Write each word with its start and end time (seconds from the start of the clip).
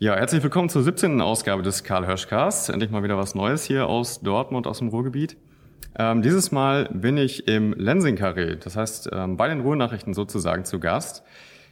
Ja, 0.00 0.14
herzlich 0.14 0.44
willkommen 0.44 0.68
zur 0.68 0.84
17. 0.84 1.20
Ausgabe 1.20 1.64
des 1.64 1.82
Karl 1.82 2.06
Hirschcast. 2.06 2.70
Endlich 2.70 2.92
mal 2.92 3.02
wieder 3.02 3.18
was 3.18 3.34
Neues 3.34 3.64
hier 3.64 3.88
aus 3.88 4.20
Dortmund, 4.20 4.68
aus 4.68 4.78
dem 4.78 4.90
Ruhrgebiet. 4.90 5.36
Ähm, 5.98 6.22
dieses 6.22 6.52
Mal 6.52 6.88
bin 6.92 7.16
ich 7.16 7.48
im 7.48 7.72
Lensing-Carré, 7.72 8.54
das 8.54 8.76
heißt 8.76 9.10
ähm, 9.12 9.36
bei 9.36 9.48
den 9.48 9.58
Ruhrnachrichten 9.58 10.14
sozusagen 10.14 10.64
zu 10.64 10.78
Gast. 10.78 11.24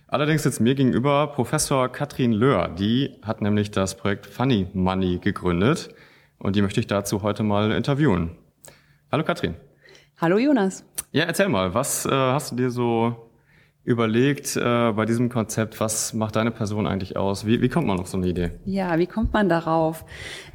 Allerdings 0.09 0.43
sitzt 0.43 0.61
mir 0.61 0.75
gegenüber 0.75 1.29
Professor 1.29 1.89
Katrin 1.89 2.33
Löhr. 2.33 2.67
Die 2.77 3.17
hat 3.23 3.43
nämlich 3.43 3.71
das 3.71 3.97
Projekt 3.97 4.27
Funny 4.27 4.67
Money 4.73 5.19
gegründet 5.19 5.95
und 6.41 6.57
die 6.57 6.63
möchte 6.63 6.81
ich 6.81 6.89
dazu 6.89 7.23
heute 7.23 7.45
mal 7.45 7.71
interviewen. 7.71 8.37
Hallo 9.13 9.23
Katrin. 9.23 9.55
Hallo 10.21 10.39
Jonas. 10.39 10.85
Ja, 11.13 11.27
erzähl 11.27 11.49
mal, 11.49 11.75
was 11.75 12.05
äh, 12.05 12.11
hast 12.11 12.51
du 12.51 12.57
dir 12.57 12.71
so 12.71 13.26
überlegt 13.87 14.57
äh, 14.57 14.93
bei 14.93 15.05
diesem 15.05 15.29
Konzept, 15.29 15.79
was 15.79 16.13
macht 16.13 16.35
deine 16.35 16.51
Person 16.51 16.89
eigentlich 16.89 17.17
aus? 17.17 17.47
Wie, 17.47 17.63
wie 17.63 17.69
kommt 17.69 17.87
man 17.87 18.01
auf 18.01 18.09
so 18.09 18.17
eine 18.17 18.27
Idee? 18.27 18.51
Ja, 18.65 18.99
wie 18.99 19.07
kommt 19.07 19.33
man 19.33 19.49
darauf? 19.49 20.05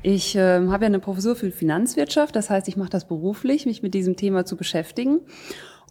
Ich 0.04 0.36
äh, 0.36 0.68
habe 0.68 0.84
ja 0.84 0.88
eine 0.88 1.00
Professur 1.00 1.38
für 1.38 1.50
Finanzwirtschaft, 1.50 2.36
das 2.36 2.50
heißt, 2.50 2.68
ich 2.68 2.76
mache 2.76 2.90
das 2.90 3.08
beruflich, 3.08 3.66
mich 3.66 3.82
mit 3.82 3.94
diesem 3.94 4.18
Thema 4.18 4.44
zu 4.44 4.58
beschäftigen. 4.58 5.22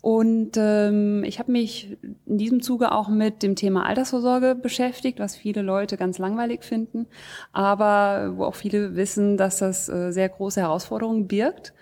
Und 0.03 0.53
ähm, 0.57 1.25
ich 1.25 1.39
habe 1.39 1.51
mich 1.51 1.97
in 2.27 2.37
diesem 2.37 2.61
Zuge 2.61 2.93
auch 2.93 3.09
mit 3.09 3.43
dem 3.43 3.57
Thema 3.57 3.87
Altersvorsorge 3.87 4.55
beschäftigt, 4.55 5.19
was 5.19 5.35
viele 5.35 5.63
Leute 5.63 5.97
ganz 5.97 6.19
langweilig 6.19 6.63
finden, 6.63 7.07
aber 7.53 8.35
wo 8.37 8.45
auch 8.45 8.55
viele 8.55 8.97
wissen, 8.97 9.39
dass 9.39 9.59
das 9.59 9.89
äh, 9.89 10.11
sehr 10.11 10.29
große 10.29 10.61
Herausforderungen 10.61 11.27
birgt 11.27 11.73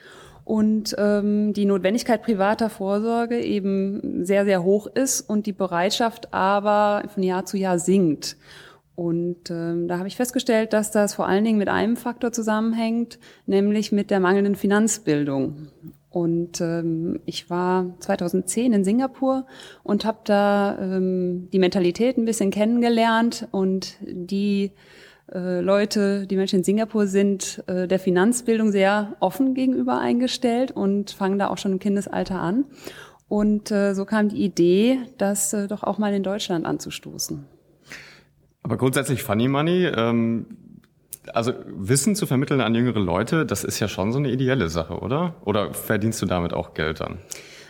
und 0.49 0.97
ähm, 0.97 1.53
die 1.53 1.67
Notwendigkeit 1.67 2.23
privater 2.23 2.71
Vorsorge 2.71 3.39
eben 3.39 4.25
sehr, 4.25 4.47
sehr 4.47 4.65
hoch 4.65 4.87
ist 4.87 5.21
und 5.21 5.45
die 5.45 5.53
Bereitschaft 5.53 6.33
aber 6.33 7.03
von 7.13 7.23
Jahr 7.23 7.45
zu 7.45 7.59
Jahr 7.59 7.79
sinkt. 7.79 8.39
Und 8.95 9.51
ähm, 9.51 9.89
da 9.89 9.99
habe 9.99 10.09
ich 10.09 10.17
festgestellt, 10.17 10.73
dass 10.73 10.91
das 10.91 11.13
vor 11.13 11.29
allen 11.29 11.45
Dingen 11.45 11.59
mit 11.59 11.69
einem 11.69 11.99
Faktor 11.99 12.33
zusammenhängt, 12.33 13.19
nämlich 13.45 13.93
mit 13.93 14.11
der 14.11 14.21
mangelnden 14.21 14.55
Finanzbildung. 14.55 15.69
Und 16.09 16.63
ähm, 16.63 17.21
ich 17.27 17.51
war 17.51 17.95
2010 17.99 18.73
in 18.73 18.85
Singapur 18.85 19.45
und 19.83 20.07
habe 20.07 20.21
da 20.25 20.79
ähm, 20.81 21.51
die 21.53 21.59
Mentalität 21.59 22.17
ein 22.17 22.25
bisschen 22.25 22.51
kennengelernt 22.51 23.47
und 23.51 23.99
die 24.01 24.73
Leute, 25.33 26.27
die 26.27 26.37
Menschen 26.37 26.61
in 26.61 26.65
Singapur 26.65 27.07
sind 27.07 27.63
äh, 27.67 27.87
der 27.87 27.99
Finanzbildung 27.99 28.73
sehr 28.73 29.17
offen 29.21 29.55
gegenüber 29.55 29.99
eingestellt 30.01 30.71
und 30.71 31.11
fangen 31.11 31.39
da 31.39 31.49
auch 31.49 31.59
schon 31.59 31.73
im 31.73 31.79
Kindesalter 31.79 32.41
an. 32.41 32.65
Und 33.29 33.71
äh, 33.71 33.95
so 33.95 34.07
kam 34.07 34.31
die 34.31 34.43
Idee, 34.43 34.99
das 35.19 35.53
äh, 35.53 35.69
doch 35.69 35.83
auch 35.83 35.99
mal 35.99 36.15
in 36.15 36.23
Deutschland 36.23 36.65
anzustoßen. 36.65 37.45
Aber 38.63 38.77
grundsätzlich 38.79 39.23
Funny 39.23 39.49
Money, 39.49 39.85
ähm, 39.87 40.47
also 41.35 41.53
Wissen 41.67 42.17
zu 42.17 42.27
vermitteln 42.27 42.63
an 42.63 42.75
jüngere 42.75 43.01
Leute, 43.01 43.45
das 43.45 43.65
ist 43.65 43.81
ja 43.81 43.89
schon 43.89 44.13
so 44.13 44.19
eine 44.19 44.31
ideelle 44.31 44.71
Sache, 44.71 44.99
oder? 45.01 45.37
Oder 45.45 45.75
verdienst 45.75 46.23
du 46.23 46.27
damit 46.27 46.55
auch 46.55 46.73
Geld 46.73 47.01
dann? 47.01 47.19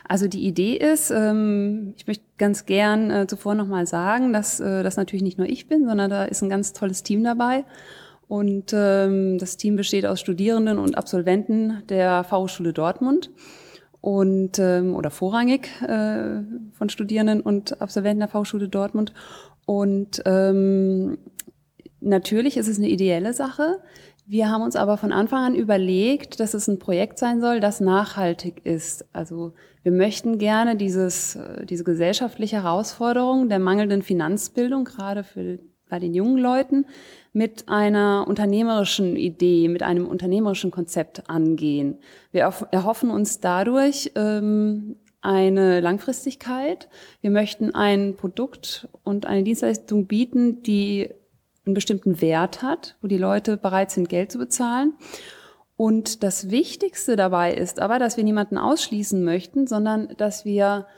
Also 0.09 0.27
die 0.27 0.47
Idee 0.47 0.75
ist, 0.75 1.11
ähm, 1.11 1.92
ich 1.97 2.06
möchte 2.06 2.25
ganz 2.39 2.64
gern 2.64 3.11
äh, 3.11 3.27
zuvor 3.27 3.55
nochmal 3.55 3.87
sagen, 3.87 4.33
dass 4.33 4.59
äh, 4.59 4.83
das 4.83 4.97
natürlich 4.97 5.23
nicht 5.23 5.37
nur 5.37 5.47
ich 5.47 5.69
bin, 5.69 5.87
sondern 5.87 6.09
da 6.09 6.25
ist 6.25 6.42
ein 6.42 6.48
ganz 6.48 6.73
tolles 6.73 7.03
Team 7.03 7.23
dabei. 7.23 7.64
Und 8.27 8.73
ähm, 8.75 9.39
das 9.39 9.59
Team 9.59 9.77
besteht 9.77 10.06
aus 10.06 10.20
Studierenden 10.20 10.79
und 10.79 10.97
Absolventen 10.97 11.83
der 11.89 12.25
Fachhochschule 12.25 12.73
Dortmund 12.73 13.31
und 14.01 14.59
ähm, 14.59 14.95
oder 14.95 15.11
vorrangig 15.11 15.69
äh, 15.83 16.42
von 16.73 16.89
Studierenden 16.89 17.41
und 17.42 17.81
Absolventen 17.81 18.20
der 18.20 18.29
Fachhochschule 18.29 18.69
Dortmund. 18.69 19.12
Und 19.67 20.23
ähm, 20.25 21.19
natürlich 22.01 22.56
ist 22.56 22.69
es 22.69 22.79
eine 22.79 22.89
ideelle 22.89 23.34
Sache. 23.34 23.81
Wir 24.27 24.51
haben 24.51 24.62
uns 24.62 24.77
aber 24.77 24.98
von 24.98 25.12
Anfang 25.12 25.45
an 25.45 25.55
überlegt, 25.55 26.41
dass 26.41 26.53
es 26.53 26.69
ein 26.69 26.79
Projekt 26.79 27.19
sein 27.19 27.41
soll, 27.41 27.61
das 27.61 27.81
nachhaltig 27.81 28.64
ist. 28.64 29.06
Also 29.14 29.55
wir 29.83 29.92
möchten 29.92 30.39
gerne 30.39 30.77
dieses, 30.77 31.36
äh, 31.36 31.64
diese 31.66 31.84
gesellschaftliche 31.84 32.62
Herausforderung 32.62 33.48
der 33.48 33.58
mangelnden 33.58 34.02
Finanzbildung, 34.02 34.84
gerade 34.84 35.24
für, 35.24 35.58
bei 35.89 35.98
den 35.98 36.14
jungen 36.14 36.39
Leuten, 36.39 36.86
mit 37.33 37.68
einer 37.68 38.27
unternehmerischen 38.27 39.17
Idee, 39.17 39.68
mit 39.68 39.83
einem 39.83 40.06
unternehmerischen 40.06 40.70
Konzept 40.70 41.28
angehen. 41.30 41.98
Wir 42.33 42.52
erhoffen 42.70 43.11
uns 43.11 43.40
dadurch 43.40 44.12
ähm, 44.17 44.96
eine 45.20 45.80
Langfristigkeit. 45.80 46.88
Wir 47.20 47.30
möchten 47.30 47.74
ein 47.74 48.17
Produkt 48.17 48.88
und 49.05 49.27
eine 49.27 49.42
Dienstleistung 49.42 50.06
bieten, 50.06 50.62
die 50.62 51.11
einen 51.64 51.74
bestimmten 51.74 52.20
Wert 52.20 52.62
hat, 52.62 52.96
wo 53.02 53.08
die 53.08 53.18
Leute 53.18 53.56
bereit 53.56 53.90
sind, 53.90 54.08
Geld 54.08 54.33
zu 54.33 54.38
bezahlen. 54.38 54.94
Und 55.78 56.24
das 56.24 56.50
Wichtigste 56.50 57.14
dabei 57.14 57.55
ist 57.55 57.78
aber, 57.78 58.00
dass 58.00 58.16
wir 58.16 58.24
niemanden 58.24 58.58
ausschließen 58.58 59.22
möchten, 59.22 59.68
sondern 59.68 60.08
dass 60.16 60.44
wir 60.44 60.89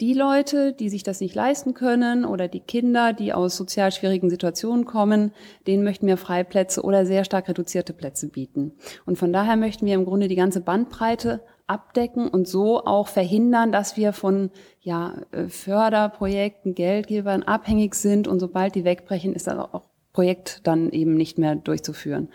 die 0.00 0.12
Leute, 0.12 0.72
die 0.72 0.88
sich 0.88 1.04
das 1.04 1.20
nicht 1.20 1.36
leisten 1.36 1.72
können 1.72 2.24
oder 2.24 2.48
die 2.48 2.58
Kinder, 2.58 3.12
die 3.12 3.32
aus 3.32 3.56
sozial 3.56 3.92
schwierigen 3.92 4.28
Situationen 4.28 4.86
kommen, 4.86 5.30
denen 5.68 5.84
möchten 5.84 6.08
wir 6.08 6.16
Freiplätze 6.16 6.82
oder 6.82 7.06
sehr 7.06 7.24
stark 7.24 7.48
reduzierte 7.48 7.92
Plätze 7.92 8.28
bieten. 8.28 8.72
Und 9.06 9.18
von 9.18 9.32
daher 9.32 9.54
möchten 9.54 9.86
wir 9.86 9.94
im 9.94 10.04
Grunde 10.04 10.26
die 10.26 10.34
ganze 10.34 10.60
Bandbreite 10.62 11.40
abdecken 11.68 12.26
und 12.26 12.48
so 12.48 12.84
auch 12.84 13.06
verhindern, 13.06 13.70
dass 13.70 13.96
wir 13.96 14.12
von 14.12 14.50
ja, 14.80 15.14
äh, 15.30 15.46
Förderprojekten, 15.46 16.74
Geldgebern 16.74 17.44
abhängig 17.44 17.94
sind 17.94 18.26
und 18.26 18.40
sobald 18.40 18.74
die 18.74 18.84
wegbrechen, 18.84 19.32
ist 19.32 19.46
das 19.46 19.58
auch 19.58 19.84
Projekt 20.12 20.66
dann 20.66 20.90
eben 20.90 21.14
nicht 21.14 21.38
mehr 21.38 21.54
durchzuführen. 21.54 22.30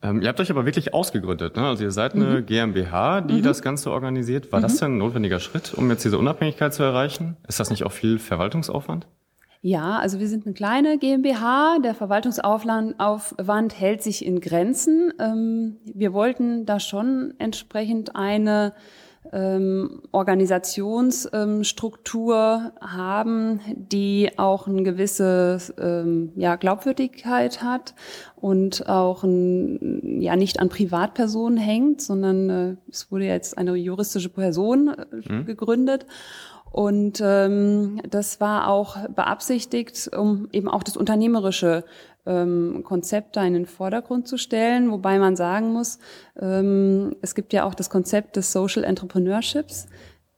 Ähm, 0.00 0.22
ihr 0.22 0.28
habt 0.28 0.38
euch 0.38 0.50
aber 0.50 0.64
wirklich 0.64 0.94
ausgegründet, 0.94 1.56
ne? 1.56 1.66
Also 1.66 1.82
ihr 1.82 1.90
seid 1.90 2.14
eine 2.14 2.40
mhm. 2.40 2.46
GmbH, 2.46 3.20
die 3.20 3.38
mhm. 3.38 3.42
das 3.42 3.62
Ganze 3.62 3.90
organisiert. 3.90 4.52
War 4.52 4.60
mhm. 4.60 4.62
das 4.62 4.76
denn 4.76 4.94
ein 4.94 4.98
notwendiger 4.98 5.40
Schritt, 5.40 5.74
um 5.74 5.90
jetzt 5.90 6.04
diese 6.04 6.18
Unabhängigkeit 6.18 6.72
zu 6.72 6.84
erreichen? 6.84 7.36
Ist 7.48 7.58
das 7.58 7.70
nicht 7.70 7.84
auch 7.84 7.92
viel 7.92 8.18
Verwaltungsaufwand? 8.18 9.08
Ja, 9.60 9.98
also 9.98 10.20
wir 10.20 10.28
sind 10.28 10.46
eine 10.46 10.54
kleine 10.54 10.98
GmbH. 10.98 11.80
Der 11.80 11.96
Verwaltungsaufwand 11.96 13.80
hält 13.80 14.02
sich 14.02 14.24
in 14.24 14.40
Grenzen. 14.40 15.12
Ähm, 15.18 15.78
wir 15.84 16.12
wollten 16.12 16.64
da 16.64 16.78
schon 16.78 17.34
entsprechend 17.38 18.14
eine 18.14 18.74
ähm, 19.32 20.02
Organisationsstruktur 20.12 22.72
haben, 22.80 23.60
die 23.74 24.30
auch 24.36 24.66
eine 24.66 24.82
gewisse 24.82 25.58
ähm, 25.80 26.32
ja, 26.36 26.56
Glaubwürdigkeit 26.56 27.62
hat 27.62 27.94
und 28.36 28.86
auch 28.88 29.24
ein, 29.24 30.20
ja 30.20 30.36
nicht 30.36 30.60
an 30.60 30.68
Privatpersonen 30.68 31.56
hängt, 31.58 32.00
sondern 32.00 32.50
äh, 32.50 32.76
es 32.90 33.10
wurde 33.10 33.24
jetzt 33.26 33.58
eine 33.58 33.74
juristische 33.74 34.30
Person 34.30 34.88
äh, 34.88 35.06
mhm. 35.32 35.46
gegründet. 35.46 36.06
Und 36.70 37.22
ähm, 37.24 38.02
das 38.08 38.40
war 38.40 38.68
auch 38.68 39.08
beabsichtigt, 39.08 40.10
um 40.16 40.48
eben 40.52 40.68
auch 40.68 40.82
das 40.82 40.98
Unternehmerische 40.98 41.84
ähm, 42.28 42.82
Konzepte 42.84 43.40
in 43.40 43.54
den 43.54 43.66
Vordergrund 43.66 44.28
zu 44.28 44.36
stellen, 44.36 44.90
wobei 44.90 45.18
man 45.18 45.34
sagen 45.34 45.72
muss, 45.72 45.98
ähm, 46.40 47.16
es 47.22 47.34
gibt 47.34 47.52
ja 47.52 47.64
auch 47.64 47.74
das 47.74 47.90
Konzept 47.90 48.36
des 48.36 48.52
Social 48.52 48.84
Entrepreneurships. 48.84 49.88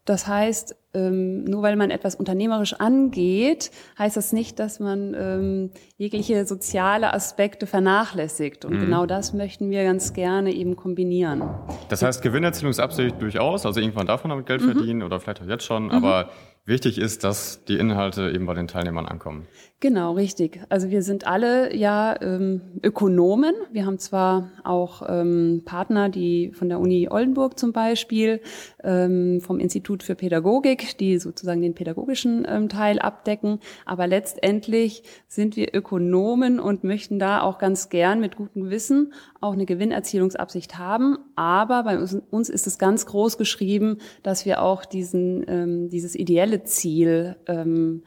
Das 0.06 0.26
heißt, 0.26 0.76
ähm, 0.92 1.44
nur 1.44 1.62
weil 1.62 1.76
man 1.76 1.90
etwas 1.90 2.14
unternehmerisch 2.14 2.74
angeht, 2.74 3.70
heißt 3.98 4.16
das 4.16 4.32
nicht, 4.32 4.58
dass 4.58 4.80
man 4.80 5.14
ähm, 5.14 5.70
jegliche 5.98 6.46
soziale 6.46 7.12
Aspekte 7.12 7.66
vernachlässigt. 7.66 8.64
Und 8.64 8.74
mhm. 8.74 8.80
genau 8.80 9.06
das 9.06 9.32
möchten 9.32 9.70
wir 9.70 9.84
ganz 9.84 10.12
gerne 10.12 10.52
eben 10.52 10.74
kombinieren. 10.74 11.42
Das 11.90 12.02
heißt, 12.02 12.22
Gewinnerzielungsabsicht 12.22 13.20
durchaus, 13.20 13.66
also 13.66 13.78
irgendwann 13.78 14.06
darf 14.06 14.24
man 14.24 14.30
damit 14.30 14.46
Geld 14.46 14.62
mhm. 14.62 14.72
verdienen 14.72 15.02
oder 15.02 15.20
vielleicht 15.20 15.42
auch 15.42 15.46
jetzt 15.46 15.64
schon, 15.64 15.84
mhm. 15.84 15.90
aber 15.92 16.30
wichtig 16.64 16.98
ist, 16.98 17.22
dass 17.22 17.64
die 17.66 17.76
Inhalte 17.76 18.30
eben 18.30 18.46
bei 18.46 18.54
den 18.54 18.66
Teilnehmern 18.66 19.06
ankommen. 19.06 19.46
Genau, 19.82 20.12
richtig. 20.12 20.60
Also 20.68 20.90
wir 20.90 21.02
sind 21.02 21.26
alle 21.26 21.74
ja 21.74 22.14
ähm, 22.20 22.60
Ökonomen. 22.82 23.54
Wir 23.72 23.86
haben 23.86 23.98
zwar 23.98 24.50
auch 24.62 25.00
ähm, 25.08 25.62
Partner, 25.64 26.10
die 26.10 26.52
von 26.52 26.68
der 26.68 26.80
Uni 26.80 27.08
Oldenburg 27.10 27.58
zum 27.58 27.72
Beispiel, 27.72 28.42
ähm, 28.84 29.40
vom 29.40 29.58
Institut 29.58 30.02
für 30.02 30.14
Pädagogik, 30.14 30.98
die 30.98 31.16
sozusagen 31.16 31.62
den 31.62 31.72
pädagogischen 31.72 32.46
ähm, 32.46 32.68
Teil 32.68 32.98
abdecken, 32.98 33.58
aber 33.86 34.06
letztendlich 34.06 35.02
sind 35.28 35.56
wir 35.56 35.74
Ökonomen 35.74 36.60
und 36.60 36.84
möchten 36.84 37.18
da 37.18 37.40
auch 37.40 37.56
ganz 37.56 37.88
gern 37.88 38.20
mit 38.20 38.36
gutem 38.36 38.64
Gewissen 38.64 39.14
auch 39.40 39.54
eine 39.54 39.64
Gewinnerzielungsabsicht 39.64 40.76
haben. 40.76 41.16
Aber 41.36 41.84
bei 41.84 41.98
uns, 41.98 42.18
uns 42.30 42.50
ist 42.50 42.66
es 42.66 42.78
ganz 42.78 43.06
groß 43.06 43.38
geschrieben, 43.38 43.96
dass 44.22 44.44
wir 44.44 44.60
auch 44.60 44.84
diesen, 44.84 45.42
ähm, 45.48 45.88
dieses 45.88 46.14
ideelle 46.14 46.64
Ziel 46.64 47.36
ähm, 47.46 48.02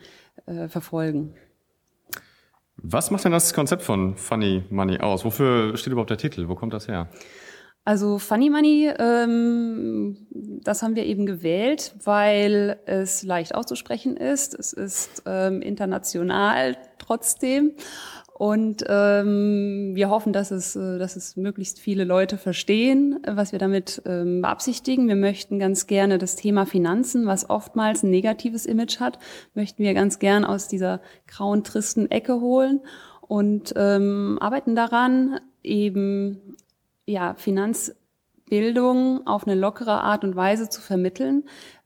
äh, 0.46 0.68
verfolgen. 0.68 1.34
Was 2.85 3.12
macht 3.12 3.24
denn 3.24 3.31
das 3.31 3.53
Konzept 3.53 3.81
von 3.81 4.18
Funny 4.18 4.63
Money 4.69 5.00
aus? 5.00 5.24
Wofür 5.24 5.77
steht 5.77 5.94
überhaupt 5.94 6.09
der 6.09 6.18
Titel? 6.18 6.50
Wo 6.50 6.56
kommt 6.56 6.74
das 6.74 6.89
her? 6.89 7.07
Also 7.85 8.19
Funny 8.19 8.50
Money, 8.50 8.91
ähm, 9.00 10.18
das 10.31 10.83
haben 10.83 10.97
wir 10.97 11.06
eben 11.06 11.25
gewählt, 11.25 11.95
weil 12.03 12.80
es 12.85 13.24
leicht 13.24 13.56
auszusprechen 13.56 14.18
ist. 14.18 14.53
Es 14.53 14.74
ist 14.74 15.24
ähm, 15.25 15.62
international 15.62 16.75
trotzdem. 16.97 17.71
Und 18.33 18.83
ähm, 18.88 19.91
wir 19.94 20.09
hoffen, 20.09 20.33
dass 20.33 20.50
es, 20.50 20.75
äh, 20.75 20.97
dass 20.97 21.15
es 21.15 21.38
möglichst 21.38 21.80
viele 21.80 22.03
Leute 22.03 22.38
verstehen, 22.38 23.19
was 23.27 23.51
wir 23.51 23.59
damit 23.59 24.01
ähm, 24.06 24.41
beabsichtigen. 24.41 25.07
Wir 25.07 25.15
möchten 25.15 25.59
ganz 25.59 25.85
gerne 25.85 26.18
das 26.18 26.35
Thema 26.35 26.65
Finanzen, 26.65 27.27
was 27.27 27.50
oftmals 27.50 28.01
ein 28.01 28.09
negatives 28.09 28.65
Image 28.65 29.00
hat, 29.00 29.19
möchten 29.53 29.83
wir 29.83 29.94
ganz 29.94 30.18
gern 30.18 30.45
aus 30.45 30.68
dieser 30.68 31.00
grauen, 31.27 31.63
tristen 31.63 32.09
Ecke 32.09 32.41
holen 32.41 32.81
und 33.21 33.74
ähm, 33.77 34.39
arbeiten 34.41 34.75
daran, 34.75 35.39
eben 35.62 36.56
ja, 37.06 37.35
Finanzbildung 37.35 39.27
auf 39.27 39.45
eine 39.45 39.56
lockere 39.56 40.01
Art 40.01 40.24
und 40.24 40.35
Weise 40.35 40.69
zu 40.69 40.81
vermitteln, 40.81 41.44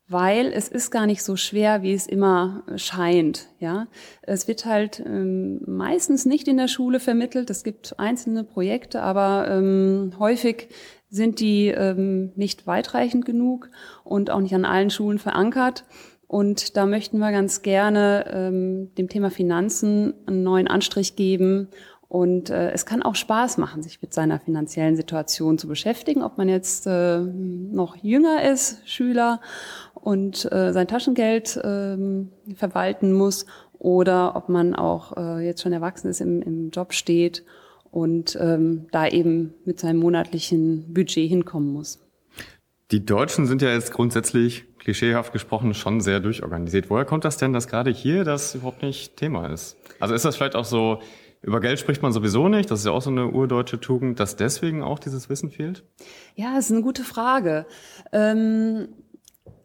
weil 0.09 0.53
es 0.53 0.69
ist 0.69 0.89
gar 0.89 1.05
nicht 1.05 1.21
so 1.21 1.35
schwer, 1.35 1.81
wie 1.81 1.93
es 1.93 2.07
immer 2.07 2.63
scheint. 2.77 3.47
Ja, 3.59 3.87
es 4.21 4.47
wird 4.47 4.65
halt 4.65 5.03
ähm, 5.05 5.61
meistens 5.65 6.25
nicht 6.25 6.47
in 6.47 6.57
der 6.57 6.69
Schule 6.69 6.99
vermittelt. 6.99 7.49
Es 7.49 7.63
gibt 7.63 7.99
einzelne 7.99 8.43
Projekte, 8.43 9.01
aber 9.01 9.47
ähm, 9.49 10.13
häufig 10.17 10.69
sind 11.09 11.39
die 11.39 11.67
ähm, 11.67 12.31
nicht 12.35 12.67
weitreichend 12.67 13.25
genug 13.25 13.69
und 14.03 14.29
auch 14.29 14.39
nicht 14.39 14.55
an 14.55 14.65
allen 14.65 14.89
Schulen 14.89 15.19
verankert. 15.19 15.83
Und 16.27 16.75
da 16.75 16.85
möchten 16.85 17.19
wir 17.19 17.31
ganz 17.31 17.61
gerne 17.61 18.25
ähm, 18.31 18.93
dem 18.95 19.07
Thema 19.07 19.29
Finanzen 19.29 20.13
einen 20.25 20.43
neuen 20.43 20.67
Anstrich 20.67 21.15
geben 21.15 21.69
und 22.09 22.49
äh, 22.49 22.71
es 22.71 22.85
kann 22.85 23.03
auch 23.03 23.15
Spaß 23.15 23.57
machen, 23.57 23.83
sich 23.83 24.01
mit 24.01 24.13
seiner 24.13 24.39
finanziellen 24.39 24.95
Situation 24.95 25.57
zu 25.57 25.67
beschäftigen, 25.67 26.23
ob 26.23 26.37
man 26.37 26.47
jetzt 26.47 26.87
äh, 26.87 27.19
noch 27.19 27.97
jünger 27.97 28.49
ist, 28.49 28.87
Schüler 28.87 29.41
und 30.07 30.49
äh, 30.53 30.71
sein 30.71 30.87
Taschengeld 30.87 31.57
äh, 31.57 31.97
verwalten 32.55 33.11
muss 33.11 33.45
oder 33.77 34.37
ob 34.37 34.47
man 34.47 34.73
auch 34.73 35.17
äh, 35.17 35.45
jetzt 35.45 35.61
schon 35.61 35.73
erwachsen 35.73 36.07
ist, 36.07 36.21
im, 36.21 36.41
im 36.41 36.69
Job 36.69 36.93
steht 36.93 37.43
und 37.91 38.37
ähm, 38.39 38.87
da 38.93 39.05
eben 39.09 39.53
mit 39.65 39.81
seinem 39.81 39.99
monatlichen 39.99 40.93
Budget 40.93 41.27
hinkommen 41.27 41.73
muss. 41.73 41.99
Die 42.89 43.05
Deutschen 43.05 43.47
sind 43.47 43.61
ja 43.61 43.73
jetzt 43.73 43.91
grundsätzlich, 43.91 44.63
klischeehaft 44.79 45.33
gesprochen, 45.33 45.73
schon 45.73 45.99
sehr 45.99 46.21
durchorganisiert. 46.21 46.89
Woher 46.89 47.03
kommt 47.03 47.25
das 47.25 47.35
denn, 47.35 47.51
dass 47.51 47.67
gerade 47.67 47.91
hier 47.91 48.23
das 48.23 48.55
überhaupt 48.55 48.83
nicht 48.83 49.17
Thema 49.17 49.47
ist? 49.47 49.75
Also 49.99 50.15
ist 50.15 50.23
das 50.23 50.37
vielleicht 50.37 50.55
auch 50.55 50.63
so, 50.63 51.01
über 51.41 51.59
Geld 51.59 51.79
spricht 51.79 52.01
man 52.01 52.13
sowieso 52.13 52.47
nicht. 52.47 52.71
Das 52.71 52.79
ist 52.79 52.85
ja 52.85 52.93
auch 52.93 53.01
so 53.01 53.09
eine 53.09 53.27
urdeutsche 53.27 53.81
Tugend, 53.81 54.21
dass 54.21 54.37
deswegen 54.37 54.83
auch 54.83 54.99
dieses 54.99 55.27
Wissen 55.27 55.51
fehlt? 55.51 55.83
Ja, 56.35 56.55
das 56.55 56.67
ist 56.67 56.71
eine 56.71 56.81
gute 56.81 57.03
Frage. 57.03 57.65
Ähm 58.13 58.87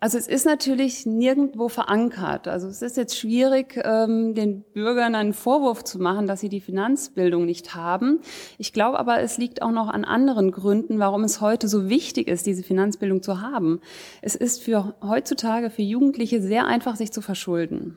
also 0.02 0.18
es 0.18 0.26
ist 0.26 0.46
natürlich 0.46 1.06
nirgendwo 1.06 1.68
verankert. 1.68 2.48
Also 2.48 2.66
es 2.66 2.82
ist 2.82 2.96
jetzt 2.96 3.16
schwierig, 3.16 3.80
ähm, 3.84 4.34
den 4.34 4.64
Bürgern 4.64 5.14
einen 5.14 5.32
Vorwurf 5.32 5.84
zu 5.84 6.00
machen, 6.00 6.26
dass 6.26 6.40
sie 6.40 6.48
die 6.48 6.60
Finanzbildung 6.60 7.46
nicht 7.46 7.76
haben. 7.76 8.18
Ich 8.58 8.72
glaube 8.72 8.98
aber, 8.98 9.20
es 9.20 9.38
liegt 9.38 9.62
auch 9.62 9.70
noch 9.70 9.88
an 9.88 10.04
anderen 10.04 10.50
Gründen, 10.50 10.98
warum 10.98 11.22
es 11.22 11.40
heute 11.40 11.68
so 11.68 11.88
wichtig 11.88 12.26
ist, 12.26 12.46
diese 12.46 12.64
Finanzbildung 12.64 13.22
zu 13.22 13.40
haben. 13.40 13.80
Es 14.22 14.34
ist 14.34 14.60
für 14.64 14.96
heutzutage 15.04 15.70
für 15.70 15.82
Jugendliche 15.82 16.42
sehr 16.42 16.66
einfach, 16.66 16.96
sich 16.96 17.12
zu 17.12 17.20
verschulden. 17.20 17.96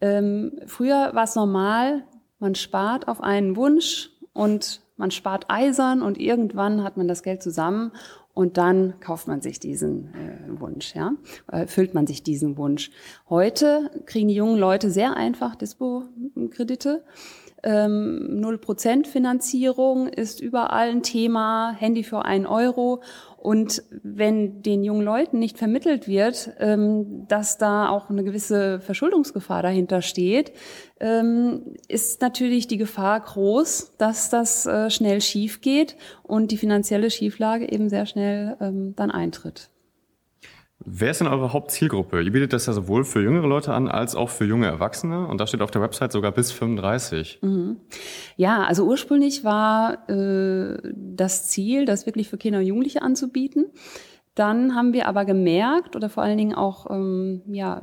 Ähm, 0.00 0.60
früher 0.66 1.10
war 1.14 1.24
es 1.24 1.34
normal, 1.34 2.04
man 2.38 2.54
spart 2.54 3.08
auf 3.08 3.20
einen 3.20 3.56
Wunsch 3.56 4.10
und 4.34 4.83
man 4.96 5.10
spart 5.10 5.46
eisern 5.48 6.02
und 6.02 6.18
irgendwann 6.18 6.84
hat 6.84 6.96
man 6.96 7.08
das 7.08 7.22
Geld 7.22 7.42
zusammen 7.42 7.92
und 8.32 8.56
dann 8.56 8.98
kauft 9.00 9.28
man 9.28 9.40
sich 9.40 9.60
diesen 9.60 10.12
äh, 10.14 10.60
Wunsch, 10.60 10.94
ja, 10.94 11.12
erfüllt 11.50 11.94
man 11.94 12.06
sich 12.06 12.22
diesen 12.22 12.56
Wunsch. 12.56 12.90
Heute 13.28 13.90
kriegen 14.06 14.28
die 14.28 14.34
jungen 14.34 14.58
Leute 14.58 14.90
sehr 14.90 15.16
einfach 15.16 15.54
Dispo-Kredite. 15.54 17.04
Ähm, 17.64 18.42
0% 18.42 19.06
Finanzierung 19.06 20.08
ist 20.08 20.40
überall 20.40 20.90
ein 20.90 21.02
Thema, 21.02 21.72
Handy 21.72 22.04
für 22.04 22.22
einen 22.24 22.44
Euro. 22.44 23.02
Und 23.38 23.82
wenn 24.02 24.60
den 24.62 24.84
jungen 24.84 25.02
Leuten 25.02 25.38
nicht 25.38 25.56
vermittelt 25.56 26.06
wird, 26.06 26.50
ähm, 26.60 27.26
dass 27.26 27.56
da 27.56 27.88
auch 27.88 28.10
eine 28.10 28.22
gewisse 28.22 28.80
Verschuldungsgefahr 28.80 29.62
dahinter 29.62 30.02
steht, 30.02 30.52
ähm, 31.00 31.74
ist 31.88 32.20
natürlich 32.20 32.66
die 32.66 32.78
Gefahr 32.78 33.18
groß, 33.20 33.94
dass 33.96 34.28
das 34.28 34.66
äh, 34.66 34.90
schnell 34.90 35.22
schief 35.22 35.62
geht 35.62 35.96
und 36.22 36.50
die 36.50 36.58
finanzielle 36.58 37.10
Schieflage 37.10 37.70
eben 37.72 37.88
sehr 37.88 38.04
schnell 38.04 38.56
dann 38.96 39.10
eintritt. 39.10 39.70
Wer 40.86 41.10
ist 41.10 41.20
denn 41.20 41.28
eure 41.28 41.52
Hauptzielgruppe? 41.52 42.20
Ihr 42.20 42.32
bietet 42.32 42.52
das 42.52 42.66
ja 42.66 42.72
sowohl 42.72 43.04
für 43.04 43.22
jüngere 43.22 43.46
Leute 43.46 43.72
an 43.72 43.88
als 43.88 44.14
auch 44.14 44.28
für 44.28 44.44
junge 44.44 44.66
Erwachsene 44.66 45.26
und 45.26 45.40
da 45.40 45.46
steht 45.46 45.62
auf 45.62 45.70
der 45.70 45.80
Website 45.80 46.12
sogar 46.12 46.32
bis 46.32 46.52
35. 46.52 47.38
Mhm. 47.42 47.76
Ja, 48.36 48.64
also 48.64 48.84
ursprünglich 48.84 49.44
war 49.44 50.08
äh, 50.10 50.76
das 50.94 51.48
Ziel, 51.48 51.86
das 51.86 52.06
wirklich 52.06 52.28
für 52.28 52.36
Kinder 52.36 52.58
und 52.58 52.66
Jugendliche 52.66 53.02
anzubieten. 53.02 53.66
Dann 54.34 54.74
haben 54.74 54.92
wir 54.92 55.08
aber 55.08 55.24
gemerkt 55.24 55.96
oder 55.96 56.08
vor 56.08 56.22
allen 56.22 56.38
Dingen 56.38 56.54
auch 56.54 56.90
ähm, 56.90 57.42
ja 57.46 57.80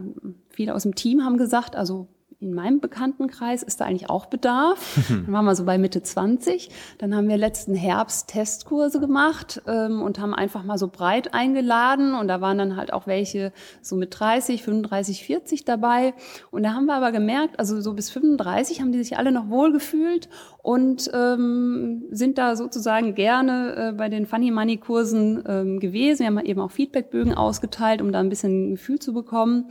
viele 0.49 0.75
aus 0.75 0.83
dem 0.83 0.95
Team 0.95 1.23
haben 1.23 1.37
gesagt, 1.37 1.75
also 1.75 2.07
in 2.41 2.55
meinem 2.55 2.79
Bekanntenkreis 2.79 3.61
ist 3.61 3.79
da 3.79 3.85
eigentlich 3.85 4.09
auch 4.09 4.25
Bedarf. 4.25 4.99
Dann 5.09 5.31
waren 5.31 5.45
wir 5.45 5.55
so 5.55 5.63
bei 5.63 5.77
Mitte 5.77 6.01
20. 6.01 6.69
Dann 6.97 7.15
haben 7.15 7.29
wir 7.29 7.37
letzten 7.37 7.75
Herbst 7.75 8.29
Testkurse 8.29 8.99
gemacht 8.99 9.61
ähm, 9.67 10.01
und 10.01 10.19
haben 10.19 10.33
einfach 10.33 10.63
mal 10.63 10.79
so 10.79 10.87
breit 10.87 11.35
eingeladen. 11.35 12.15
Und 12.15 12.27
da 12.27 12.41
waren 12.41 12.57
dann 12.57 12.75
halt 12.77 12.93
auch 12.93 13.05
welche 13.05 13.53
so 13.81 13.95
mit 13.95 14.19
30, 14.19 14.63
35, 14.63 15.23
40 15.23 15.65
dabei. 15.65 16.15
Und 16.49 16.63
da 16.63 16.73
haben 16.73 16.87
wir 16.87 16.95
aber 16.95 17.11
gemerkt, 17.11 17.59
also 17.59 17.79
so 17.79 17.93
bis 17.93 18.09
35 18.09 18.81
haben 18.81 18.91
die 18.91 19.03
sich 19.03 19.17
alle 19.17 19.31
noch 19.31 19.49
wohlgefühlt 19.49 20.27
und 20.63 21.11
ähm, 21.13 22.05
sind 22.09 22.39
da 22.39 22.55
sozusagen 22.55 23.13
gerne 23.13 23.75
äh, 23.75 23.91
bei 23.93 24.09
den 24.09 24.25
Funny 24.25 24.49
Money 24.49 24.77
Kursen 24.77 25.43
ähm, 25.47 25.79
gewesen. 25.79 26.21
Wir 26.21 26.27
haben 26.27 26.39
eben 26.39 26.61
auch 26.61 26.71
Feedbackbögen 26.71 27.35
ausgeteilt, 27.35 28.01
um 28.01 28.11
da 28.11 28.19
ein 28.19 28.29
bisschen 28.29 28.71
ein 28.71 28.75
Gefühl 28.75 28.97
zu 28.97 29.13
bekommen. 29.13 29.69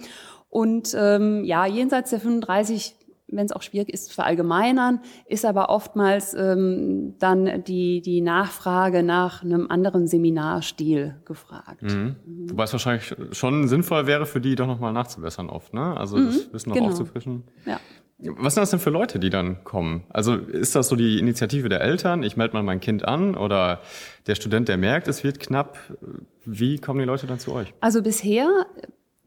Und 0.51 0.95
ähm, 0.99 1.45
ja, 1.45 1.65
jenseits 1.65 2.11
der 2.11 2.21
35 2.21 2.97
wenn 3.33 3.47
es 3.47 3.53
auch 3.53 3.63
schwierig 3.63 3.89
ist, 3.91 4.07
zu 4.09 4.15
verallgemeinern, 4.15 5.01
ist 5.27 5.45
aber 5.45 5.71
oftmals 5.71 6.35
ähm, 6.35 7.15
dann 7.19 7.65
die, 7.65 8.01
die 8.01 8.21
Nachfrage 8.21 9.03
nach 9.03 9.43
einem 9.43 9.71
anderen 9.71 10.07
Seminarstil 10.07 11.17
gefragt. 11.25 11.83
Mhm. 11.83 12.17
Mhm. 12.27 12.51
Wobei 12.51 12.65
es 12.65 12.73
wahrscheinlich 12.73 13.15
schon 13.33 13.69
sinnvoll 13.69 14.07
wäre, 14.07 14.27
für 14.27 14.41
die 14.41 14.55
doch 14.55 14.67
nochmal 14.67 14.93
nachzubessern 14.93 15.49
oft, 15.49 15.75
ne? 15.75 15.97
Also 15.97 16.17
mhm, 16.17 16.27
das 16.27 16.53
Wissen 16.53 16.69
noch 16.71 16.77
genau. 16.77 16.89
aufzufrischen. 16.89 17.45
Ja. 17.67 17.81
Was 18.23 18.55
sind 18.55 18.63
das 18.63 18.71
denn 18.71 18.81
für 18.81 18.91
Leute, 18.91 19.19
die 19.19 19.31
dann 19.31 19.65
kommen? 19.65 20.05
Also 20.11 20.35
ist 20.35 20.77
das 20.77 20.89
so 20.89 20.97
die 20.97 21.19
Initiative 21.19 21.71
der 21.71 21.81
Eltern? 21.81 22.23
Ich 22.23 22.37
melde 22.37 22.53
mal 22.53 22.63
mein 22.63 22.79
Kind 22.79 23.07
an 23.07 23.35
oder 23.35 23.81
der 24.27 24.35
Student, 24.35 24.69
der 24.69 24.77
merkt, 24.77 25.09
es 25.09 25.25
wird 25.25 25.41
knapp. 25.41 25.79
Wie 26.45 26.79
kommen 26.79 26.99
die 26.99 27.07
Leute 27.07 27.27
dann 27.27 27.39
zu 27.39 27.53
euch? 27.53 27.73
Also 27.81 28.03
bisher 28.03 28.67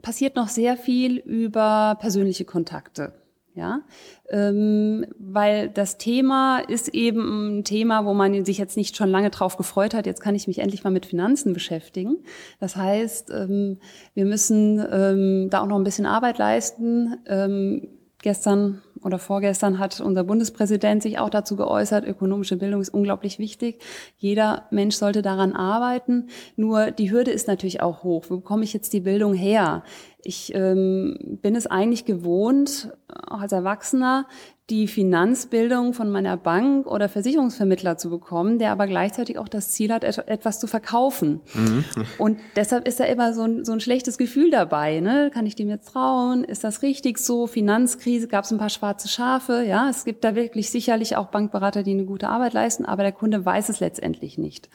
passiert 0.04 0.36
noch 0.36 0.50
sehr 0.50 0.78
viel 0.78 1.18
über 1.18 1.98
persönliche 2.00 2.46
Kontakte. 2.46 3.14
Ja, 3.56 3.82
ähm, 4.32 5.06
weil 5.20 5.70
das 5.70 6.00
Thema 6.00 6.58
ist 6.58 6.88
eben 6.88 7.60
ein 7.60 7.64
Thema, 7.64 8.04
wo 8.04 8.16
man 8.16 8.46
sich 8.46 8.58
jetzt 8.58 8.78
nicht 8.78 8.98
schon 8.98 9.10
lange 9.10 9.30
drauf 9.30 9.58
gefreut 9.58 9.94
hat. 9.94 10.08
Jetzt 10.08 10.22
kann 10.22 10.34
ich 10.34 10.48
mich 10.48 10.58
endlich 10.58 10.84
mal 10.84 10.90
mit 10.90 11.06
Finanzen 11.06 11.54
beschäftigen. 11.54 12.18
Das 12.60 12.76
heißt, 12.76 13.30
ähm, 13.30 13.78
wir 14.16 14.26
müssen 14.26 14.84
ähm, 14.92 15.50
da 15.52 15.62
auch 15.62 15.68
noch 15.68 15.78
ein 15.78 15.84
bisschen 15.84 16.08
Arbeit 16.08 16.40
leisten. 16.40 17.16
Ähm, 17.28 17.90
gestern 18.24 18.82
oder 19.02 19.20
vorgestern 19.20 19.80
hat 19.80 20.00
unser 20.02 20.24
Bundespräsident 20.24 21.02
sich 21.04 21.20
auch 21.20 21.30
dazu 21.30 21.56
geäußert, 21.56 22.06
ökonomische 22.06 22.58
Bildung 22.58 22.82
ist 22.82 22.90
unglaublich 22.90 23.40
wichtig. 23.40 23.82
Jeder 24.18 24.68
Mensch 24.72 24.96
sollte 24.96 25.22
daran 25.22 25.54
arbeiten. 25.54 26.28
Nur 26.56 26.92
die 26.92 27.12
Hürde 27.12 27.32
ist 27.32 27.48
natürlich 27.48 27.82
auch 27.82 28.04
hoch. 28.04 28.26
Wo 28.30 28.38
bekomme 28.38 28.64
ich 28.64 28.74
jetzt 28.74 28.94
die 28.94 29.02
Bildung 29.02 29.34
her? 29.34 29.84
Ich 30.26 30.56
ähm, 30.56 31.38
bin 31.42 31.56
es 31.56 31.68
eigentlich 31.68 32.06
gewohnt, 32.06 32.94
auch 33.28 33.42
als 33.42 33.52
Erwachsener, 33.52 34.26
die 34.70 34.88
Finanzbildung 34.88 35.94
von 35.94 36.10
meiner 36.10 36.38
Bank 36.38 36.88
oder 36.88 37.10
Versicherungsvermittler 37.10 37.98
zu 37.98 38.10
bekommen, 38.10 38.60
der 38.60 38.72
aber 38.72 38.88
gleichzeitig 38.88 39.38
auch 39.38 39.50
das 39.50 39.72
Ziel 39.72 39.92
hat, 39.92 40.06
etwas 40.06 40.62
zu 40.62 40.68
verkaufen. 40.68 41.42
Mhm. 41.54 41.84
Und 42.18 42.40
deshalb 42.56 42.88
ist 42.88 43.02
da 43.02 43.04
immer 43.04 43.34
so 43.34 43.42
ein, 43.42 43.66
so 43.66 43.74
ein 43.74 43.82
schlechtes 43.82 44.18
Gefühl 44.18 44.52
dabei. 44.52 45.02
Ne? 45.02 45.32
Kann 45.34 45.46
ich 45.46 45.56
dem 45.56 45.68
jetzt 45.68 45.90
trauen? 45.90 46.46
Ist 46.46 46.64
das 46.64 46.82
richtig 46.82 47.18
so? 47.18 47.46
Finanzkrise, 47.46 48.30
gab 48.30 48.46
es 48.46 48.52
ein 48.52 48.58
paar 48.58 48.70
schwarze 48.84 49.08
Schafe. 49.08 49.64
Ja, 49.66 49.90
es 49.90 50.04
gibt 50.04 50.26
da 50.26 50.36
wirklich 50.36 50.70
sicherlich 50.70 51.16
auch 51.16 51.28
Bankberater, 51.28 51.84
die 51.84 51.92
eine 51.92 52.04
gute 52.04 52.28
Arbeit 52.28 52.52
leisten, 52.52 52.84
aber 52.84 53.04
der 53.04 53.14
Kunde 53.14 53.46
weiß 53.46 53.70
es 53.70 53.80
letztendlich 53.80 54.38
nicht. 54.38 54.70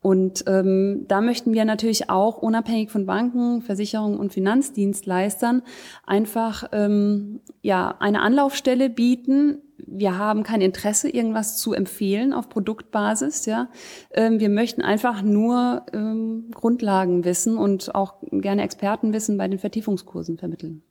Und 0.00 0.44
ähm, 0.46 1.06
da 1.08 1.20
möchten 1.20 1.52
wir 1.52 1.64
natürlich 1.64 2.10
auch 2.10 2.38
unabhängig 2.38 2.90
von 2.92 3.06
Banken, 3.06 3.62
Versicherungen 3.62 4.18
und 4.18 4.32
Finanzdienstleistern 4.32 5.62
einfach 6.06 6.68
ähm, 6.70 7.40
ja 7.60 7.96
eine 7.98 8.20
Anlaufstelle 8.20 8.88
bieten. 8.88 9.62
Wir 9.78 10.16
haben 10.16 10.44
kein 10.44 10.60
Interesse, 10.60 11.08
irgendwas 11.08 11.56
zu 11.56 11.72
empfehlen 11.72 12.32
auf 12.32 12.48
Produktbasis. 12.48 13.46
Ja, 13.46 13.68
ähm, 14.12 14.38
wir 14.38 14.50
möchten 14.50 14.82
einfach 14.82 15.22
nur 15.22 15.86
ähm, 15.92 16.50
Grundlagen 16.54 17.24
wissen 17.24 17.56
und 17.56 17.96
auch 17.96 18.14
gerne 18.30 18.62
Expertenwissen 18.62 19.38
bei 19.38 19.48
den 19.48 19.58
Vertiefungskursen 19.58 20.38
vermitteln. 20.38 20.84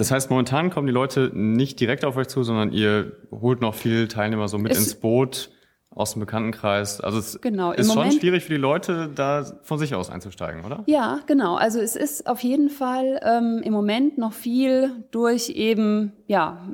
Das 0.00 0.10
heißt, 0.10 0.30
momentan 0.30 0.70
kommen 0.70 0.86
die 0.86 0.94
Leute 0.94 1.30
nicht 1.34 1.78
direkt 1.78 2.06
auf 2.06 2.16
euch 2.16 2.26
zu, 2.26 2.42
sondern 2.42 2.72
ihr 2.72 3.12
holt 3.30 3.60
noch 3.60 3.74
viel 3.74 4.08
Teilnehmer 4.08 4.48
so 4.48 4.56
mit 4.56 4.72
es 4.72 4.78
ins 4.78 4.94
Boot 4.94 5.50
aus 5.90 6.12
dem 6.12 6.20
Bekanntenkreis. 6.20 7.02
Also 7.02 7.18
es 7.18 7.38
genau, 7.42 7.72
ist 7.72 7.86
Moment, 7.88 8.12
schon 8.12 8.20
schwierig 8.20 8.44
für 8.44 8.54
die 8.54 8.58
Leute, 8.58 9.10
da 9.14 9.44
von 9.62 9.78
sich 9.78 9.94
aus 9.94 10.08
einzusteigen, 10.08 10.64
oder? 10.64 10.84
Ja, 10.86 11.20
genau. 11.26 11.56
Also 11.56 11.80
es 11.80 11.96
ist 11.96 12.26
auf 12.26 12.40
jeden 12.40 12.70
Fall 12.70 13.20
ähm, 13.22 13.60
im 13.62 13.74
Moment 13.74 14.16
noch 14.16 14.32
viel 14.32 15.04
durch 15.10 15.50
eben 15.50 16.14
ja 16.26 16.66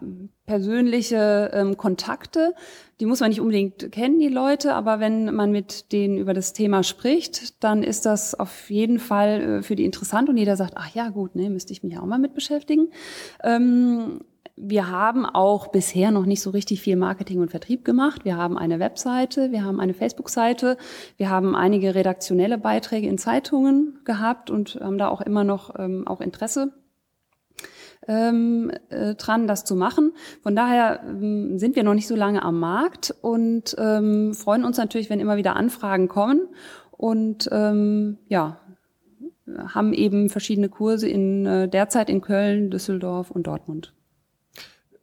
persönliche 0.47 1.51
ähm, 1.53 1.77
Kontakte. 1.77 2.55
Die 3.01 3.07
muss 3.07 3.21
man 3.21 3.29
nicht 3.29 3.41
unbedingt 3.41 3.93
kennen, 3.93 4.19
die 4.19 4.29
Leute, 4.29 4.75
aber 4.75 5.01
wenn 5.01 5.35
man 5.35 5.53
mit 5.53 5.93
denen 5.93 6.17
über 6.17 6.33
das 6.33 6.53
Thema 6.55 6.83
spricht, 6.83 7.63
dann 7.63 7.83
ist 7.83 8.07
das 8.07 8.35
auf 8.35 8.71
jeden 8.71 8.99
Fall 8.99 9.41
äh, 9.41 9.63
für 9.63 9.77
die 9.77 9.85
interessant 9.85 10.29
und 10.29 10.37
jeder 10.37 10.57
sagt, 10.57 10.75
ach 10.77 10.95
ja, 10.95 11.11
gut, 11.11 11.35
ne, 11.35 11.51
müsste 11.51 11.73
ich 11.73 11.83
mich 11.83 11.99
auch 11.99 12.07
mal 12.07 12.19
mit 12.19 12.35
beschäftigen. 12.35 12.89
Ähm, 13.43 14.21
wir 14.59 14.91
haben 14.91 15.27
auch 15.27 15.67
bisher 15.67 16.11
noch 16.11 16.25
nicht 16.25 16.41
so 16.41 16.49
richtig 16.49 16.81
viel 16.81 16.97
Marketing 16.97 17.41
und 17.41 17.51
Vertrieb 17.51 17.85
gemacht. 17.85 18.25
Wir 18.25 18.39
haben 18.39 18.57
eine 18.57 18.79
Webseite, 18.79 19.53
wir 19.53 19.63
haben 19.63 19.81
eine 19.81 19.93
Facebook-Seite, 19.93 20.79
wir 21.19 21.29
haben 21.29 21.55
einige 21.55 21.95
redaktionelle 21.95 22.57
Beiträge 22.57 23.07
in 23.07 23.19
Zeitungen 23.19 23.99
gehabt 24.05 24.51
und 24.51 24.79
haben 24.81 24.97
da 24.97 25.09
auch 25.09 25.21
immer 25.21 25.45
noch 25.45 25.79
ähm, 25.79 26.09
auch 26.09 26.23
Interesse 26.23 26.73
ähm, 28.07 28.71
äh, 28.89 29.15
dran, 29.15 29.47
das 29.47 29.65
zu 29.65 29.75
machen. 29.75 30.13
Von 30.43 30.57
daher 30.57 31.01
ähm, 31.05 31.59
sind 31.59 31.77
wir 31.77 31.85
noch 31.85 31.95
nicht 31.95 32.09
so 32.09 32.17
lange 32.17 32.43
am 32.43 32.61
Markt 32.61 33.15
und 33.21 33.75
ähm, 33.79 34.35
freuen 34.35 34.65
uns 34.65 34.77
natürlich, 34.77 35.11
wenn 35.11 35.21
immer 35.21 35.37
wieder 35.37 35.57
Anfragen 35.57 36.09
kommen 36.09 36.49
und 36.91 37.49
ähm, 37.53 38.19
ja 38.29 38.59
haben 39.69 39.93
eben 39.93 40.29
verschiedene 40.29 40.69
Kurse 40.69 41.09
in 41.09 41.47
äh, 41.47 41.69
derzeit 41.69 42.11
in 42.11 42.21
Köln, 42.21 42.71
Düsseldorf 42.71 43.31
und 43.31 43.47
Dortmund. 43.47 43.93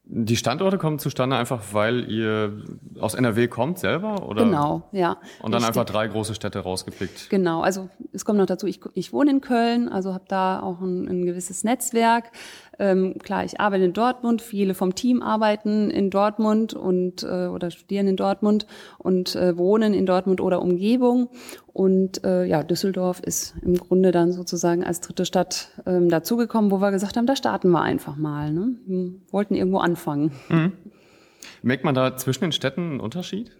Die 0.05 0.35
Standorte 0.35 0.77
kommen 0.77 0.99
zustande 0.99 1.37
einfach, 1.37 1.63
weil 1.71 2.11
ihr 2.11 2.61
aus 2.99 3.13
NRW 3.13 3.47
kommt 3.47 3.79
selber, 3.79 4.27
oder? 4.27 4.43
Genau, 4.43 4.83
ja. 4.91 5.17
Und 5.41 5.53
dann 5.53 5.63
richtig. 5.63 5.67
einfach 5.69 5.85
drei 5.85 6.07
große 6.07 6.35
Städte 6.35 6.59
rausgepickt. 6.59 7.29
Genau, 7.29 7.61
also 7.61 7.89
es 8.11 8.25
kommt 8.25 8.37
noch 8.37 8.45
dazu, 8.45 8.67
ich, 8.67 8.81
ich 8.95 9.13
wohne 9.13 9.31
in 9.31 9.41
Köln, 9.41 9.87
also 9.87 10.13
habe 10.13 10.25
da 10.27 10.59
auch 10.61 10.81
ein, 10.81 11.07
ein 11.07 11.25
gewisses 11.25 11.63
Netzwerk. 11.63 12.25
Ähm, 12.79 13.15
klar, 13.19 13.45
ich 13.45 13.59
arbeite 13.59 13.85
in 13.85 13.93
Dortmund, 13.93 14.41
viele 14.41 14.73
vom 14.73 14.95
Team 14.95 15.21
arbeiten 15.21 15.91
in 15.91 16.09
Dortmund 16.09 16.73
und 16.73 17.23
äh, 17.23 17.47
oder 17.47 17.71
studieren 17.71 18.07
in 18.07 18.15
Dortmund 18.15 18.65
und 18.97 19.35
äh, 19.35 19.57
wohnen 19.57 19.93
in 19.93 20.05
Dortmund 20.05 20.41
oder 20.41 20.61
Umgebung. 20.61 21.29
Und 21.71 22.23
äh, 22.23 22.45
ja, 22.45 22.63
Düsseldorf 22.63 23.19
ist 23.19 23.55
im 23.61 23.77
Grunde 23.77 24.11
dann 24.11 24.31
sozusagen 24.31 24.83
als 24.83 25.01
dritte 25.01 25.25
Stadt 25.25 25.69
ähm, 25.85 26.09
dazugekommen, 26.09 26.71
wo 26.71 26.81
wir 26.81 26.91
gesagt 26.91 27.17
haben, 27.17 27.25
da 27.25 27.35
starten 27.35 27.69
wir 27.71 27.81
einfach 27.81 28.15
mal. 28.15 28.51
Ne? 28.51 28.75
Wir 28.85 29.13
wollten 29.31 29.55
irgendwo 29.55 29.79
anfangen. 29.79 30.31
Mhm. 30.49 30.73
Merkt 31.61 31.83
man 31.83 31.95
da 31.95 32.17
zwischen 32.17 32.41
den 32.41 32.51
Städten 32.51 32.81
einen 32.81 32.99
Unterschied? 32.99 33.51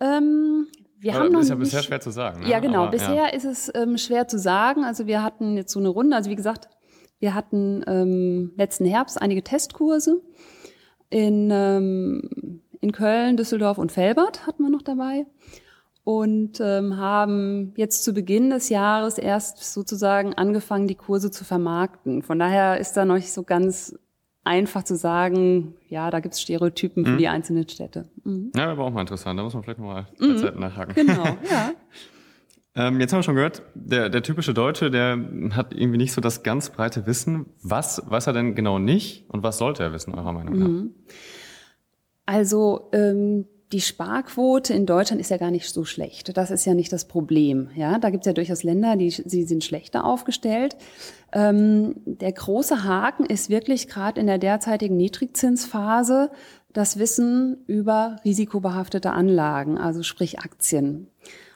Ähm, 0.00 0.66
wir 0.98 1.14
haben 1.14 1.32
noch 1.32 1.40
ist 1.40 1.48
ja 1.48 1.56
bisher 1.56 1.82
schwer 1.82 2.00
zu 2.00 2.10
sagen. 2.10 2.42
Ne? 2.42 2.48
Ja, 2.48 2.60
genau. 2.60 2.82
Aber, 2.82 2.92
bisher 2.92 3.14
ja. 3.14 3.26
ist 3.26 3.44
es 3.44 3.72
ähm, 3.74 3.98
schwer 3.98 4.28
zu 4.28 4.38
sagen. 4.38 4.84
Also 4.84 5.06
wir 5.06 5.22
hatten 5.22 5.56
jetzt 5.56 5.72
so 5.72 5.80
eine 5.80 5.88
Runde. 5.88 6.14
Also 6.16 6.30
wie 6.30 6.36
gesagt, 6.36 6.68
wir 7.22 7.34
hatten 7.34 7.84
ähm, 7.86 8.50
letzten 8.56 8.84
Herbst 8.84 9.22
einige 9.22 9.44
Testkurse 9.44 10.20
in, 11.08 11.50
ähm, 11.52 12.60
in 12.80 12.90
Köln, 12.90 13.36
Düsseldorf 13.36 13.78
und 13.78 13.92
Felbert 13.92 14.44
hatten 14.44 14.64
wir 14.64 14.70
noch 14.70 14.82
dabei 14.82 15.24
und 16.02 16.60
ähm, 16.60 16.96
haben 16.96 17.74
jetzt 17.76 18.02
zu 18.02 18.12
Beginn 18.12 18.50
des 18.50 18.70
Jahres 18.70 19.18
erst 19.18 19.72
sozusagen 19.72 20.34
angefangen, 20.34 20.88
die 20.88 20.96
Kurse 20.96 21.30
zu 21.30 21.44
vermarkten. 21.44 22.22
Von 22.22 22.40
daher 22.40 22.78
ist 22.78 22.94
da 22.94 23.04
noch 23.04 23.14
nicht 23.14 23.32
so 23.32 23.44
ganz 23.44 23.96
einfach 24.42 24.82
zu 24.82 24.96
sagen, 24.96 25.74
ja, 25.88 26.10
da 26.10 26.18
gibt's 26.18 26.40
Stereotypen 26.40 27.04
für 27.04 27.12
mhm. 27.12 27.18
die 27.18 27.28
einzelnen 27.28 27.68
Städte. 27.68 28.08
Mhm. 28.24 28.50
Ja, 28.56 28.72
aber 28.72 28.82
auch 28.82 28.90
mal 28.90 29.02
interessant. 29.02 29.38
Da 29.38 29.44
muss 29.44 29.54
man 29.54 29.62
vielleicht 29.62 29.78
nochmal 29.78 30.08
mhm. 30.18 30.58
nachhaken. 30.58 30.94
Genau, 30.96 31.22
ja. 31.48 31.70
Ähm, 32.74 33.00
jetzt 33.00 33.12
haben 33.12 33.18
wir 33.18 33.24
schon 33.24 33.34
gehört, 33.34 33.62
der, 33.74 34.08
der 34.08 34.22
typische 34.22 34.54
Deutsche, 34.54 34.90
der 34.90 35.18
hat 35.50 35.74
irgendwie 35.74 35.98
nicht 35.98 36.12
so 36.12 36.20
das 36.20 36.42
ganz 36.42 36.70
breite 36.70 37.06
Wissen. 37.06 37.46
Was 37.62 38.02
weiß 38.06 38.28
er 38.28 38.32
denn 38.32 38.54
genau 38.54 38.78
nicht 38.78 39.28
und 39.28 39.42
was 39.42 39.58
sollte 39.58 39.82
er 39.82 39.92
wissen, 39.92 40.14
eurer 40.14 40.32
Meinung 40.32 40.58
nach? 40.58 40.68
Mhm. 40.68 40.94
Also 42.24 42.88
ähm, 42.92 43.46
die 43.72 43.80
Sparquote 43.80 44.72
in 44.72 44.86
Deutschland 44.86 45.20
ist 45.20 45.30
ja 45.30 45.38
gar 45.38 45.50
nicht 45.50 45.68
so 45.68 45.84
schlecht. 45.84 46.36
Das 46.36 46.50
ist 46.50 46.64
ja 46.64 46.74
nicht 46.74 46.92
das 46.92 47.08
Problem. 47.08 47.70
Ja, 47.74 47.98
da 47.98 48.10
gibt 48.10 48.24
es 48.24 48.26
ja 48.26 48.32
durchaus 48.32 48.62
Länder, 48.62 48.96
die 48.96 49.10
sie 49.10 49.44
sind 49.44 49.64
schlechter 49.64 50.04
aufgestellt. 50.04 50.76
Ähm, 51.32 51.94
der 52.04 52.32
große 52.32 52.84
Haken 52.84 53.24
ist 53.24 53.50
wirklich 53.50 53.88
gerade 53.88 54.20
in 54.20 54.26
der 54.26 54.38
derzeitigen 54.38 54.96
Niedrigzinsphase 54.96 56.30
das 56.72 56.98
Wissen 56.98 57.64
über 57.66 58.16
risikobehaftete 58.24 59.10
Anlagen, 59.10 59.78
also 59.78 60.02
sprich 60.02 60.38
Aktien. 60.40 61.08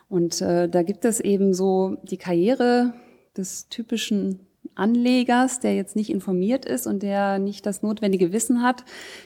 Und 0.08 0.40
äh, 0.40 0.68
da 0.68 0.82
gibt 0.82 1.04
es 1.04 1.20
eben 1.20 1.52
so 1.52 1.96
die 2.02 2.16
Karriere 2.16 2.94
des 3.36 3.68
typischen 3.68 4.46
Anlegers, 4.74 5.60
der 5.60 5.74
jetzt 5.74 5.96
nicht 5.96 6.10
informiert 6.10 6.64
ist 6.64 6.86
und 6.86 7.02
der 7.02 7.38
nicht 7.38 7.64
das 7.66 7.82
notwendige 7.82 8.32
Wissen 8.32 8.62
hat, 8.62 8.84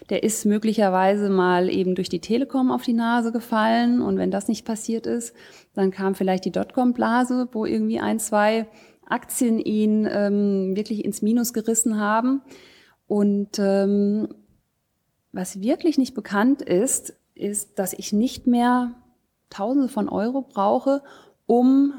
der 0.09 0.23
ist 0.23 0.47
möglicherweise 0.47 1.29
mal 1.29 1.69
eben 1.69 1.95
durch 1.95 2.09
die 2.09 2.21
Telekom 2.21 2.71
auf 2.71 2.83
die 2.83 2.93
Nase 2.93 3.33
gefallen. 3.33 4.01
Und 4.01 4.17
wenn 4.17 4.31
das 4.31 4.49
nicht 4.49 4.65
passiert 4.65 5.07
ist, 5.07 5.35
dann 5.75 5.91
kam 5.91 6.15
vielleicht 6.15 6.45
die 6.45 6.53
Dotcom-Blase, 6.53 7.49
wo 7.53 7.65
irgendwie 7.67 8.01
ein, 8.01 8.21
zwei 8.21 8.69
Aktien 9.07 9.59
ihn 9.59 10.09
ähm, 10.11 10.77
wirklich 10.77 11.05
ins 11.05 11.21
Minus 11.21 11.53
gerissen 11.53 11.99
haben. 11.99 12.43
Und 13.07 13.59
ähm, 13.59 14.29
was 15.33 15.61
wirklich 15.61 15.99
nicht 15.99 16.15
bekannt 16.15 16.63
ist, 16.63 17.15
ist, 17.35 17.79
dass 17.79 17.93
ich 17.93 18.13
nicht 18.13 18.47
mehr 18.47 18.95
Tausende 19.51 19.89
von 19.89 20.09
Euro 20.09 20.43
brauche, 20.43 21.03
um 21.47 21.93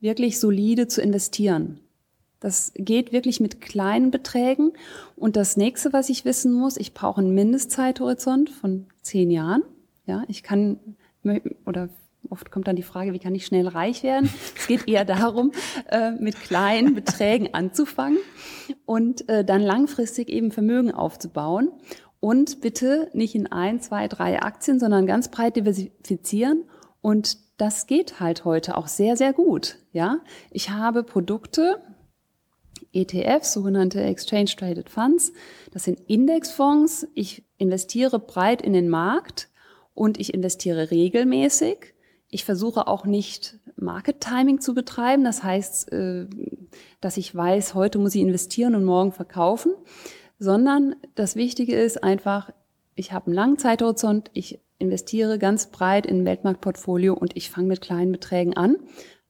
wirklich 0.00 0.38
solide 0.38 0.86
zu 0.86 1.02
investieren. 1.02 1.80
Das 2.40 2.72
geht 2.76 3.12
wirklich 3.12 3.40
mit 3.40 3.60
kleinen 3.60 4.10
Beträgen. 4.10 4.72
Und 5.16 5.34
das 5.34 5.56
nächste, 5.56 5.92
was 5.92 6.08
ich 6.08 6.24
wissen 6.24 6.52
muss, 6.52 6.76
ich 6.76 6.94
brauche 6.94 7.20
einen 7.20 7.34
Mindestzeithorizont 7.34 8.50
von 8.50 8.86
zehn 9.02 9.30
Jahren. 9.30 9.62
Ja, 10.06 10.22
ich 10.28 10.42
kann, 10.42 10.78
oder 11.66 11.88
oft 12.30 12.50
kommt 12.50 12.68
dann 12.68 12.76
die 12.76 12.82
Frage, 12.82 13.12
wie 13.12 13.18
kann 13.18 13.34
ich 13.34 13.46
schnell 13.46 13.66
reich 13.66 14.02
werden? 14.02 14.30
Es 14.56 14.68
geht 14.68 14.86
eher 14.86 15.04
darum, 15.04 15.52
äh, 15.90 16.12
mit 16.12 16.40
kleinen 16.40 16.94
Beträgen 16.94 17.54
anzufangen 17.54 18.18
und 18.84 19.28
äh, 19.28 19.44
dann 19.44 19.62
langfristig 19.62 20.28
eben 20.28 20.52
Vermögen 20.52 20.92
aufzubauen. 20.92 21.70
Und 22.20 22.60
bitte 22.60 23.10
nicht 23.12 23.34
in 23.34 23.46
ein, 23.46 23.80
zwei, 23.80 24.08
drei 24.08 24.42
Aktien, 24.42 24.78
sondern 24.80 25.06
ganz 25.06 25.28
breit 25.30 25.56
diversifizieren 25.56 26.64
und 27.08 27.38
das 27.56 27.86
geht 27.86 28.20
halt 28.20 28.44
heute 28.44 28.76
auch 28.76 28.86
sehr, 28.86 29.16
sehr 29.16 29.32
gut. 29.32 29.78
Ja, 29.94 30.20
ich 30.50 30.68
habe 30.68 31.02
Produkte, 31.02 31.80
ETFs, 32.92 33.54
sogenannte 33.54 34.02
Exchange 34.02 34.50
Traded 34.58 34.90
Funds. 34.90 35.32
Das 35.72 35.84
sind 35.84 36.00
Indexfonds. 36.06 37.06
Ich 37.14 37.44
investiere 37.56 38.18
breit 38.18 38.60
in 38.60 38.74
den 38.74 38.90
Markt 38.90 39.48
und 39.94 40.20
ich 40.20 40.34
investiere 40.34 40.90
regelmäßig. 40.90 41.94
Ich 42.28 42.44
versuche 42.44 42.86
auch 42.86 43.06
nicht 43.06 43.58
Market 43.76 44.20
Timing 44.20 44.60
zu 44.60 44.74
betreiben. 44.74 45.24
Das 45.24 45.42
heißt, 45.42 45.90
äh, 45.90 46.26
dass 47.00 47.16
ich 47.16 47.34
weiß, 47.34 47.72
heute 47.72 47.98
muss 47.98 48.16
ich 48.16 48.20
investieren 48.20 48.74
und 48.74 48.84
morgen 48.84 49.12
verkaufen, 49.12 49.72
sondern 50.38 50.94
das 51.14 51.36
Wichtige 51.36 51.74
ist 51.74 52.04
einfach, 52.04 52.50
ich 52.96 53.12
habe 53.14 53.28
einen 53.28 53.34
langen 53.34 53.56
Zeithorizont, 53.56 54.30
ich 54.34 54.60
investiere 54.78 55.38
ganz 55.38 55.70
breit 55.70 56.06
in 56.06 56.20
ein 56.20 56.24
Weltmarktportfolio 56.24 57.14
und 57.14 57.36
ich 57.36 57.50
fange 57.50 57.68
mit 57.68 57.80
kleinen 57.80 58.12
Beträgen 58.12 58.56
an. 58.56 58.76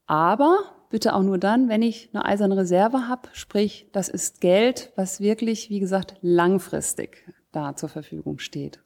Aber 0.06 0.58
bitte 0.90 1.14
auch 1.14 1.22
nur 1.22 1.38
dann, 1.38 1.68
wenn 1.68 1.82
ich 1.82 2.10
eine 2.12 2.24
eiserne 2.24 2.56
Reserve 2.56 3.08
habe, 3.08 3.28
sprich, 3.32 3.88
das 3.92 4.08
ist 4.08 4.40
Geld, 4.40 4.92
was 4.96 5.20
wirklich, 5.20 5.70
wie 5.70 5.80
gesagt, 5.80 6.16
langfristig 6.20 7.24
da 7.52 7.76
zur 7.76 7.88
Verfügung 7.88 8.38
steht. 8.38 8.80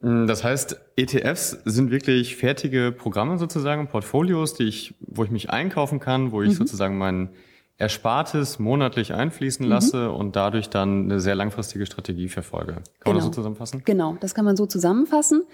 Das 0.00 0.44
heißt, 0.44 0.80
ETFs 0.94 1.58
sind 1.64 1.90
wirklich 1.90 2.36
fertige 2.36 2.92
Programme 2.92 3.36
sozusagen, 3.36 3.88
Portfolios, 3.88 4.54
die 4.54 4.64
ich, 4.64 4.94
wo 5.00 5.24
ich 5.24 5.30
mich 5.30 5.50
einkaufen 5.50 5.98
kann, 5.98 6.30
wo 6.30 6.40
ich 6.40 6.50
mhm. 6.50 6.54
sozusagen 6.54 6.98
mein 6.98 7.30
Erspartes 7.78 8.58
monatlich 8.58 9.14
einfließen 9.14 9.64
mhm. 9.64 9.70
lasse 9.70 10.10
und 10.10 10.34
dadurch 10.34 10.68
dann 10.68 11.04
eine 11.04 11.20
sehr 11.20 11.36
langfristige 11.36 11.86
Strategie 11.86 12.28
verfolge. 12.28 12.72
Kann 12.72 12.82
genau. 12.82 13.06
man 13.06 13.16
das 13.16 13.24
so 13.24 13.30
zusammenfassen? 13.30 13.82
Genau, 13.84 14.16
das 14.20 14.34
kann 14.34 14.44
man 14.44 14.56
so 14.56 14.66
zusammenfassen. 14.66 15.44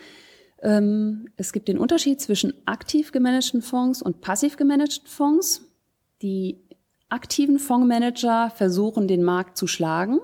Ähm, 0.62 1.28
es 1.36 1.52
gibt 1.52 1.68
den 1.68 1.78
Unterschied 1.78 2.20
zwischen 2.22 2.54
aktiv 2.64 3.12
gemanagten 3.12 3.60
Fonds 3.60 4.00
und 4.00 4.22
passiv 4.22 4.56
gemanagten 4.56 5.06
Fonds. 5.06 5.60
Die 6.22 6.58
aktiven 7.10 7.58
Fondsmanager 7.58 8.50
versuchen, 8.50 9.06
den 9.06 9.22
Markt 9.22 9.58
zu 9.58 9.66
schlagen. 9.66 10.20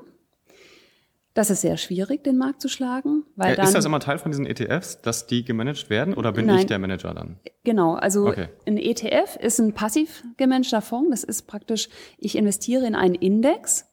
Das 1.34 1.48
ist 1.48 1.60
sehr 1.60 1.76
schwierig, 1.76 2.24
den 2.24 2.36
Markt 2.38 2.60
zu 2.60 2.68
schlagen. 2.68 3.24
Weil 3.36 3.54
dann, 3.54 3.64
ist 3.64 3.74
das 3.74 3.84
immer 3.84 4.00
Teil 4.00 4.18
von 4.18 4.32
diesen 4.32 4.46
ETFs, 4.46 5.00
dass 5.00 5.26
die 5.26 5.44
gemanagt 5.44 5.88
werden 5.88 6.14
oder 6.14 6.32
bin 6.32 6.46
nein, 6.46 6.60
ich 6.60 6.66
der 6.66 6.78
Manager 6.80 7.14
dann? 7.14 7.38
Genau, 7.62 7.94
also 7.94 8.26
okay. 8.26 8.48
ein 8.66 8.76
ETF 8.76 9.36
ist 9.40 9.60
ein 9.60 9.72
passiv 9.72 10.24
gemanagter 10.36 10.82
Fonds. 10.82 11.10
Das 11.10 11.24
ist 11.24 11.46
praktisch, 11.46 11.88
ich 12.18 12.36
investiere 12.36 12.86
in 12.86 12.96
einen 12.96 13.14
Index 13.14 13.86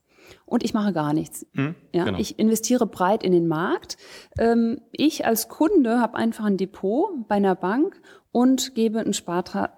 und 0.45 0.63
ich 0.63 0.73
mache 0.73 0.93
gar 0.93 1.13
nichts. 1.13 1.45
Hm, 1.53 1.75
ja, 1.93 2.05
genau. 2.05 2.17
Ich 2.17 2.39
investiere 2.39 2.87
breit 2.87 3.23
in 3.23 3.33
den 3.33 3.47
Markt. 3.47 3.97
Ähm, 4.39 4.81
ich 4.91 5.25
als 5.25 5.47
Kunde 5.47 5.99
habe 5.99 6.17
einfach 6.17 6.45
ein 6.45 6.57
Depot 6.57 7.27
bei 7.27 7.35
einer 7.35 7.55
Bank 7.55 8.01
und 8.31 8.73
gebe 8.73 8.99
einen 8.99 9.13
Spartra 9.13 9.73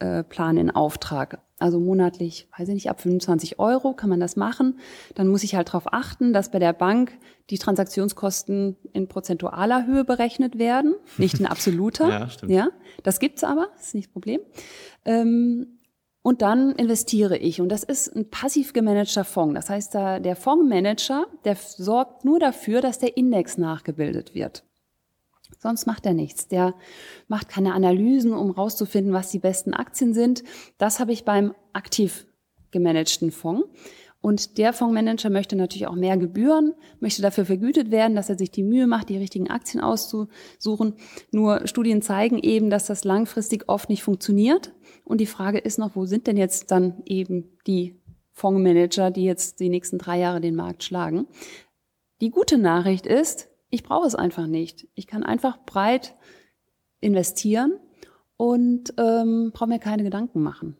Sparplan 0.00 0.56
in 0.56 0.70
Auftrag. 0.70 1.40
Also 1.58 1.78
monatlich, 1.78 2.48
weiß 2.58 2.68
ich 2.68 2.74
nicht, 2.74 2.90
ab 2.90 3.00
25 3.00 3.58
Euro 3.58 3.94
kann 3.94 4.10
man 4.10 4.20
das 4.20 4.36
machen. 4.36 4.78
Dann 5.14 5.28
muss 5.28 5.44
ich 5.44 5.54
halt 5.54 5.68
darauf 5.68 5.92
achten, 5.92 6.32
dass 6.32 6.50
bei 6.50 6.58
der 6.58 6.72
Bank 6.72 7.16
die 7.50 7.58
Transaktionskosten 7.58 8.76
in 8.92 9.08
prozentualer 9.08 9.86
Höhe 9.86 10.04
berechnet 10.04 10.58
werden, 10.58 10.94
nicht 11.16 11.38
in 11.38 11.46
absoluter. 11.46 12.08
ja, 12.10 12.28
stimmt. 12.28 12.52
Ja, 12.52 12.68
das 13.02 13.20
gibt's 13.20 13.44
aber, 13.44 13.68
das 13.74 13.88
ist 13.88 13.94
nicht 13.94 14.08
das 14.08 14.12
Problem. 14.12 14.40
Ähm, 15.04 15.78
und 16.22 16.42
dann 16.42 16.72
investiere 16.72 17.36
ich. 17.36 17.60
Und 17.60 17.68
das 17.68 17.84
ist 17.84 18.14
ein 18.16 18.30
passiv 18.30 18.72
gemanagter 18.72 19.24
Fonds. 19.24 19.54
Das 19.54 19.68
heißt, 19.70 19.94
der 19.94 20.36
Fondsmanager, 20.36 21.26
der 21.44 21.54
sorgt 21.54 22.24
nur 22.24 22.40
dafür, 22.40 22.80
dass 22.80 22.98
der 22.98 23.16
Index 23.18 23.58
nachgebildet 23.58 24.34
wird. 24.34 24.64
Sonst 25.64 25.86
macht 25.86 26.04
er 26.04 26.12
nichts. 26.12 26.46
Der 26.46 26.74
macht 27.26 27.48
keine 27.48 27.72
Analysen, 27.72 28.34
um 28.34 28.50
rauszufinden, 28.50 29.14
was 29.14 29.30
die 29.30 29.38
besten 29.38 29.72
Aktien 29.72 30.12
sind. 30.12 30.44
Das 30.76 31.00
habe 31.00 31.12
ich 31.12 31.24
beim 31.24 31.54
aktiv 31.72 32.26
gemanagten 32.70 33.30
Fonds. 33.30 33.66
Und 34.20 34.58
der 34.58 34.74
Fondsmanager 34.74 35.30
möchte 35.30 35.56
natürlich 35.56 35.86
auch 35.86 35.94
mehr 35.94 36.18
Gebühren, 36.18 36.74
möchte 37.00 37.22
dafür 37.22 37.46
vergütet 37.46 37.90
werden, 37.90 38.14
dass 38.14 38.28
er 38.28 38.36
sich 38.36 38.50
die 38.50 38.62
Mühe 38.62 38.86
macht, 38.86 39.08
die 39.08 39.16
richtigen 39.16 39.48
Aktien 39.48 39.82
auszusuchen. 39.82 40.96
Nur 41.30 41.66
Studien 41.66 42.02
zeigen 42.02 42.38
eben, 42.38 42.68
dass 42.68 42.84
das 42.84 43.04
langfristig 43.04 43.66
oft 43.66 43.88
nicht 43.88 44.02
funktioniert. 44.02 44.74
Und 45.02 45.22
die 45.22 45.26
Frage 45.26 45.56
ist 45.56 45.78
noch, 45.78 45.96
wo 45.96 46.04
sind 46.04 46.26
denn 46.26 46.36
jetzt 46.36 46.72
dann 46.72 47.02
eben 47.06 47.56
die 47.66 47.98
Fondsmanager, 48.32 49.10
die 49.10 49.24
jetzt 49.24 49.60
die 49.60 49.70
nächsten 49.70 49.96
drei 49.96 50.18
Jahre 50.18 50.42
den 50.42 50.56
Markt 50.56 50.84
schlagen? 50.84 51.26
Die 52.20 52.30
gute 52.30 52.58
Nachricht 52.58 53.06
ist, 53.06 53.48
ich 53.74 53.82
brauche 53.82 54.06
es 54.06 54.14
einfach 54.14 54.46
nicht. 54.46 54.86
Ich 54.94 55.08
kann 55.08 55.24
einfach 55.24 55.58
breit 55.66 56.14
investieren 57.00 57.72
und 58.36 58.94
ähm, 58.98 59.50
brauche 59.52 59.68
mir 59.68 59.80
keine 59.80 60.04
Gedanken 60.04 60.42
machen. 60.42 60.76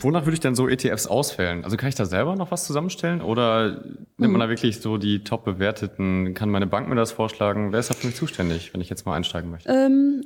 Wonach 0.00 0.24
würde 0.24 0.34
ich 0.34 0.40
denn 0.40 0.54
so 0.54 0.68
ETFs 0.68 1.06
auswählen? 1.06 1.64
Also 1.64 1.76
kann 1.76 1.90
ich 1.90 1.94
da 1.94 2.06
selber 2.06 2.34
noch 2.34 2.50
was 2.50 2.66
zusammenstellen 2.66 3.20
oder 3.20 3.82
nimmt 4.16 4.32
man 4.32 4.34
hm. 4.34 4.40
da 4.40 4.48
wirklich 4.48 4.80
so 4.80 4.96
die 4.96 5.22
top 5.22 5.44
bewerteten? 5.44 6.32
Kann 6.32 6.50
meine 6.50 6.66
Bank 6.66 6.88
mir 6.88 6.96
das 6.96 7.12
vorschlagen? 7.12 7.72
Wer 7.72 7.80
ist 7.80 7.90
da 7.90 7.94
für 7.94 8.06
mich 8.06 8.16
zuständig, 8.16 8.72
wenn 8.72 8.80
ich 8.80 8.88
jetzt 8.88 9.04
mal 9.04 9.14
einsteigen 9.14 9.50
möchte? 9.50 9.70
Ähm, 9.70 10.22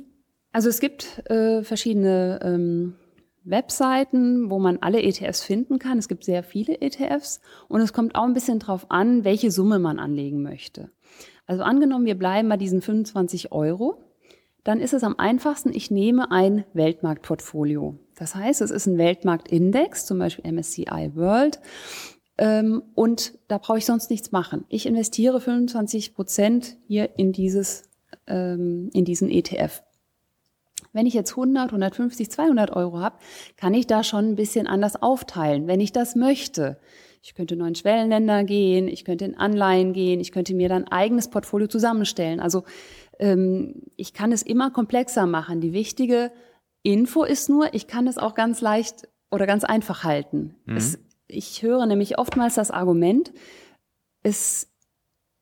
also 0.53 0.69
es 0.69 0.79
gibt 0.79 1.29
äh, 1.29 1.63
verschiedene 1.63 2.39
ähm, 2.43 2.95
Webseiten, 3.43 4.49
wo 4.49 4.59
man 4.59 4.77
alle 4.81 5.01
ETFs 5.01 5.43
finden 5.43 5.79
kann. 5.79 5.97
Es 5.97 6.07
gibt 6.07 6.23
sehr 6.23 6.43
viele 6.43 6.81
ETFs 6.81 7.41
und 7.67 7.81
es 7.81 7.93
kommt 7.93 8.15
auch 8.15 8.23
ein 8.23 8.33
bisschen 8.33 8.59
drauf 8.59 8.87
an, 8.89 9.23
welche 9.23 9.51
Summe 9.51 9.79
man 9.79 9.99
anlegen 9.99 10.41
möchte. 10.41 10.91
Also 11.45 11.63
angenommen, 11.63 12.05
wir 12.05 12.17
bleiben 12.17 12.49
bei 12.49 12.57
diesen 12.57 12.81
25 12.81 13.51
Euro, 13.51 14.01
dann 14.63 14.79
ist 14.79 14.93
es 14.93 15.03
am 15.03 15.19
einfachsten, 15.19 15.73
ich 15.73 15.91
nehme 15.91 16.31
ein 16.31 16.63
Weltmarktportfolio. 16.73 17.99
Das 18.15 18.35
heißt, 18.35 18.61
es 18.61 18.71
ist 18.71 18.85
ein 18.85 18.97
Weltmarktindex, 18.97 20.05
zum 20.05 20.19
Beispiel 20.19 20.49
MSCI 20.49 21.11
World. 21.15 21.59
Ähm, 22.37 22.81
und 22.95 23.37
da 23.47 23.57
brauche 23.57 23.77
ich 23.77 23.85
sonst 23.85 24.09
nichts 24.09 24.31
machen. 24.31 24.65
Ich 24.69 24.85
investiere 24.85 25.41
25 25.41 26.15
Prozent 26.15 26.77
hier 26.87 27.17
in 27.17 27.33
dieses, 27.33 27.83
ähm, 28.25 28.89
in 28.93 29.05
diesen 29.05 29.29
ETF. 29.29 29.82
Wenn 30.93 31.05
ich 31.05 31.13
jetzt 31.13 31.31
100, 31.31 31.69
150, 31.69 32.31
200 32.31 32.71
Euro 32.71 32.99
habe, 32.99 33.17
kann 33.57 33.73
ich 33.73 33.87
da 33.87 34.03
schon 34.03 34.29
ein 34.29 34.35
bisschen 34.35 34.67
anders 34.67 35.01
aufteilen, 35.01 35.67
wenn 35.67 35.79
ich 35.79 35.91
das 35.91 36.15
möchte. 36.15 36.79
Ich 37.21 37.35
könnte 37.35 37.55
in 37.55 37.61
neuen 37.61 37.75
Schwellenländer 37.75 38.43
gehen, 38.43 38.87
ich 38.87 39.05
könnte 39.05 39.25
in 39.25 39.37
Anleihen 39.37 39.93
gehen, 39.93 40.19
ich 40.19 40.31
könnte 40.31 40.53
mir 40.53 40.69
dann 40.69 40.87
eigenes 40.87 41.29
Portfolio 41.29 41.67
zusammenstellen. 41.67 42.39
Also 42.39 42.63
ähm, 43.19 43.81
ich 43.95 44.13
kann 44.13 44.31
es 44.31 44.43
immer 44.43 44.71
komplexer 44.71 45.25
machen. 45.25 45.61
Die 45.61 45.73
wichtige 45.73 46.31
Info 46.83 47.23
ist 47.23 47.49
nur, 47.49 47.73
ich 47.73 47.87
kann 47.87 48.07
es 48.07 48.17
auch 48.17 48.35
ganz 48.35 48.61
leicht 48.61 49.07
oder 49.31 49.47
ganz 49.47 49.63
einfach 49.63 50.03
halten. 50.03 50.55
Mhm. 50.65 50.75
Es, 50.77 50.99
ich 51.27 51.63
höre 51.63 51.85
nämlich 51.85 52.19
oftmals 52.19 52.55
das 52.55 52.71
Argument, 52.71 53.33
es 54.21 54.72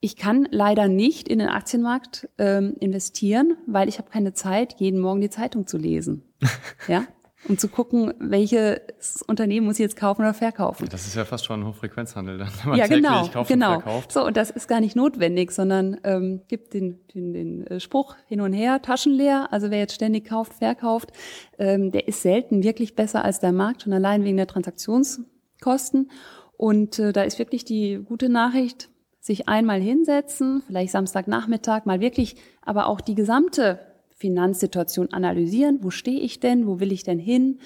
ich 0.02 0.16
kann 0.16 0.48
leider 0.50 0.88
nicht 0.88 1.28
in 1.28 1.40
den 1.40 1.48
Aktienmarkt 1.48 2.28
ähm, 2.40 2.76
investieren, 2.80 3.56
weil 3.68 3.88
ich 3.88 4.00
habe 4.00 4.10
keine 4.10 4.34
Zeit, 4.34 4.76
jeden 4.80 5.00
Morgen 5.00 5.22
die 5.22 5.30
Zeitung 5.30 5.68
zu 5.68 5.78
lesen. 5.78 6.24
ja, 6.88 7.06
um 7.48 7.58
zu 7.58 7.68
gucken, 7.68 8.14
welches 8.20 9.22
Unternehmen 9.28 9.68
muss 9.68 9.76
ich 9.76 9.84
jetzt 9.84 9.96
kaufen 9.96 10.22
oder 10.22 10.34
verkaufen. 10.34 10.88
Das 10.92 11.06
ist 11.06 11.16
ja 11.16 11.24
fast 11.24 11.46
schon 11.46 11.62
ein 11.62 11.68
Hochfrequenzhandel, 11.68 12.40
dann, 12.40 12.50
wenn 12.62 12.70
man 12.70 12.80
ja, 12.80 12.88
genau, 12.88 13.28
kauft 13.28 13.48
genau. 13.50 13.76
und 13.76 13.82
verkauft. 13.84 14.12
So, 14.12 14.26
und 14.26 14.38
das 14.38 14.50
ist 14.50 14.68
gar 14.68 14.82
nicht 14.82 14.96
notwendig, 14.96 15.52
sondern 15.52 15.98
ähm, 16.04 16.42
gibt 16.48 16.74
den, 16.74 17.00
den, 17.14 17.34
den 17.34 17.68
äh, 17.68 17.80
Spruch 17.80 18.16
hin 18.28 18.42
und 18.42 18.54
her, 18.54 18.82
taschenleer. 18.82 19.50
Also 19.52 19.70
wer 19.70 19.80
jetzt 19.80 19.94
ständig 19.94 20.28
kauft, 20.28 20.54
verkauft, 20.54 21.12
ähm, 21.60 21.92
der 21.92 22.08
ist 22.08 22.24
selten 22.24 22.64
wirklich 22.64 22.96
besser 22.96 23.24
als 23.24 23.40
der 23.40 23.52
Markt, 23.52 23.84
schon 23.84 23.94
allein 23.94 24.24
wegen 24.24 24.38
der 24.38 24.48
Transaktionskosten. 24.48 26.10
Und 26.58 27.00
äh, 27.00 27.12
da 27.12 27.24
ist 27.24 27.40
wirklich 27.40 27.66
die 27.66 28.00
gute 28.04 28.30
Nachricht, 28.30 28.91
sich 29.22 29.48
einmal 29.48 29.80
hinsetzen, 29.80 30.64
vielleicht 30.66 30.92
Samstagnachmittag, 30.92 31.86
mal 31.86 32.02
wirklich, 32.02 32.36
aber 32.64 32.88
auch 32.88 33.00
die 33.00 33.16
gesamte 33.16 33.80
Finanzsituation 34.16 35.14
analysieren. 35.14 35.80
Wo 35.82 35.92
stehe 35.92 36.20
ich 36.20 36.40
denn? 36.40 36.68
Wo 36.68 36.80
will 36.80 36.92
ich 36.92 37.04
denn 37.04 37.20
hin? 37.20 37.60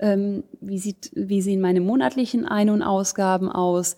Ähm, 0.00 0.44
wie, 0.60 0.78
sieht, 0.78 1.10
wie 1.14 1.40
sehen 1.40 1.60
meine 1.60 1.80
monatlichen 1.80 2.44
Ein- 2.44 2.70
und 2.70 2.82
Ausgaben 2.82 3.50
aus? 3.50 3.96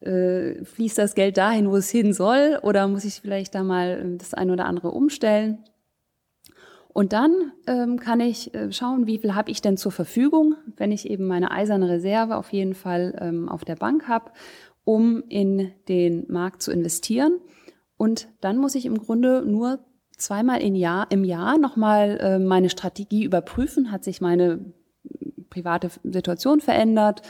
Äh, 0.00 0.64
fließt 0.64 0.96
das 0.98 1.14
Geld 1.14 1.36
dahin, 1.36 1.70
wo 1.70 1.76
es 1.76 1.90
hin 1.90 2.12
soll? 2.12 2.58
Oder 2.62 2.88
muss 2.88 3.04
ich 3.04 3.14
vielleicht 3.14 3.54
da 3.54 3.62
mal 3.62 4.00
ähm, 4.02 4.18
das 4.18 4.32
ein 4.32 4.50
oder 4.50 4.64
andere 4.64 4.90
umstellen? 4.90 5.58
Und 6.98 7.12
dann 7.12 7.52
ähm, 7.66 8.00
kann 8.00 8.20
ich 8.20 8.54
äh, 8.54 8.72
schauen, 8.72 9.06
wie 9.06 9.18
viel 9.18 9.34
habe 9.34 9.50
ich 9.50 9.60
denn 9.60 9.76
zur 9.76 9.92
Verfügung, 9.92 10.56
wenn 10.76 10.92
ich 10.92 11.08
eben 11.08 11.26
meine 11.26 11.50
eiserne 11.50 11.88
Reserve 11.88 12.36
auf 12.36 12.52
jeden 12.52 12.74
Fall 12.74 13.16
ähm, 13.20 13.48
auf 13.48 13.64
der 13.64 13.76
Bank 13.76 14.08
habe 14.08 14.32
um 14.88 15.22
in 15.28 15.70
den 15.86 16.24
Markt 16.32 16.62
zu 16.62 16.72
investieren. 16.72 17.40
Und 17.98 18.26
dann 18.40 18.56
muss 18.56 18.74
ich 18.74 18.86
im 18.86 18.96
Grunde 18.96 19.44
nur 19.44 19.80
zweimal 20.16 20.62
im 20.62 20.74
Jahr, 20.74 21.08
im 21.10 21.24
Jahr 21.24 21.58
nochmal 21.58 22.18
äh, 22.18 22.38
meine 22.38 22.70
Strategie 22.70 23.22
überprüfen. 23.22 23.92
Hat 23.92 24.02
sich 24.02 24.22
meine 24.22 24.72
private 25.50 25.90
Situation 26.04 26.62
verändert? 26.62 27.20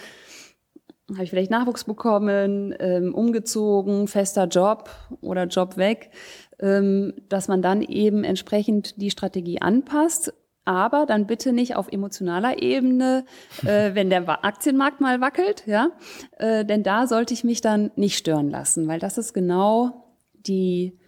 Habe 1.10 1.24
ich 1.24 1.30
vielleicht 1.30 1.50
Nachwuchs 1.50 1.82
bekommen, 1.82 2.72
ähm, 2.78 3.12
umgezogen, 3.12 4.06
fester 4.06 4.46
Job 4.46 4.90
oder 5.20 5.46
Job 5.46 5.76
weg? 5.76 6.12
Ähm, 6.60 7.12
dass 7.28 7.48
man 7.48 7.60
dann 7.60 7.82
eben 7.82 8.22
entsprechend 8.22 9.02
die 9.02 9.10
Strategie 9.10 9.60
anpasst 9.60 10.32
aber 10.68 11.06
dann 11.06 11.26
bitte 11.26 11.52
nicht 11.52 11.76
auf 11.76 11.88
emotionaler 11.90 12.62
Ebene, 12.62 13.24
äh, 13.64 13.90
wenn 13.94 14.10
der 14.10 14.44
Aktienmarkt 14.44 15.00
mal 15.00 15.20
wackelt, 15.20 15.64
ja, 15.66 15.90
äh, 16.36 16.64
denn 16.64 16.82
da 16.82 17.06
sollte 17.06 17.32
ich 17.32 17.42
mich 17.42 17.60
dann 17.62 17.90
nicht 17.96 18.18
stören 18.18 18.50
lassen, 18.50 18.86
weil 18.86 19.00
das 19.00 19.16
ist 19.16 19.32
genau 19.32 20.04
die 20.34 20.98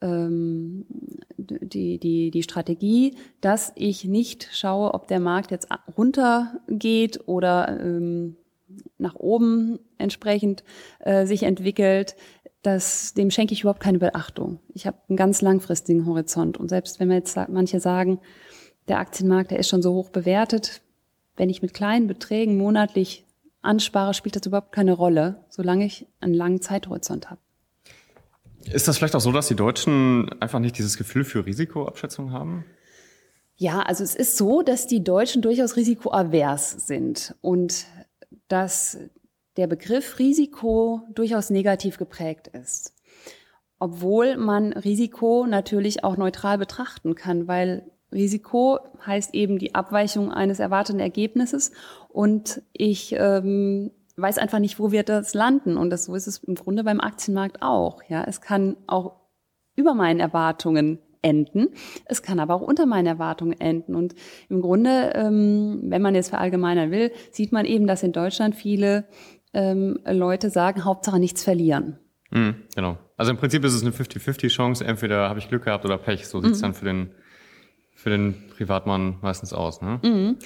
ähm, 0.00 0.86
die, 1.36 1.98
die, 1.98 2.30
die 2.30 2.42
Strategie, 2.42 3.16
dass 3.40 3.72
ich 3.74 4.04
nicht 4.04 4.48
schaue, 4.52 4.94
ob 4.94 5.08
der 5.08 5.20
Markt 5.20 5.50
jetzt 5.50 5.68
runtergeht 5.96 7.20
oder 7.26 7.80
ähm, 7.80 8.36
nach 8.98 9.16
oben 9.16 9.78
entsprechend 9.98 10.64
äh, 11.00 11.26
sich 11.26 11.42
entwickelt, 11.42 12.16
das, 12.62 13.14
dem 13.14 13.30
schenke 13.30 13.54
ich 13.54 13.62
überhaupt 13.62 13.80
keine 13.80 13.98
Beachtung. 13.98 14.60
Ich 14.74 14.86
habe 14.86 14.98
einen 15.08 15.16
ganz 15.16 15.40
langfristigen 15.40 16.06
Horizont. 16.06 16.58
Und 16.58 16.68
selbst 16.68 17.00
wenn 17.00 17.08
wir 17.08 17.16
jetzt 17.16 17.38
manche 17.48 17.80
sagen, 17.80 18.20
der 18.90 18.98
Aktienmarkt, 18.98 19.50
der 19.50 19.58
ist 19.58 19.68
schon 19.68 19.80
so 19.80 19.94
hoch 19.94 20.10
bewertet. 20.10 20.82
Wenn 21.36 21.48
ich 21.48 21.62
mit 21.62 21.72
kleinen 21.72 22.06
Beträgen 22.06 22.58
monatlich 22.58 23.24
anspare, 23.62 24.12
spielt 24.12 24.36
das 24.36 24.44
überhaupt 24.44 24.72
keine 24.72 24.92
Rolle, 24.92 25.44
solange 25.48 25.86
ich 25.86 26.06
einen 26.20 26.34
langen 26.34 26.60
Zeithorizont 26.60 27.30
habe. 27.30 27.40
Ist 28.64 28.88
das 28.88 28.98
vielleicht 28.98 29.16
auch 29.16 29.20
so, 29.20 29.32
dass 29.32 29.48
die 29.48 29.54
Deutschen 29.54 30.30
einfach 30.40 30.58
nicht 30.58 30.76
dieses 30.76 30.98
Gefühl 30.98 31.24
für 31.24 31.46
Risikoabschätzung 31.46 32.32
haben? 32.32 32.66
Ja, 33.56 33.80
also 33.80 34.04
es 34.04 34.14
ist 34.14 34.36
so, 34.36 34.62
dass 34.62 34.86
die 34.86 35.02
Deutschen 35.02 35.40
durchaus 35.40 35.76
risikoavers 35.76 36.86
sind 36.86 37.34
und 37.40 37.86
dass 38.48 38.98
der 39.56 39.66
Begriff 39.66 40.18
Risiko 40.18 41.02
durchaus 41.14 41.50
negativ 41.50 41.96
geprägt 41.96 42.48
ist. 42.48 42.94
obwohl 43.80 44.36
man 44.36 44.72
Risiko 44.74 45.46
natürlich 45.48 46.04
auch 46.04 46.16
neutral 46.16 46.58
betrachten 46.58 47.14
kann, 47.14 47.48
weil 47.48 47.90
Risiko 48.12 48.78
heißt 49.04 49.34
eben 49.34 49.58
die 49.58 49.74
Abweichung 49.74 50.32
eines 50.32 50.58
erwarteten 50.58 51.00
Ergebnisses 51.00 51.72
und 52.08 52.62
ich 52.72 53.14
ähm, 53.18 53.92
weiß 54.16 54.38
einfach 54.38 54.58
nicht, 54.58 54.78
wo 54.78 54.92
wird 54.92 55.08
das 55.08 55.34
landen 55.34 55.76
und 55.76 55.90
das 55.90 56.04
so 56.04 56.14
ist 56.14 56.26
es 56.26 56.38
im 56.38 56.54
Grunde 56.54 56.84
beim 56.84 57.00
Aktienmarkt 57.00 57.62
auch. 57.62 58.02
Ja, 58.08 58.24
es 58.24 58.40
kann 58.40 58.76
auch 58.86 59.16
über 59.76 59.94
meinen 59.94 60.20
Erwartungen 60.20 60.98
enden. 61.22 61.68
Es 62.06 62.22
kann 62.22 62.40
aber 62.40 62.54
auch 62.54 62.60
unter 62.62 62.86
meinen 62.86 63.06
Erwartungen 63.06 63.58
enden. 63.60 63.94
Und 63.94 64.14
im 64.48 64.60
Grunde, 64.60 65.12
ähm, 65.14 65.80
wenn 65.84 66.02
man 66.02 66.14
jetzt 66.14 66.30
verallgemeinern 66.30 66.90
will, 66.90 67.12
sieht 67.30 67.52
man 67.52 67.66
eben, 67.66 67.86
dass 67.86 68.02
in 68.02 68.12
Deutschland 68.12 68.54
viele 68.54 69.04
ähm, 69.52 69.98
Leute 70.06 70.50
sagen, 70.50 70.84
Hauptsache 70.84 71.18
nichts 71.18 71.44
verlieren. 71.44 71.98
Mhm, 72.30 72.54
genau. 72.74 72.98
Also 73.16 73.32
im 73.32 73.36
Prinzip 73.36 73.64
ist 73.64 73.74
es 73.74 73.82
eine 73.82 73.90
50-50-Chance. 73.90 74.84
Entweder 74.84 75.28
habe 75.28 75.38
ich 75.38 75.48
Glück 75.48 75.64
gehabt 75.64 75.84
oder 75.84 75.98
Pech. 75.98 76.26
So 76.26 76.40
sieht's 76.40 76.58
mhm. 76.58 76.62
dann 76.62 76.74
für 76.74 76.84
den, 76.84 77.10
für 78.00 78.08
den 78.08 78.34
Privatmann 78.56 79.18
meistens 79.20 79.52
aus. 79.52 79.82
Ne? 79.82 80.00
Mhm. 80.02 80.36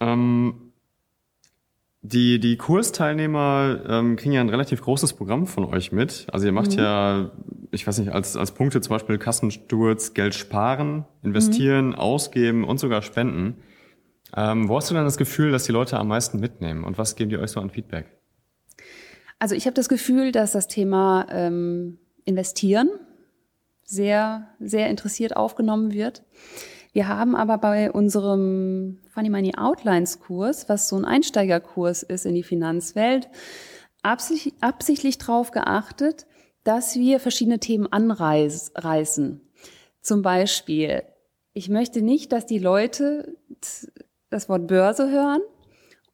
Ähm, 0.00 0.72
die, 2.02 2.38
die 2.38 2.58
Kursteilnehmer 2.58 3.84
ähm, 3.88 4.16
kriegen 4.16 4.32
ja 4.32 4.42
ein 4.42 4.50
relativ 4.50 4.82
großes 4.82 5.14
Programm 5.14 5.46
von 5.46 5.64
euch 5.64 5.92
mit. 5.92 6.26
Also 6.30 6.44
ihr 6.44 6.52
macht 6.52 6.72
mhm. 6.72 6.78
ja, 6.78 7.30
ich 7.70 7.86
weiß 7.86 8.00
nicht, 8.00 8.12
als, 8.12 8.36
als 8.36 8.52
Punkte 8.52 8.82
zum 8.82 8.90
Beispiel 8.90 9.16
Kassensturz, 9.16 10.12
Geld 10.12 10.34
sparen, 10.34 11.06
investieren, 11.22 11.88
mhm. 11.88 11.94
ausgeben 11.94 12.64
und 12.64 12.78
sogar 12.78 13.00
spenden. 13.00 13.62
Ähm, 14.36 14.68
wo 14.68 14.76
hast 14.76 14.90
du 14.90 14.94
dann 14.94 15.04
das 15.04 15.16
Gefühl, 15.16 15.52
dass 15.52 15.64
die 15.64 15.72
Leute 15.72 15.98
am 15.98 16.08
meisten 16.08 16.38
mitnehmen 16.38 16.84
und 16.84 16.98
was 16.98 17.16
geben 17.16 17.30
die 17.30 17.38
euch 17.38 17.50
so 17.50 17.60
an 17.60 17.70
Feedback? 17.70 18.06
Also 19.38 19.54
ich 19.54 19.64
habe 19.64 19.74
das 19.74 19.88
Gefühl, 19.88 20.32
dass 20.32 20.52
das 20.52 20.68
Thema 20.68 21.26
ähm, 21.30 21.98
Investieren 22.26 22.90
sehr, 23.92 24.48
sehr 24.58 24.88
interessiert 24.88 25.36
aufgenommen 25.36 25.92
wird. 25.92 26.22
Wir 26.92 27.08
haben 27.08 27.36
aber 27.36 27.58
bei 27.58 27.90
unserem 27.92 28.98
Funny 29.12 29.30
Money 29.30 29.54
Outlines 29.56 30.20
Kurs, 30.20 30.68
was 30.68 30.88
so 30.88 30.96
ein 30.96 31.04
Einsteigerkurs 31.04 32.02
ist 32.02 32.26
in 32.26 32.34
die 32.34 32.42
Finanzwelt, 32.42 33.28
absichtlich, 34.02 34.54
absichtlich 34.60 35.18
darauf 35.18 35.50
geachtet, 35.50 36.26
dass 36.64 36.96
wir 36.96 37.20
verschiedene 37.20 37.58
Themen 37.58 37.86
anreißen. 37.90 39.40
Zum 40.00 40.22
Beispiel, 40.22 41.02
ich 41.52 41.68
möchte 41.68 42.02
nicht, 42.02 42.32
dass 42.32 42.46
die 42.46 42.58
Leute 42.58 43.36
das 44.30 44.48
Wort 44.48 44.68
Börse 44.68 45.10
hören 45.10 45.42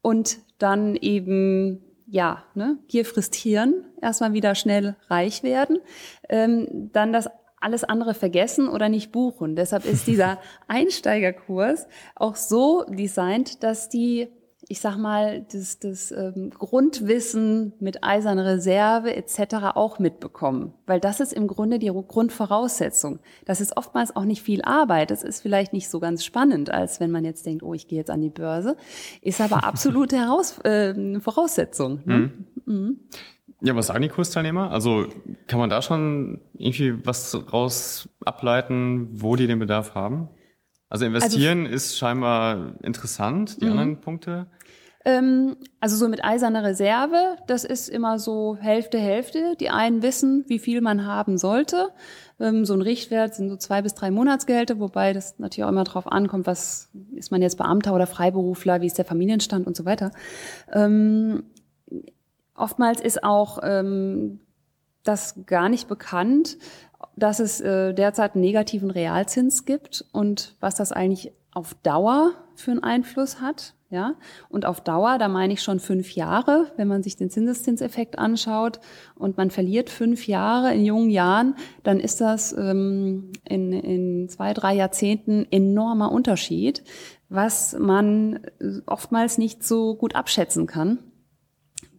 und 0.02 0.38
dann 0.58 0.96
eben 0.96 1.84
ja, 2.10 2.44
ne, 2.54 2.78
Gier 2.88 3.04
frisst 3.04 3.34
Hirn, 3.34 3.84
erstmal 4.00 4.32
wieder 4.32 4.54
schnell 4.54 4.96
reich 5.08 5.42
werden, 5.42 5.78
ähm, 6.28 6.90
dann 6.92 7.12
das 7.12 7.28
alles 7.61 7.85
andere 7.85 8.14
vergessen 8.14 8.68
oder 8.68 8.88
nicht 8.88 9.12
buchen. 9.12 9.57
Deshalb 9.57 9.85
ist 9.85 10.07
dieser 10.07 10.38
Einsteigerkurs 10.68 11.87
auch 12.14 12.37
so 12.37 12.85
designt, 12.88 13.62
dass 13.62 13.88
die, 13.88 14.29
ich 14.68 14.81
sag 14.81 14.97
mal, 14.97 15.47
das, 15.53 15.79
das 15.79 16.11
ähm, 16.12 16.51
Grundwissen 16.51 17.73
mit 17.81 18.05
eiserner 18.05 18.44
Reserve 18.44 19.14
etc. 19.14 19.75
auch 19.75 19.99
mitbekommen. 19.99 20.75
Weil 20.87 21.01
das 21.01 21.21
ist 21.21 21.33
im 21.33 21.47
Grunde 21.47 21.79
die 21.79 21.88
Grundvoraussetzung. 21.88 23.18
Das 23.44 23.61
ist 23.61 23.77
oftmals 23.77 24.14
auch 24.14 24.25
nicht 24.25 24.42
viel 24.42 24.62
Arbeit. 24.62 25.11
Das 25.11 25.23
ist 25.23 25.40
vielleicht 25.40 25.73
nicht 25.73 25.88
so 25.88 26.01
ganz 26.01 26.25
spannend, 26.25 26.71
als 26.71 27.01
wenn 27.01 27.11
man 27.11 27.25
jetzt 27.25 27.47
denkt, 27.47 27.62
oh, 27.62 27.75
ich 27.75 27.88
gehe 27.88 27.99
jetzt 27.99 28.11
an 28.11 28.21
die 28.21 28.31
Börse. 28.31 28.77
Ist 29.23 29.40
aber 29.40 29.64
absolute 29.64 30.16
Heraus 30.21 30.59
äh, 30.61 31.18
Voraussetzung. 31.21 32.03
Ne? 32.05 32.16
Mhm. 32.16 32.47
Mhm. 32.66 33.01
Ja, 33.61 33.75
was 33.75 33.88
sagen 33.88 34.03
die 34.03 34.09
Kursteilnehmer? 34.09 34.71
Also 34.71 35.07
kann 35.47 35.59
man 35.59 35.68
da 35.68 35.83
schon 35.83 36.40
irgendwie 36.55 37.05
was 37.05 37.37
raus 37.53 38.09
ableiten, 38.25 39.09
wo 39.12 39.35
die 39.35 39.47
den 39.47 39.59
Bedarf 39.59 39.94
haben? 39.94 40.29
Also 40.88 41.05
investieren 41.05 41.64
also, 41.64 41.75
ist 41.75 41.99
scheinbar 41.99 42.75
interessant, 42.83 43.61
die 43.61 43.66
mhm. 43.66 43.73
anderen 43.73 44.01
Punkte. 44.01 44.47
Ähm, 45.05 45.57
also 45.81 45.97
so 45.97 46.09
mit 46.09 46.25
eiserner 46.25 46.64
Reserve, 46.64 47.37
das 47.47 47.64
ist 47.64 47.88
immer 47.88 48.18
so 48.18 48.57
Hälfte, 48.61 48.99
Hälfte. 48.99 49.55
Die 49.59 49.71
einen 49.71 50.03
wissen, 50.03 50.44
wie 50.49 50.59
viel 50.59 50.81
man 50.81 51.07
haben 51.07 51.38
sollte. 51.38 51.90
Ähm, 52.40 52.64
so 52.64 52.75
ein 52.75 52.83
Richtwert 52.83 53.35
sind 53.35 53.49
so 53.49 53.57
zwei 53.57 53.83
bis 53.83 53.94
drei 53.94 54.11
Monatsgehälter, 54.11 54.81
wobei 54.81 55.12
das 55.12 55.38
natürlich 55.38 55.64
auch 55.64 55.71
immer 55.71 55.85
darauf 55.85 56.11
ankommt, 56.11 56.47
was 56.47 56.90
ist 57.14 57.31
man 57.31 57.42
jetzt 57.42 57.59
Beamter 57.59 57.94
oder 57.94 58.07
Freiberufler, 58.07 58.81
wie 58.81 58.87
ist 58.87 58.99
der 58.99 59.05
Familienstand 59.05 59.66
und 59.66 59.77
so 59.77 59.85
weiter. 59.85 60.11
Ähm, 60.73 61.44
Oftmals 62.59 63.01
ist 63.01 63.23
auch 63.23 63.61
ähm, 63.62 64.40
das 65.05 65.47
gar 65.47 65.68
nicht 65.68 65.88
bekannt, 65.88 66.59
dass 67.16 67.40
es 67.40 67.61
äh, 67.61 67.94
derzeit 67.94 68.35
einen 68.35 68.42
negativen 68.42 68.90
Realzins 68.90 69.64
gibt 69.64 70.05
und 70.12 70.57
was 70.61 70.75
das 70.75 70.92
eigentlich 70.92 71.33
auf 71.53 71.75
Dauer 71.83 72.33
für 72.55 72.73
einen 72.73 72.83
Einfluss 72.83 73.40
hat. 73.40 73.75
Ja, 73.90 74.16
und 74.51 74.66
auf 74.66 74.83
Dauer, 74.83 75.16
da 75.16 75.29
meine 75.29 75.55
ich 75.55 75.62
schon 75.62 75.81
fünf 75.81 76.11
Jahre, 76.11 76.71
wenn 76.77 76.88
man 76.88 77.03
sich 77.03 77.16
den 77.16 77.31
Zinseszinseffekt 77.31 78.18
anschaut 78.18 78.81
und 79.14 79.38
man 79.38 79.51
verliert 79.51 79.88
fünf 79.88 80.27
Jahre 80.27 80.75
in 80.75 80.85
jungen 80.85 81.09
Jahren, 81.09 81.55
dann 81.85 81.99
ist 81.99 82.21
das 82.21 82.53
ähm, 82.53 83.33
in, 83.44 83.73
in 83.73 84.29
zwei, 84.29 84.53
drei 84.53 84.75
Jahrzehnten 84.75 85.47
enormer 85.51 86.12
Unterschied, 86.12 86.85
was 87.31 87.79
man 87.79 88.40
oftmals 88.85 89.38
nicht 89.38 89.64
so 89.64 89.94
gut 89.94 90.14
abschätzen 90.14 90.66
kann 90.66 90.99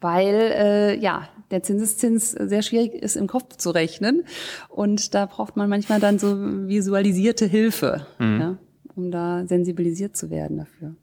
weil 0.01 0.35
äh, 0.35 0.99
ja 0.99 1.27
der 1.51 1.63
Zinseszins 1.63 2.31
sehr 2.31 2.61
schwierig 2.61 2.93
ist 2.93 3.15
im 3.15 3.27
Kopf 3.27 3.57
zu 3.57 3.71
rechnen 3.71 4.23
und 4.69 5.15
da 5.15 5.25
braucht 5.25 5.57
man 5.57 5.69
manchmal 5.69 5.99
dann 5.99 6.19
so 6.19 6.35
visualisierte 6.67 7.45
Hilfe, 7.45 8.05
mhm. 8.19 8.39
ja, 8.39 8.57
um 8.95 9.11
da 9.11 9.45
sensibilisiert 9.47 10.15
zu 10.15 10.29
werden 10.29 10.57
dafür. 10.57 10.95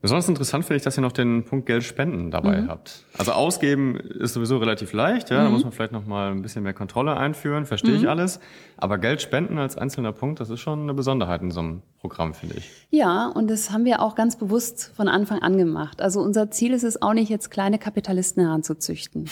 Besonders 0.00 0.28
interessant 0.28 0.64
finde 0.64 0.76
ich, 0.76 0.84
dass 0.84 0.96
ihr 0.96 1.00
noch 1.00 1.12
den 1.12 1.44
Punkt 1.44 1.66
Geld 1.66 1.82
spenden 1.82 2.30
dabei 2.30 2.60
mhm. 2.60 2.68
habt. 2.68 3.04
Also 3.16 3.32
ausgeben 3.32 3.96
ist 3.96 4.34
sowieso 4.34 4.58
relativ 4.58 4.92
leicht, 4.92 5.30
ja, 5.30 5.40
mhm. 5.40 5.44
da 5.44 5.50
muss 5.50 5.64
man 5.64 5.72
vielleicht 5.72 5.90
noch 5.90 6.06
mal 6.06 6.30
ein 6.30 6.40
bisschen 6.40 6.62
mehr 6.62 6.72
Kontrolle 6.72 7.16
einführen, 7.16 7.66
verstehe 7.66 7.94
mhm. 7.94 7.98
ich 7.98 8.08
alles. 8.08 8.38
Aber 8.76 8.98
Geld 8.98 9.22
spenden 9.22 9.58
als 9.58 9.76
einzelner 9.76 10.12
Punkt, 10.12 10.38
das 10.38 10.50
ist 10.50 10.60
schon 10.60 10.82
eine 10.82 10.94
Besonderheit 10.94 11.42
in 11.42 11.50
so 11.50 11.58
einem 11.58 11.82
Programm, 11.98 12.32
finde 12.32 12.58
ich. 12.58 12.70
Ja, 12.90 13.26
und 13.26 13.50
das 13.50 13.72
haben 13.72 13.84
wir 13.84 14.00
auch 14.00 14.14
ganz 14.14 14.36
bewusst 14.36 14.92
von 14.94 15.08
Anfang 15.08 15.40
an 15.40 15.58
gemacht. 15.58 16.00
Also 16.00 16.20
unser 16.20 16.48
Ziel 16.52 16.74
ist 16.74 16.84
es 16.84 17.02
auch 17.02 17.12
nicht, 17.12 17.28
jetzt 17.28 17.50
kleine 17.50 17.80
Kapitalisten 17.80 18.44
heranzuzüchten. 18.44 19.28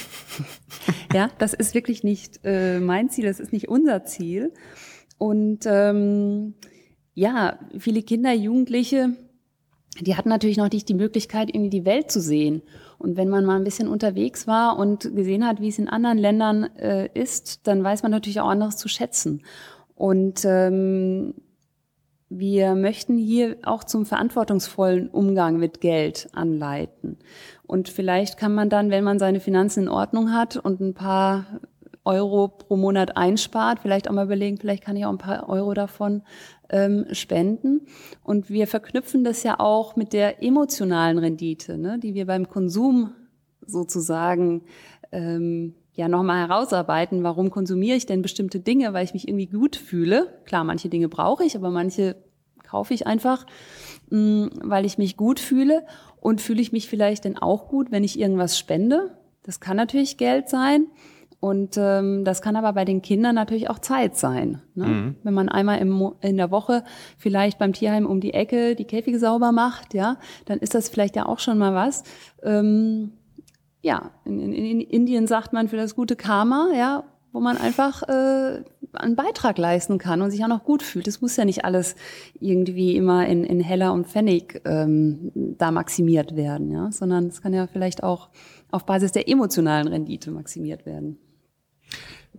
ja, 1.14 1.30
das 1.38 1.54
ist 1.54 1.76
wirklich 1.76 2.02
nicht 2.02 2.40
äh, 2.42 2.80
mein 2.80 3.08
Ziel, 3.08 3.26
das 3.26 3.38
ist 3.38 3.52
nicht 3.52 3.68
unser 3.68 4.04
Ziel. 4.04 4.52
Und 5.16 5.60
ähm, 5.66 6.54
ja, 7.14 7.58
viele 7.78 8.02
Kinder, 8.02 8.32
Jugendliche, 8.32 9.16
die 10.00 10.16
hatten 10.16 10.28
natürlich 10.28 10.56
noch 10.56 10.70
nicht 10.70 10.88
die 10.88 10.94
Möglichkeit, 10.94 11.48
irgendwie 11.48 11.70
die 11.70 11.84
Welt 11.84 12.10
zu 12.10 12.20
sehen. 12.20 12.62
Und 12.98 13.16
wenn 13.16 13.28
man 13.28 13.44
mal 13.44 13.56
ein 13.56 13.64
bisschen 13.64 13.88
unterwegs 13.88 14.46
war 14.46 14.78
und 14.78 15.14
gesehen 15.14 15.46
hat, 15.46 15.60
wie 15.60 15.68
es 15.68 15.78
in 15.78 15.88
anderen 15.88 16.18
Ländern 16.18 16.64
äh, 16.76 17.08
ist, 17.14 17.66
dann 17.66 17.84
weiß 17.84 18.02
man 18.02 18.10
natürlich 18.10 18.40
auch 18.40 18.48
anderes 18.48 18.76
zu 18.76 18.88
schätzen. 18.88 19.42
Und 19.94 20.44
ähm, 20.44 21.34
wir 22.28 22.74
möchten 22.74 23.16
hier 23.16 23.56
auch 23.62 23.84
zum 23.84 24.04
verantwortungsvollen 24.04 25.08
Umgang 25.08 25.58
mit 25.58 25.80
Geld 25.80 26.28
anleiten. 26.32 27.18
Und 27.66 27.88
vielleicht 27.88 28.36
kann 28.36 28.54
man 28.54 28.68
dann, 28.68 28.90
wenn 28.90 29.04
man 29.04 29.18
seine 29.18 29.40
Finanzen 29.40 29.84
in 29.84 29.88
Ordnung 29.88 30.32
hat 30.32 30.56
und 30.56 30.80
ein 30.80 30.94
paar 30.94 31.60
Euro 32.04 32.48
pro 32.48 32.76
Monat 32.76 33.16
einspart, 33.16 33.80
vielleicht 33.80 34.08
auch 34.08 34.14
mal 34.14 34.24
überlegen, 34.24 34.58
vielleicht 34.58 34.84
kann 34.84 34.96
ich 34.96 35.04
auch 35.04 35.10
ein 35.10 35.18
paar 35.18 35.48
Euro 35.48 35.74
davon 35.74 36.22
ähm, 36.70 37.06
spenden. 37.12 37.82
Und 38.22 38.50
wir 38.50 38.66
verknüpfen 38.66 39.24
das 39.24 39.42
ja 39.42 39.60
auch 39.60 39.96
mit 39.96 40.12
der 40.12 40.42
emotionalen 40.42 41.18
Rendite, 41.18 41.78
ne, 41.78 41.98
die 41.98 42.14
wir 42.14 42.26
beim 42.26 42.48
Konsum 42.48 43.12
sozusagen 43.66 44.62
ähm, 45.12 45.74
ja 45.94 46.08
nochmal 46.08 46.46
herausarbeiten, 46.46 47.22
warum 47.22 47.50
konsumiere 47.50 47.96
ich 47.96 48.06
denn 48.06 48.22
bestimmte 48.22 48.60
Dinge, 48.60 48.92
weil 48.92 49.04
ich 49.04 49.14
mich 49.14 49.26
irgendwie 49.26 49.46
gut 49.46 49.76
fühle. 49.76 50.40
Klar, 50.44 50.64
manche 50.64 50.88
Dinge 50.88 51.08
brauche 51.08 51.44
ich, 51.44 51.56
aber 51.56 51.70
manche 51.70 52.16
kaufe 52.62 52.94
ich 52.94 53.06
einfach, 53.06 53.46
mh, 54.10 54.18
mm, 54.18 54.50
weil 54.64 54.84
ich 54.84 54.98
mich 54.98 55.16
gut 55.16 55.40
fühle. 55.40 55.86
Und 56.20 56.40
fühle 56.40 56.60
ich 56.60 56.72
mich 56.72 56.88
vielleicht 56.88 57.24
denn 57.24 57.38
auch 57.38 57.68
gut, 57.68 57.92
wenn 57.92 58.02
ich 58.02 58.18
irgendwas 58.18 58.58
spende? 58.58 59.16
Das 59.44 59.60
kann 59.60 59.76
natürlich 59.76 60.16
Geld 60.16 60.48
sein. 60.48 60.88
Und 61.40 61.76
ähm, 61.78 62.24
das 62.24 62.40
kann 62.42 62.56
aber 62.56 62.72
bei 62.72 62.84
den 62.84 63.02
Kindern 63.02 63.34
natürlich 63.34 63.68
auch 63.68 63.78
Zeit 63.78 64.16
sein. 64.16 64.62
Ne? 64.74 64.86
Mhm. 64.86 65.16
Wenn 65.22 65.34
man 65.34 65.48
einmal 65.48 65.78
im, 65.78 66.12
in 66.20 66.36
der 66.36 66.50
Woche 66.50 66.82
vielleicht 67.18 67.58
beim 67.58 67.72
Tierheim 67.72 68.06
um 68.06 68.20
die 68.20 68.34
Ecke 68.34 68.74
die 68.74 68.84
Käfige 68.84 69.18
sauber 69.18 69.52
macht, 69.52 69.94
ja, 69.94 70.16
dann 70.46 70.58
ist 70.58 70.74
das 70.74 70.88
vielleicht 70.88 71.14
ja 71.14 71.26
auch 71.26 71.38
schon 71.38 71.58
mal 71.58 71.74
was. 71.74 72.04
Ähm, 72.42 73.12
ja, 73.82 74.10
in, 74.24 74.40
in, 74.40 74.52
in 74.52 74.80
Indien 74.80 75.26
sagt 75.26 75.52
man 75.52 75.68
für 75.68 75.76
das 75.76 75.94
gute 75.94 76.16
Karma, 76.16 76.70
ja, 76.76 77.04
wo 77.32 77.40
man 77.40 77.58
einfach 77.58 78.02
äh, 78.04 78.64
einen 78.94 79.14
Beitrag 79.14 79.58
leisten 79.58 79.98
kann 79.98 80.22
und 80.22 80.30
sich 80.30 80.42
auch 80.42 80.48
noch 80.48 80.64
gut 80.64 80.82
fühlt. 80.82 81.06
Es 81.06 81.20
muss 81.20 81.36
ja 81.36 81.44
nicht 81.44 81.66
alles 81.66 81.94
irgendwie 82.40 82.96
immer 82.96 83.26
in, 83.26 83.44
in 83.44 83.60
Heller 83.60 83.92
und 83.92 84.06
Pfennig 84.06 84.62
ähm, 84.64 85.30
da 85.34 85.70
maximiert 85.70 86.34
werden, 86.34 86.72
ja, 86.72 86.90
sondern 86.90 87.26
es 87.26 87.42
kann 87.42 87.52
ja 87.52 87.66
vielleicht 87.66 88.02
auch 88.02 88.30
auf 88.70 88.86
Basis 88.86 89.12
der 89.12 89.28
emotionalen 89.28 89.86
Rendite 89.86 90.30
maximiert 90.30 90.86
werden. 90.86 91.18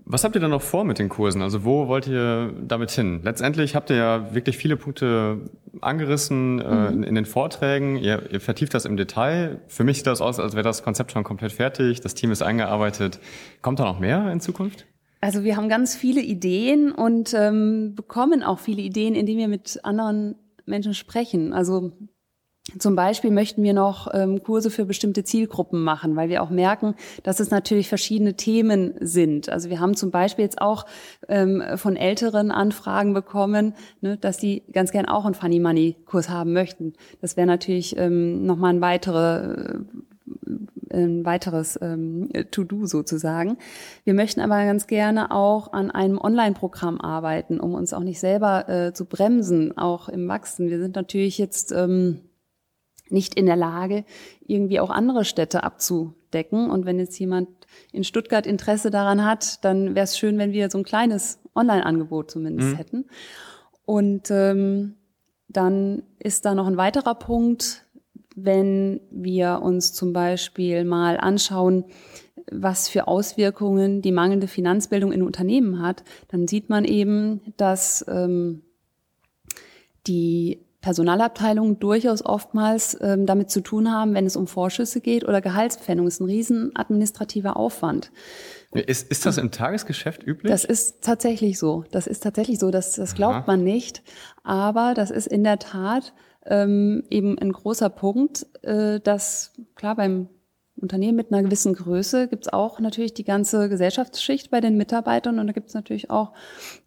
Was 0.09 0.23
habt 0.23 0.35
ihr 0.35 0.41
dann 0.41 0.51
noch 0.51 0.61
vor 0.61 0.85
mit 0.85 0.99
den 0.99 1.09
Kursen? 1.09 1.41
Also 1.41 1.65
wo 1.65 1.89
wollt 1.89 2.07
ihr 2.07 2.53
damit 2.65 2.91
hin? 2.91 3.19
Letztendlich 3.23 3.75
habt 3.75 3.89
ihr 3.89 3.97
ja 3.97 4.33
wirklich 4.33 4.57
viele 4.57 4.77
Punkte 4.77 5.41
angerissen 5.81 6.59
äh, 6.61 6.73
mhm. 6.73 6.87
in, 6.87 7.03
in, 7.03 7.15
den 7.15 7.25
Vorträgen. 7.25 7.97
Ihr, 7.97 8.31
ihr, 8.31 8.39
vertieft 8.39 8.73
das 8.73 8.85
im 8.85 8.95
Detail. 8.95 9.59
Für 9.67 9.83
mich 9.83 9.97
sieht 9.97 10.07
das 10.07 10.21
aus, 10.21 10.39
als 10.39 10.53
wäre 10.53 10.63
das 10.63 10.81
Konzept 10.81 11.11
schon 11.11 11.25
komplett 11.25 11.51
fertig. 11.51 11.99
Das 11.99 12.13
Team 12.13 12.31
ist 12.31 12.41
eingearbeitet. 12.41 13.19
Kommt 13.61 13.79
da 13.79 13.83
noch 13.83 13.99
mehr 13.99 14.31
in 14.31 14.39
Zukunft? 14.39 14.85
Also 15.19 15.43
wir 15.43 15.57
haben 15.57 15.67
ganz 15.67 15.95
viele 15.95 16.21
Ideen 16.21 16.93
und 16.93 17.33
ähm, 17.33 17.93
bekommen 17.95 18.43
auch 18.43 18.59
viele 18.59 18.81
Ideen, 18.81 19.13
indem 19.13 19.37
wir 19.39 19.47
mit 19.49 19.79
anderen 19.83 20.35
Menschen 20.65 20.93
sprechen. 20.93 21.51
Also 21.53 21.91
zum 22.79 22.95
Beispiel 22.95 23.31
möchten 23.31 23.63
wir 23.63 23.73
noch 23.73 24.09
ähm, 24.13 24.43
Kurse 24.43 24.69
für 24.69 24.85
bestimmte 24.85 25.23
Zielgruppen 25.23 25.83
machen, 25.83 26.15
weil 26.15 26.29
wir 26.29 26.43
auch 26.43 26.49
merken, 26.49 26.95
dass 27.23 27.39
es 27.39 27.49
natürlich 27.49 27.87
verschiedene 27.87 28.35
Themen 28.35 28.93
sind. 28.99 29.49
Also 29.49 29.69
wir 29.69 29.79
haben 29.79 29.95
zum 29.95 30.11
Beispiel 30.11 30.43
jetzt 30.43 30.61
auch 30.61 30.85
ähm, 31.29 31.63
von 31.75 31.95
Älteren 31.95 32.51
Anfragen 32.51 33.13
bekommen, 33.13 33.73
ne, 34.01 34.17
dass 34.17 34.37
die 34.37 34.63
ganz 34.71 34.91
gern 34.91 35.05
auch 35.05 35.25
einen 35.25 35.33
Funny 35.33 35.59
Money 35.59 35.95
Kurs 36.05 36.29
haben 36.29 36.51
möchten. 36.53 36.93
Das 37.21 37.37
wäre 37.37 37.47
natürlich 37.47 37.97
ähm, 37.97 38.45
nochmal 38.45 38.73
ein 38.73 38.81
weitere 38.81 39.75
äh, 39.75 39.79
ein 40.89 41.25
weiteres 41.25 41.77
ähm, 41.81 42.29
To-Do 42.51 42.85
sozusagen. 42.85 43.57
Wir 44.05 44.13
möchten 44.13 44.39
aber 44.39 44.63
ganz 44.63 44.87
gerne 44.87 45.31
auch 45.31 45.73
an 45.73 45.91
einem 45.91 46.17
Online-Programm 46.17 47.01
arbeiten, 47.01 47.59
um 47.59 47.73
uns 47.73 47.93
auch 47.93 48.03
nicht 48.03 48.19
selber 48.19 48.69
äh, 48.69 48.93
zu 48.93 49.05
bremsen, 49.05 49.77
auch 49.77 50.07
im 50.07 50.27
Wachsen. 50.27 50.69
Wir 50.69 50.79
sind 50.79 50.95
natürlich 50.95 51.37
jetzt 51.37 51.73
ähm, 51.73 52.21
nicht 53.09 53.35
in 53.35 53.45
der 53.45 53.55
Lage, 53.55 54.05
irgendwie 54.45 54.79
auch 54.79 54.89
andere 54.89 55.25
Städte 55.25 55.63
abzudecken. 55.63 56.69
Und 56.69 56.85
wenn 56.85 56.99
jetzt 56.99 57.19
jemand 57.19 57.49
in 57.91 58.03
Stuttgart 58.03 58.45
Interesse 58.47 58.91
daran 58.91 59.25
hat, 59.25 59.63
dann 59.63 59.95
wäre 59.95 60.03
es 60.03 60.17
schön, 60.17 60.37
wenn 60.37 60.51
wir 60.51 60.69
so 60.69 60.77
ein 60.77 60.83
kleines 60.83 61.39
Online-Angebot 61.55 62.31
zumindest 62.31 62.69
mhm. 62.69 62.75
hätten. 62.75 63.05
Und 63.85 64.31
ähm, 64.31 64.95
dann 65.47 66.03
ist 66.19 66.45
da 66.45 66.53
noch 66.53 66.67
ein 66.67 66.77
weiterer 66.77 67.15
Punkt, 67.15 67.85
wenn 68.35 69.01
wir 69.09 69.61
uns 69.63 69.93
zum 69.93 70.13
Beispiel 70.13 70.83
mal 70.83 71.17
anschauen, 71.17 71.85
was 72.51 72.87
für 72.87 73.07
Auswirkungen 73.07 74.01
die 74.01 74.11
mangelnde 74.11 74.47
Finanzbildung 74.47 75.11
in 75.11 75.23
Unternehmen 75.23 75.81
hat, 75.81 76.03
dann 76.29 76.47
sieht 76.47 76.69
man 76.69 76.85
eben, 76.85 77.41
dass 77.57 78.05
ähm, 78.07 78.61
die 80.05 80.66
Personalabteilungen 80.81 81.79
durchaus 81.79 82.23
oftmals 82.23 82.97
ähm, 83.01 83.25
damit 83.25 83.49
zu 83.49 83.61
tun 83.61 83.91
haben, 83.91 84.13
wenn 84.13 84.25
es 84.25 84.35
um 84.35 84.47
Vorschüsse 84.47 85.01
geht 85.01 85.23
oder 85.23 85.41
Gehaltspfändung. 85.41 86.05
Das 86.05 86.15
ist 86.15 86.19
ein 86.21 86.27
riesen 86.27 86.71
administrativer 86.75 87.57
Aufwand. 87.57 88.11
Ist, 88.73 89.09
ist 89.09 89.25
das 89.25 89.37
im 89.37 89.51
Tagesgeschäft 89.51 90.23
üblich? 90.23 90.51
Das 90.51 90.65
ist 90.65 91.03
tatsächlich 91.03 91.57
so. 91.57 91.85
Das 91.91 92.05
ist 92.05 92.21
tatsächlich 92.21 92.59
so. 92.59 92.69
Das, 92.69 92.93
das 92.93 93.15
glaubt 93.15 93.35
Aha. 93.35 93.43
man 93.47 93.63
nicht. 93.63 94.03
Aber 94.43 94.93
das 94.93 95.09
ist 95.09 95.27
in 95.27 95.43
der 95.43 95.57
Tat 95.57 96.13
ähm, 96.45 97.03
eben 97.09 97.37
ein 97.39 97.51
großer 97.51 97.89
Punkt, 97.89 98.45
äh, 98.63 98.99
dass 98.99 99.53
klar 99.75 99.95
beim 99.95 100.29
Unternehmen 100.79 101.15
mit 101.15 101.31
einer 101.31 101.43
gewissen 101.43 101.73
Größe 101.73 102.27
gibt 102.27 102.45
es 102.45 102.53
auch 102.53 102.79
natürlich 102.79 103.13
die 103.13 103.23
ganze 103.23 103.67
Gesellschaftsschicht 103.69 104.51
bei 104.51 104.61
den 104.61 104.77
Mitarbeitern 104.77 105.39
und 105.39 105.47
da 105.47 105.53
gibt 105.53 105.69
es 105.69 105.73
natürlich 105.73 106.09
auch 106.11 106.33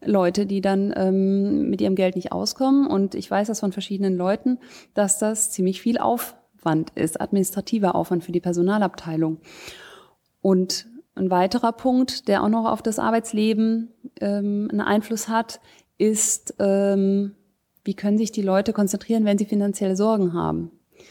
Leute, 0.04 0.46
die 0.46 0.60
dann 0.60 0.92
ähm, 0.96 1.68
mit 1.68 1.80
ihrem 1.80 1.96
Geld 1.96 2.16
nicht 2.16 2.32
auskommen. 2.32 2.86
Und 2.86 3.14
ich 3.14 3.30
weiß 3.30 3.48
das 3.48 3.60
von 3.60 3.72
verschiedenen 3.72 4.16
Leuten, 4.16 4.58
dass 4.94 5.18
das 5.18 5.50
ziemlich 5.50 5.80
viel 5.80 5.98
Aufwand 5.98 6.90
ist, 6.94 7.20
administrativer 7.20 7.94
Aufwand 7.94 8.24
für 8.24 8.32
die 8.32 8.40
Personalabteilung. 8.40 9.38
Und 10.40 10.86
ein 11.16 11.30
weiterer 11.30 11.72
Punkt, 11.72 12.28
der 12.28 12.42
auch 12.42 12.48
noch 12.48 12.66
auf 12.66 12.82
das 12.82 12.98
Arbeitsleben 12.98 13.88
ähm, 14.20 14.68
einen 14.70 14.80
Einfluss 14.80 15.28
hat, 15.28 15.60
ist, 15.98 16.54
ähm, 16.58 17.34
wie 17.84 17.94
können 17.94 18.18
sich 18.18 18.32
die 18.32 18.42
Leute 18.42 18.72
konzentrieren, 18.72 19.24
wenn 19.24 19.36
sie 19.36 19.44
finanzielle 19.46 19.96
Sorgen 19.96 20.32
haben. 20.32 20.70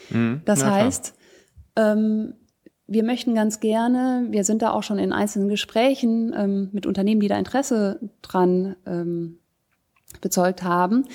Mhm, 0.09 0.41
das 0.45 0.63
heißt, 0.63 1.13
ähm, 1.75 2.33
wir 2.89 3.03
möchten 3.03 3.35
ganz 3.35 3.59
gerne, 3.59 4.27
wir 4.29 4.43
sind 4.43 4.61
da 4.61 4.71
auch 4.71 4.83
schon 4.83 4.97
in 4.97 5.13
einzelnen 5.13 5.47
Gesprächen 5.47 6.33
ähm, 6.35 6.69
mit 6.71 6.85
Unternehmen, 6.85 7.21
die 7.21 7.27
da 7.27 7.37
Interesse 7.37 7.99
dran 8.21 8.75
ähm, 8.85 9.37
bezeugt 10.21 10.63
haben, 10.63 11.05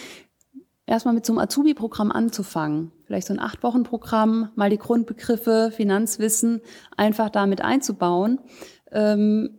erstmal 0.87 1.15
mit 1.15 1.27
so 1.27 1.33
einem 1.33 1.41
Azubi-Programm 1.41 2.13
anzufangen. 2.13 2.93
Vielleicht 3.07 3.27
so 3.27 3.35
ein 3.35 3.41
Acht-Wochen-Programm, 3.41 4.51
mal 4.55 4.71
die 4.71 4.79
Grundbegriffe, 4.79 5.73
Finanzwissen 5.75 6.61
einfach 6.97 7.29
damit 7.29 7.61
einzubauen, 7.61 8.41
ähm, 8.93 9.59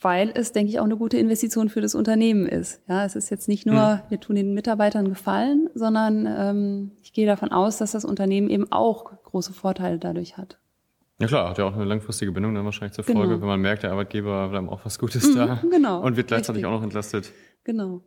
weil 0.00 0.32
es, 0.34 0.52
denke 0.52 0.70
ich, 0.70 0.80
auch 0.80 0.84
eine 0.84 0.96
gute 0.96 1.18
Investition 1.18 1.68
für 1.68 1.80
das 1.80 1.94
Unternehmen 1.94 2.46
ist. 2.46 2.80
Ja, 2.88 3.04
es 3.04 3.16
ist 3.16 3.30
jetzt 3.30 3.48
nicht 3.48 3.66
nur, 3.66 3.92
hm. 3.92 4.00
wir 4.08 4.20
tun 4.20 4.36
den 4.36 4.54
Mitarbeitern 4.54 5.08
Gefallen, 5.08 5.68
sondern 5.74 6.26
ähm, 6.26 6.92
ich 7.02 7.12
gehe 7.12 7.26
davon 7.26 7.52
aus, 7.52 7.76
dass 7.76 7.92
das 7.92 8.04
Unternehmen 8.04 8.48
eben 8.48 8.72
auch 8.72 9.10
große 9.24 9.52
Vorteile 9.52 9.98
dadurch 9.98 10.36
hat. 10.38 10.59
Ja 11.20 11.26
klar, 11.26 11.50
hat 11.50 11.58
ja 11.58 11.64
auch 11.66 11.74
eine 11.74 11.84
langfristige 11.84 12.32
Bindung 12.32 12.54
dann 12.54 12.64
wahrscheinlich 12.64 12.94
zur 12.94 13.04
Folge, 13.04 13.28
genau. 13.28 13.42
wenn 13.42 13.48
man 13.48 13.60
merkt, 13.60 13.82
der 13.82 13.92
Arbeitgeber 13.92 14.50
hat 14.50 14.68
auch 14.68 14.84
was 14.86 14.98
Gutes 14.98 15.28
mhm, 15.28 15.36
da 15.36 15.62
genau, 15.70 16.00
und 16.00 16.16
wird 16.16 16.28
gleichzeitig 16.28 16.64
richtig. 16.64 16.66
auch 16.66 16.78
noch 16.78 16.82
entlastet. 16.82 17.30
Genau. 17.64 18.02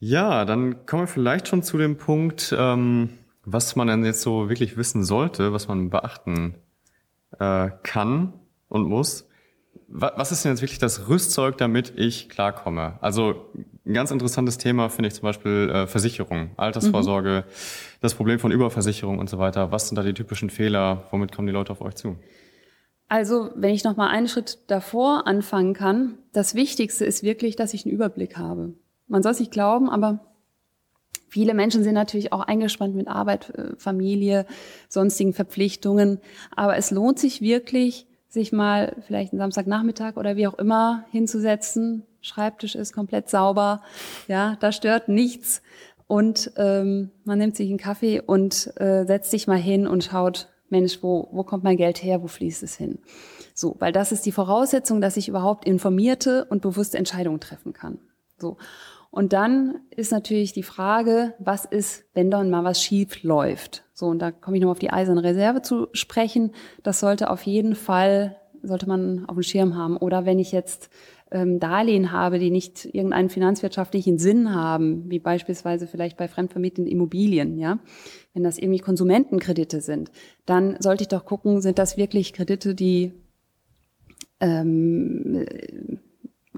Ja, 0.00 0.44
dann 0.44 0.84
kommen 0.84 1.04
wir 1.04 1.06
vielleicht 1.06 1.46
schon 1.46 1.62
zu 1.62 1.78
dem 1.78 1.96
Punkt, 1.96 2.54
ähm, 2.58 3.10
was 3.44 3.76
man 3.76 3.86
dann 3.86 4.04
jetzt 4.04 4.22
so 4.22 4.48
wirklich 4.48 4.76
wissen 4.76 5.04
sollte, 5.04 5.52
was 5.52 5.68
man 5.68 5.90
beachten 5.90 6.56
äh, 7.38 7.70
kann 7.84 8.32
und 8.68 8.88
muss 8.88 9.28
was 9.88 10.32
ist 10.32 10.44
denn 10.44 10.52
jetzt 10.52 10.62
wirklich 10.62 10.80
das 10.80 11.08
Rüstzeug, 11.08 11.56
damit 11.56 11.92
ich 11.96 12.28
klarkomme? 12.28 12.98
Also 13.00 13.46
ein 13.86 13.94
ganz 13.94 14.10
interessantes 14.10 14.58
Thema 14.58 14.88
finde 14.88 15.08
ich 15.08 15.14
zum 15.14 15.22
Beispiel 15.22 15.70
äh, 15.72 15.86
Versicherung, 15.86 16.50
Altersvorsorge, 16.56 17.44
mhm. 17.46 17.50
das 18.00 18.14
Problem 18.14 18.38
von 18.38 18.50
Überversicherung 18.50 19.18
und 19.18 19.30
so 19.30 19.38
weiter. 19.38 19.70
Was 19.70 19.88
sind 19.88 19.96
da 19.96 20.02
die 20.02 20.14
typischen 20.14 20.50
Fehler? 20.50 21.04
Womit 21.10 21.32
kommen 21.32 21.46
die 21.46 21.52
Leute 21.52 21.72
auf 21.72 21.80
euch 21.80 21.94
zu? 21.94 22.16
Also, 23.08 23.50
wenn 23.54 23.74
ich 23.74 23.84
noch 23.84 23.96
mal 23.96 24.08
einen 24.08 24.26
Schritt 24.26 24.58
davor 24.66 25.26
anfangen 25.26 25.74
kann, 25.74 26.18
das 26.32 26.54
Wichtigste 26.54 27.04
ist 27.04 27.22
wirklich, 27.22 27.54
dass 27.54 27.74
ich 27.74 27.84
einen 27.84 27.94
Überblick 27.94 28.36
habe. 28.36 28.74
Man 29.06 29.22
soll 29.22 29.32
es 29.32 29.40
nicht 29.40 29.52
glauben, 29.52 29.90
aber 29.90 30.20
viele 31.28 31.54
Menschen 31.54 31.84
sind 31.84 31.94
natürlich 31.94 32.32
auch 32.32 32.40
eingespannt 32.40 32.96
mit 32.96 33.06
Arbeit, 33.06 33.50
äh, 33.50 33.76
Familie, 33.76 34.46
sonstigen 34.88 35.34
Verpflichtungen. 35.34 36.20
Aber 36.56 36.76
es 36.76 36.90
lohnt 36.90 37.18
sich 37.18 37.42
wirklich, 37.42 38.06
sich 38.34 38.52
mal 38.52 38.96
vielleicht 39.06 39.32
einen 39.32 39.40
Samstagnachmittag 39.40 40.16
oder 40.16 40.36
wie 40.36 40.46
auch 40.46 40.58
immer 40.58 41.04
hinzusetzen. 41.10 42.04
Schreibtisch 42.20 42.74
ist 42.74 42.92
komplett 42.92 43.30
sauber, 43.30 43.82
ja, 44.28 44.56
da 44.60 44.72
stört 44.72 45.08
nichts. 45.08 45.62
Und 46.06 46.52
ähm, 46.56 47.10
man 47.24 47.38
nimmt 47.38 47.56
sich 47.56 47.68
einen 47.70 47.78
Kaffee 47.78 48.20
und 48.20 48.72
äh, 48.78 49.04
setzt 49.06 49.30
sich 49.30 49.46
mal 49.46 49.58
hin 49.58 49.86
und 49.86 50.04
schaut, 50.04 50.48
Mensch, 50.68 51.02
wo, 51.02 51.28
wo 51.32 51.44
kommt 51.44 51.64
mein 51.64 51.76
Geld 51.76 52.02
her, 52.02 52.22
wo 52.22 52.26
fließt 52.26 52.62
es 52.62 52.76
hin? 52.76 52.98
So, 53.54 53.76
weil 53.78 53.92
das 53.92 54.12
ist 54.12 54.26
die 54.26 54.32
Voraussetzung, 54.32 55.00
dass 55.00 55.16
ich 55.16 55.28
überhaupt 55.28 55.64
informierte 55.64 56.44
und 56.46 56.62
bewusste 56.62 56.98
Entscheidungen 56.98 57.40
treffen 57.40 57.72
kann. 57.72 57.98
So. 58.38 58.56
Und 59.10 59.32
dann 59.32 59.80
ist 59.90 60.10
natürlich 60.10 60.52
die 60.52 60.64
Frage, 60.64 61.34
was 61.38 61.64
ist, 61.64 62.04
wenn 62.14 62.30
dann 62.30 62.50
mal 62.50 62.64
was 62.64 62.82
schief 62.82 63.22
läuft? 63.22 63.83
So, 63.94 64.06
und 64.06 64.18
da 64.18 64.32
komme 64.32 64.56
ich 64.56 64.62
noch 64.62 64.72
auf 64.72 64.80
die 64.80 64.90
eiserne 64.90 65.22
Reserve 65.22 65.62
zu 65.62 65.86
sprechen. 65.92 66.50
Das 66.82 66.98
sollte 66.98 67.30
auf 67.30 67.42
jeden 67.44 67.76
Fall, 67.76 68.36
sollte 68.62 68.88
man 68.88 69.24
auf 69.26 69.36
dem 69.36 69.42
Schirm 69.44 69.76
haben. 69.76 69.96
Oder 69.96 70.26
wenn 70.26 70.40
ich 70.40 70.50
jetzt 70.50 70.90
ähm, 71.30 71.60
Darlehen 71.60 72.10
habe, 72.10 72.40
die 72.40 72.50
nicht 72.50 72.84
irgendeinen 72.92 73.30
finanzwirtschaftlichen 73.30 74.18
Sinn 74.18 74.52
haben, 74.52 75.08
wie 75.10 75.20
beispielsweise 75.20 75.86
vielleicht 75.86 76.16
bei 76.16 76.26
fremdvermietenden 76.26 76.90
Immobilien, 76.90 77.56
ja, 77.56 77.78
wenn 78.32 78.42
das 78.42 78.58
irgendwie 78.58 78.80
Konsumentenkredite 78.80 79.80
sind, 79.80 80.10
dann 80.44 80.76
sollte 80.80 81.02
ich 81.02 81.08
doch 81.08 81.24
gucken, 81.24 81.60
sind 81.60 81.78
das 81.78 81.96
wirklich 81.96 82.32
Kredite, 82.32 82.74
die 82.74 83.12
ähm, 84.40 85.46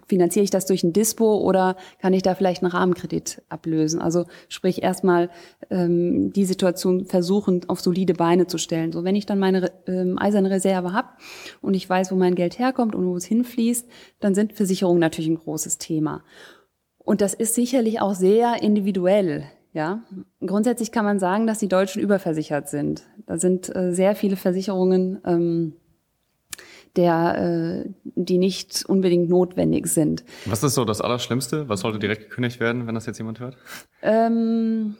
finanziere 0.06 0.44
ich 0.44 0.50
das 0.50 0.66
durch 0.66 0.84
ein 0.84 0.92
Dispo 0.92 1.38
oder 1.38 1.76
kann 2.00 2.12
ich 2.12 2.22
da 2.22 2.34
vielleicht 2.34 2.62
einen 2.62 2.72
Rahmenkredit 2.72 3.42
ablösen? 3.48 4.00
Also 4.00 4.24
sprich 4.48 4.82
erstmal 4.82 5.30
ähm, 5.70 6.32
die 6.32 6.44
Situation 6.44 7.06
versuchen, 7.06 7.68
auf 7.68 7.80
solide 7.80 8.14
Beine 8.14 8.46
zu 8.46 8.58
stellen. 8.58 8.92
So, 8.92 9.04
wenn 9.04 9.16
ich 9.16 9.26
dann 9.26 9.38
meine 9.38 9.70
ähm, 9.86 10.18
eiserne 10.18 10.50
Reserve 10.50 10.92
habe 10.92 11.08
und 11.60 11.74
ich 11.74 11.88
weiß, 11.88 12.12
wo 12.12 12.16
mein 12.16 12.34
Geld 12.34 12.58
herkommt 12.58 12.94
und 12.94 13.06
wo 13.06 13.16
es 13.16 13.24
hinfließt, 13.24 13.86
dann 14.20 14.34
sind 14.34 14.52
Versicherungen 14.52 15.00
natürlich 15.00 15.30
ein 15.30 15.38
großes 15.38 15.78
Thema. 15.78 16.22
Und 16.98 17.20
das 17.20 17.34
ist 17.34 17.54
sicherlich 17.54 18.00
auch 18.00 18.14
sehr 18.14 18.62
individuell. 18.62 19.44
Ja, 19.72 20.02
grundsätzlich 20.44 20.90
kann 20.90 21.04
man 21.04 21.18
sagen, 21.18 21.46
dass 21.46 21.58
die 21.58 21.68
Deutschen 21.68 22.00
überversichert 22.00 22.68
sind. 22.68 23.02
Da 23.26 23.36
sind 23.36 23.74
äh, 23.76 23.92
sehr 23.92 24.16
viele 24.16 24.36
Versicherungen 24.36 25.20
ähm, 25.26 25.74
der, 26.96 27.84
äh, 27.84 27.90
die 28.04 28.38
nicht 28.38 28.84
unbedingt 28.86 29.28
notwendig 29.28 29.86
sind. 29.86 30.24
Was 30.46 30.62
ist 30.62 30.74
so 30.74 30.84
das 30.84 31.00
Allerschlimmste? 31.00 31.68
Was 31.68 31.80
sollte 31.80 31.98
direkt 31.98 32.22
gekündigt 32.22 32.60
werden, 32.60 32.86
wenn 32.86 32.94
das 32.94 33.06
jetzt 33.06 33.18
jemand 33.18 33.40
hört? 33.40 33.56
Ähm, 34.02 34.96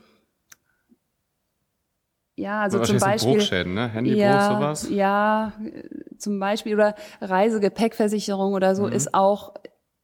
ja, 2.37 2.63
also 2.63 2.81
zum 2.81 2.99
Beispiel. 2.99 3.33
Bruchschäden, 3.33 3.75
ne? 3.75 3.89
Handybruch, 3.89 4.21
ja, 4.21 4.49
sowas. 4.55 4.89
Ja, 4.91 5.53
äh, 5.65 6.17
zum 6.19 6.39
Beispiel 6.39 6.75
oder 6.75 6.95
Reisegepäckversicherung 7.21 8.53
oder 8.53 8.75
so 8.75 8.85
Mhm. 8.87 8.93
ist 8.93 9.15
auch, 9.15 9.55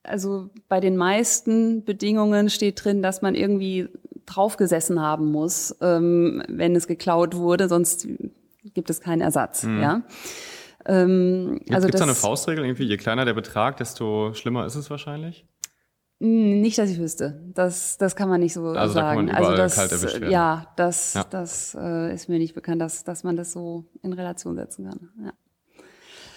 also 0.03 0.49
bei 0.69 0.81
den 0.81 0.97
meisten 0.97 1.85
Bedingungen 1.85 2.49
steht 2.49 2.83
drin, 2.85 3.03
dass 3.03 3.21
man 3.23 3.35
irgendwie 3.35 3.89
draufgesessen 4.25 5.01
haben 5.01 5.31
muss, 5.31 5.77
ähm, 5.83 6.43
wenn 6.49 6.75
es 6.75 6.87
geklaut 6.87 7.37
wurde, 7.37 7.69
sonst 7.69 8.09
gibt 8.73 8.89
es 8.89 9.01
keinen 9.01 9.21
Ersatz. 9.21 9.65
Ja. 9.65 10.03
Ähm, 10.87 11.57
Gibt 11.61 11.75
also 11.75 11.89
es 11.89 11.95
da 11.97 12.05
eine 12.05 12.15
Faustregel? 12.15 12.65
Irgendwie, 12.65 12.85
je 12.85 12.97
kleiner 12.97 13.25
der 13.25 13.35
Betrag, 13.35 13.77
desto 13.77 14.33
schlimmer 14.35 14.67
ist 14.67 14.75
es 14.75 14.91
wahrscheinlich? 14.91 15.47
Hm, 16.21 16.61
Nicht, 16.61 16.79
dass 16.79 16.91
ich 16.91 16.99
wüsste. 16.99 17.43
Das, 17.55 17.99
das 17.99 18.15
kann 18.17 18.29
man 18.29 18.41
nicht 18.41 18.55
so 18.55 18.67
Also 18.69 18.95
sagen. 18.95 19.31
also 19.31 19.57
das, 19.57 19.77
ja, 20.29 20.67
das, 20.77 21.15
Ja. 21.15 21.25
das 21.29 21.77
äh, 21.81 22.15
ist 22.15 22.29
mir 22.29 22.39
nicht 22.39 22.55
bekannt, 22.55 22.81
dass, 22.81 23.05
dass 23.05 23.25
man 23.25 23.37
das 23.37 23.53
so 23.53 23.85
in 24.03 24.13
Relation 24.13 24.57
setzen 24.57 24.85
kann. 24.89 25.11
Ja. 25.25 25.33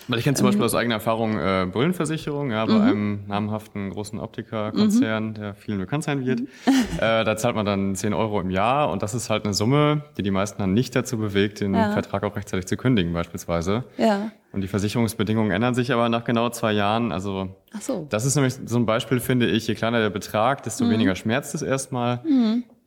Weil 0.07 0.19
ich 0.19 0.23
kenne 0.23 0.35
zum 0.35 0.45
Beispiel 0.45 0.63
aus 0.63 0.75
eigener 0.75 0.95
Erfahrung 0.95 1.37
äh, 1.39 1.65
Brillenversicherung, 1.71 2.51
ja, 2.51 2.65
bei 2.65 2.73
Mhm. 2.73 2.81
einem 2.81 3.23
namhaften 3.27 3.89
großen 3.89 4.19
Optikerkonzern, 4.19 5.33
der 5.33 5.53
vielen 5.55 5.79
bekannt 5.79 6.03
sein 6.03 6.25
wird. 6.25 6.41
Mhm. 6.41 6.47
Äh, 6.97 7.25
da 7.25 7.35
zahlt 7.35 7.55
man 7.55 7.65
dann 7.65 7.93
10 7.95 8.13
Euro 8.13 8.39
im 8.39 8.49
Jahr 8.49 8.89
und 8.89 9.01
das 9.03 9.13
ist 9.15 9.29
halt 9.29 9.43
eine 9.43 9.53
Summe, 9.53 10.03
die 10.17 10.23
die 10.23 10.31
meisten 10.31 10.61
dann 10.61 10.73
nicht 10.73 10.95
dazu 10.95 11.17
bewegt, 11.17 11.59
den 11.59 11.73
Ja. 11.73 11.91
Vertrag 11.91 12.23
auch 12.23 12.35
rechtzeitig 12.37 12.67
zu 12.67 12.77
kündigen 12.77 13.11
beispielsweise. 13.11 13.83
Ja. 13.97 14.31
Und 14.53 14.61
die 14.61 14.67
Versicherungsbedingungen 14.69 15.51
ändern 15.51 15.73
sich 15.75 15.91
aber 15.91 16.07
nach 16.07 16.23
genau 16.23 16.49
zwei 16.49 16.71
Jahren. 16.71 17.11
Also 17.11 17.49
Ach 17.75 17.81
so. 17.81 18.07
das 18.09 18.23
ist 18.25 18.35
nämlich 18.35 18.53
so 18.65 18.77
ein 18.77 18.85
Beispiel, 18.85 19.19
finde 19.19 19.47
ich, 19.47 19.67
je 19.67 19.75
kleiner 19.75 19.99
der 19.99 20.09
Betrag, 20.09 20.63
desto 20.63 20.89
weniger 20.89 21.15
schmerzt 21.15 21.53
es 21.55 21.61
erstmal. 21.61 22.21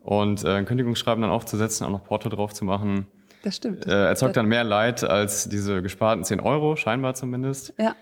Und 0.00 0.44
äh, 0.44 0.54
ein 0.54 0.64
Kündigungsschreiben 0.64 1.20
dann 1.20 1.30
aufzusetzen, 1.30 1.86
auch 1.86 1.90
noch 1.90 2.04
Porto 2.04 2.30
drauf 2.30 2.54
zu 2.54 2.64
machen, 2.64 3.06
Das 3.42 3.56
stimmt. 3.56 3.86
äh, 3.86 4.06
erzeugt 4.08 4.36
dann 4.36 4.46
mehr 4.46 4.64
Leid 4.64 5.04
als 5.04 5.48
diese 5.48 5.82
gesparten 5.82 6.24
10 6.24 6.40
Euro, 6.40 6.76
scheinbar 6.76 7.14
zumindest. 7.14 7.74
ja. 7.78 7.94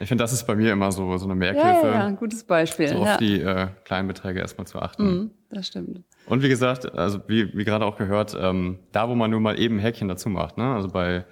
Ich 0.00 0.06
finde, 0.06 0.22
das 0.22 0.32
ist 0.32 0.46
bei 0.46 0.54
mir 0.54 0.70
immer 0.72 0.92
so, 0.92 1.16
so 1.16 1.24
eine 1.28 1.32
Ja, 1.44 1.52
Merkhilfe, 1.52 1.86
ja, 1.88 1.92
ja, 1.94 2.06
ein 2.06 2.14
gutes 2.14 2.44
Beispiel. 2.44 2.86
so 2.86 3.02
ja. 3.04 3.14
auf 3.14 3.16
die 3.16 3.40
äh, 3.40 3.66
kleinen 3.84 4.06
Beträge 4.06 4.38
erstmal 4.38 4.64
zu 4.64 4.78
achten. 4.78 5.02
Mhm, 5.04 5.30
das 5.50 5.66
stimmt. 5.66 6.04
Und 6.26 6.40
wie 6.44 6.48
gesagt, 6.48 6.94
also 6.96 7.18
wie, 7.26 7.52
wie 7.56 7.64
gerade 7.64 7.84
auch 7.84 7.96
gehört, 7.96 8.36
ähm, 8.40 8.78
da 8.92 9.08
wo 9.08 9.16
man 9.16 9.28
nur 9.32 9.40
mal 9.40 9.58
eben 9.58 9.80
Häkchen 9.80 10.06
dazu 10.06 10.28
macht, 10.28 10.56
ne? 10.56 10.72
also 10.72 10.86
bei, 10.88 11.24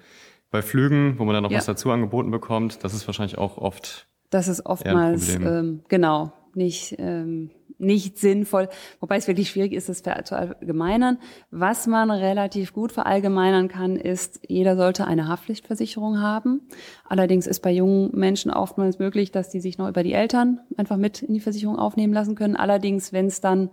bei 0.51 0.61
Flügen, 0.61 1.17
wo 1.17 1.23
man 1.23 1.33
dann 1.33 1.43
noch 1.43 1.51
Ja. 1.51 1.59
was 1.59 1.65
dazu 1.65 1.91
angeboten 1.91 2.29
bekommt, 2.29 2.83
das 2.83 2.93
ist 2.93 3.07
wahrscheinlich 3.07 3.37
auch 3.37 3.57
oft 3.57 4.05
Das 4.31 4.49
ist 4.49 4.65
oftmals, 4.65 5.33
ähm, 5.35 5.83
genau, 5.87 6.33
nicht, 6.53 6.93
ähm, 6.99 7.51
nicht 7.79 8.17
sinnvoll. 8.17 8.69
Wobei 8.99 9.17
es 9.17 9.27
wirklich 9.27 9.49
schwierig 9.49 9.73
ist, 9.73 9.89
das 9.89 10.01
ver- 10.01 10.23
zu 10.25 10.35
allgemeinern. 10.37 11.17
Was 11.51 11.87
man 11.87 12.09
relativ 12.09 12.73
gut 12.73 12.91
verallgemeinern 12.91 13.67
kann, 13.67 13.95
ist, 13.95 14.39
jeder 14.47 14.75
sollte 14.75 15.05
eine 15.05 15.27
Haftpflichtversicherung 15.27 16.21
haben. 16.21 16.61
Allerdings 17.05 17.47
ist 17.47 17.61
bei 17.61 17.71
jungen 17.71 18.11
Menschen 18.13 18.51
oftmals 18.51 18.99
möglich, 18.99 19.31
dass 19.31 19.49
die 19.49 19.59
sich 19.59 19.77
noch 19.77 19.89
über 19.89 20.03
die 20.03 20.13
Eltern 20.13 20.59
einfach 20.75 20.97
mit 20.97 21.21
in 21.21 21.33
die 21.33 21.39
Versicherung 21.39 21.77
aufnehmen 21.77 22.13
lassen 22.13 22.35
können. 22.35 22.55
Allerdings, 22.55 23.13
wenn 23.13 23.27
es 23.27 23.41
dann 23.41 23.69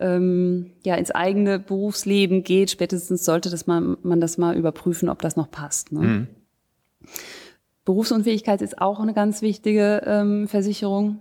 ähm, 0.00 0.72
ja 0.84 0.94
ins 0.94 1.10
eigene 1.10 1.58
Berufsleben 1.58 2.42
geht, 2.44 2.70
spätestens 2.70 3.24
sollte 3.24 3.50
das 3.50 3.66
mal, 3.66 3.96
man 4.02 4.20
das 4.20 4.38
mal 4.38 4.56
überprüfen, 4.56 5.08
ob 5.08 5.20
das 5.20 5.36
noch 5.36 5.50
passt. 5.50 5.92
Ne? 5.92 6.00
Berufsunfähigkeit 7.84 8.62
ist 8.62 8.80
auch 8.80 9.00
eine 9.00 9.12
ganz 9.12 9.42
wichtige 9.42 10.02
ähm, 10.06 10.48
Versicherung. 10.48 11.20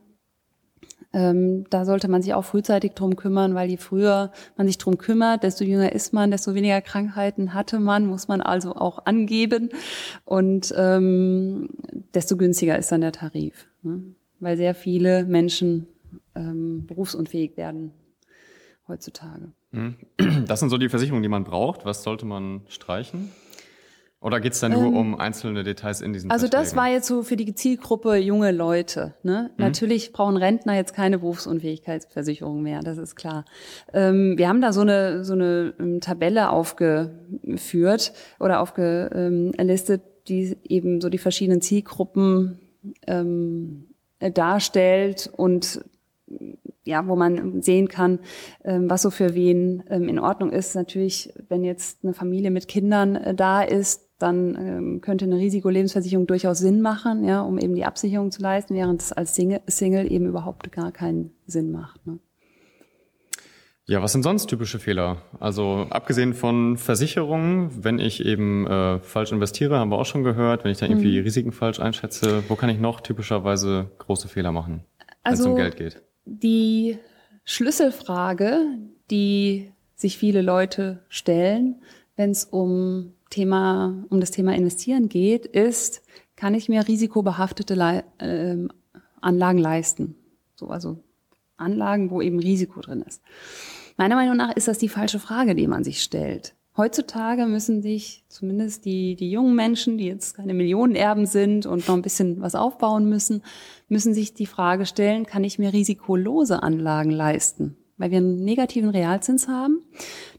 Ähm, 1.13 1.65
da 1.69 1.83
sollte 1.83 2.07
man 2.07 2.21
sich 2.21 2.33
auch 2.33 2.45
frühzeitig 2.45 2.93
drum 2.93 3.15
kümmern, 3.17 3.53
weil 3.53 3.69
je 3.69 3.77
früher 3.77 4.31
man 4.55 4.67
sich 4.67 4.77
drum 4.77 4.97
kümmert, 4.97 5.43
desto 5.43 5.65
jünger 5.65 5.91
ist 5.91 6.13
man, 6.13 6.31
desto 6.31 6.55
weniger 6.55 6.81
Krankheiten 6.81 7.53
hatte 7.53 7.79
man, 7.79 8.05
muss 8.05 8.29
man 8.29 8.39
also 8.41 8.75
auch 8.75 9.05
angeben 9.05 9.69
und 10.23 10.73
ähm, 10.77 11.69
desto 12.13 12.37
günstiger 12.37 12.77
ist 12.77 12.91
dann 12.91 13.01
der 13.01 13.11
Tarif, 13.11 13.67
ne? 13.83 14.01
weil 14.39 14.55
sehr 14.55 14.73
viele 14.73 15.25
Menschen 15.25 15.87
ähm, 16.35 16.85
berufsunfähig 16.87 17.57
werden 17.57 17.91
heutzutage. 18.87 19.51
Das 20.45 20.59
sind 20.59 20.69
so 20.69 20.77
die 20.77 20.89
Versicherungen, 20.89 21.23
die 21.23 21.29
man 21.29 21.43
braucht. 21.43 21.85
Was 21.85 22.03
sollte 22.03 22.25
man 22.25 22.61
streichen? 22.67 23.31
Oder 24.21 24.39
geht's 24.39 24.59
da 24.59 24.69
nur 24.69 24.93
um 24.93 25.19
einzelne 25.19 25.63
Details 25.63 25.99
in 25.99 26.13
diesen 26.13 26.27
Ähm, 26.27 26.31
Also 26.31 26.45
das 26.45 26.69
Verträgen? 26.69 26.77
war 26.77 26.89
jetzt 26.89 27.07
so 27.07 27.23
für 27.23 27.35
die 27.35 27.55
Zielgruppe 27.55 28.17
junge 28.17 28.51
Leute. 28.51 29.15
Ne? 29.23 29.49
Natürlich 29.57 30.13
brauchen 30.13 30.37
Rentner 30.37 30.75
jetzt 30.75 30.93
keine 30.93 31.17
Berufsunfähigkeitsversicherung 31.17 32.61
mehr, 32.61 32.81
das 32.81 32.99
ist 32.99 33.15
klar. 33.15 33.45
Ähm, 33.93 34.37
wir 34.37 34.47
haben 34.47 34.61
da 34.61 34.73
so 34.73 34.81
eine, 34.81 35.25
so 35.25 35.33
eine 35.33 35.73
ähm, 35.79 36.01
Tabelle 36.01 36.51
aufgeführt 36.51 38.13
oder 38.39 38.61
aufgelistet, 38.61 40.03
die 40.27 40.55
eben 40.69 41.01
so 41.01 41.09
die 41.09 41.17
verschiedenen 41.17 41.61
Zielgruppen 41.61 42.59
ähm, 43.07 43.87
äh, 44.19 44.31
darstellt 44.31 45.31
und 45.35 45.83
ja, 46.83 47.07
wo 47.07 47.15
man 47.15 47.61
sehen 47.61 47.87
kann, 47.87 48.19
ähm, 48.63 48.89
was 48.89 49.01
so 49.01 49.09
für 49.09 49.33
wen 49.33 49.83
ähm, 49.89 50.07
in 50.07 50.19
Ordnung 50.19 50.51
ist. 50.51 50.75
Natürlich, 50.75 51.33
wenn 51.49 51.63
jetzt 51.63 52.03
eine 52.03 52.13
Familie 52.13 52.51
mit 52.51 52.67
Kindern 52.67 53.15
äh, 53.15 53.35
da 53.35 53.61
ist, 53.61 54.07
dann 54.21 54.55
ähm, 54.55 55.01
könnte 55.01 55.25
eine 55.25 55.37
Risikolebensversicherung 55.37 56.27
durchaus 56.27 56.59
Sinn 56.59 56.81
machen, 56.81 57.23
ja, 57.23 57.41
um 57.41 57.57
eben 57.57 57.75
die 57.75 57.85
Absicherung 57.85 58.31
zu 58.31 58.41
leisten, 58.41 58.73
während 58.75 59.01
es 59.01 59.11
als 59.13 59.35
Single, 59.35 59.61
Single 59.67 60.11
eben 60.11 60.25
überhaupt 60.27 60.71
gar 60.71 60.91
keinen 60.91 61.31
Sinn 61.47 61.71
macht. 61.71 62.05
Ne? 62.05 62.19
Ja, 63.85 64.01
was 64.01 64.11
sind 64.13 64.23
sonst 64.23 64.45
typische 64.47 64.79
Fehler? 64.79 65.17
Also 65.39 65.87
abgesehen 65.89 66.33
von 66.33 66.77
Versicherungen, 66.77 67.83
wenn 67.83 67.99
ich 67.99 68.23
eben 68.25 68.65
äh, 68.67 68.99
falsch 68.99 69.31
investiere, 69.31 69.77
haben 69.79 69.89
wir 69.91 69.97
auch 69.97 70.05
schon 70.05 70.23
gehört, 70.23 70.63
wenn 70.63 70.71
ich 70.71 70.77
da 70.77 70.85
irgendwie 70.85 71.17
Mhm. 71.17 71.23
Risiken 71.23 71.51
falsch 71.51 71.79
einschätze, 71.79 72.43
wo 72.47 72.55
kann 72.55 72.69
ich 72.69 72.79
noch 72.79 73.01
typischerweise 73.01 73.89
große 73.97 74.27
Fehler 74.27 74.51
machen, 74.51 74.83
wenn 75.23 75.33
es 75.33 75.39
Also- 75.39 75.49
um 75.51 75.55
Geld 75.57 75.75
geht? 75.77 76.01
Die 76.25 76.99
Schlüsselfrage, 77.43 78.61
die 79.09 79.71
sich 79.95 80.17
viele 80.17 80.41
Leute 80.41 80.99
stellen, 81.09 81.81
wenn 82.15 82.29
es 82.31 82.45
um 82.45 83.13
Thema, 83.31 84.05
um 84.09 84.19
das 84.19 84.29
Thema 84.29 84.53
Investieren 84.53 85.09
geht, 85.09 85.47
ist, 85.47 86.03
kann 86.35 86.53
ich 86.53 86.69
mir 86.69 86.87
risikobehaftete 86.87 87.73
Lei- 87.73 88.03
ähm, 88.19 88.71
Anlagen 89.19 89.57
leisten? 89.57 90.15
So, 90.55 90.67
also 90.67 90.99
Anlagen, 91.57 92.11
wo 92.11 92.21
eben 92.21 92.39
Risiko 92.39 92.81
drin 92.81 93.01
ist. 93.01 93.23
Meiner 93.97 94.15
Meinung 94.15 94.37
nach 94.37 94.55
ist 94.55 94.67
das 94.67 94.77
die 94.77 94.89
falsche 94.89 95.19
Frage, 95.19 95.55
die 95.55 95.67
man 95.67 95.83
sich 95.83 96.03
stellt. 96.03 96.53
Heutzutage 96.77 97.47
müssen 97.47 97.81
sich 97.81 98.23
zumindest 98.29 98.85
die, 98.85 99.15
die 99.15 99.29
jungen 99.29 99.55
Menschen, 99.55 99.97
die 99.97 100.05
jetzt 100.05 100.35
keine 100.35 100.53
Millionenerben 100.53 101.25
sind 101.25 101.65
und 101.65 101.87
noch 101.87 101.95
ein 101.95 102.01
bisschen 102.01 102.41
was 102.41 102.55
aufbauen 102.55 103.09
müssen, 103.09 103.43
müssen 103.89 104.13
sich 104.13 104.33
die 104.33 104.45
Frage 104.45 104.85
stellen, 104.85 105.25
kann 105.25 105.43
ich 105.43 105.59
mir 105.59 105.73
risikolose 105.73 106.63
Anlagen 106.63 107.11
leisten? 107.11 107.75
Weil 108.01 108.09
wir 108.09 108.17
einen 108.17 108.43
negativen 108.43 108.89
Realzins 108.89 109.47
haben. 109.47 109.83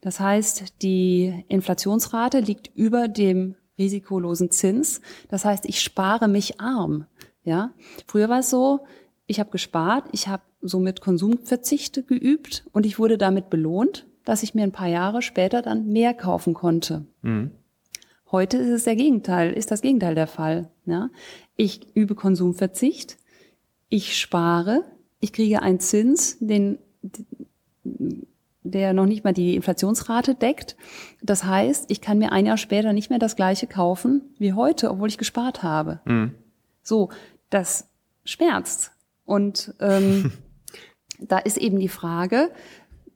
Das 0.00 0.18
heißt, 0.18 0.82
die 0.82 1.44
Inflationsrate 1.46 2.40
liegt 2.40 2.72
über 2.74 3.06
dem 3.06 3.54
risikolosen 3.78 4.50
Zins. 4.50 5.00
Das 5.28 5.44
heißt, 5.44 5.64
ich 5.66 5.80
spare 5.80 6.26
mich 6.26 6.60
arm. 6.60 7.06
Ja, 7.44 7.72
früher 8.08 8.28
war 8.28 8.40
es 8.40 8.50
so, 8.50 8.80
ich 9.28 9.38
habe 9.38 9.50
gespart, 9.50 10.06
ich 10.10 10.26
habe 10.26 10.42
somit 10.60 11.00
Konsumverzichte 11.00 12.02
geübt 12.02 12.64
und 12.72 12.84
ich 12.84 12.98
wurde 12.98 13.16
damit 13.16 13.48
belohnt, 13.48 14.06
dass 14.24 14.42
ich 14.42 14.56
mir 14.56 14.64
ein 14.64 14.72
paar 14.72 14.88
Jahre 14.88 15.22
später 15.22 15.62
dann 15.62 15.86
mehr 15.86 16.14
kaufen 16.14 16.54
konnte. 16.54 17.06
Heute 18.32 18.56
ist 18.56 18.70
es 18.70 18.84
der 18.84 18.96
Gegenteil, 18.96 19.52
ist 19.52 19.70
das 19.70 19.82
Gegenteil 19.82 20.16
der 20.16 20.26
Fall. 20.26 20.68
Ja? 20.84 21.10
Ich 21.54 21.94
übe 21.94 22.16
Konsumverzicht, 22.16 23.18
ich 23.88 24.18
spare, 24.18 24.82
ich 25.20 25.32
kriege 25.32 25.62
einen 25.62 25.78
Zins, 25.78 26.38
den, 26.40 26.78
der 27.84 28.92
noch 28.92 29.06
nicht 29.06 29.24
mal 29.24 29.32
die 29.32 29.56
Inflationsrate 29.56 30.34
deckt. 30.34 30.76
Das 31.22 31.44
heißt, 31.44 31.90
ich 31.90 32.00
kann 32.00 32.18
mir 32.18 32.32
ein 32.32 32.46
Jahr 32.46 32.56
später 32.56 32.92
nicht 32.92 33.10
mehr 33.10 33.18
das 33.18 33.36
gleiche 33.36 33.66
kaufen 33.66 34.22
wie 34.38 34.52
heute, 34.52 34.90
obwohl 34.90 35.08
ich 35.08 35.18
gespart 35.18 35.62
habe. 35.62 36.00
So, 36.82 37.10
das 37.50 37.88
schmerzt. 38.24 38.92
Und 39.24 39.74
ähm, 39.80 40.32
da 41.18 41.38
ist 41.38 41.56
eben 41.56 41.78
die 41.78 41.88
Frage, 41.88 42.50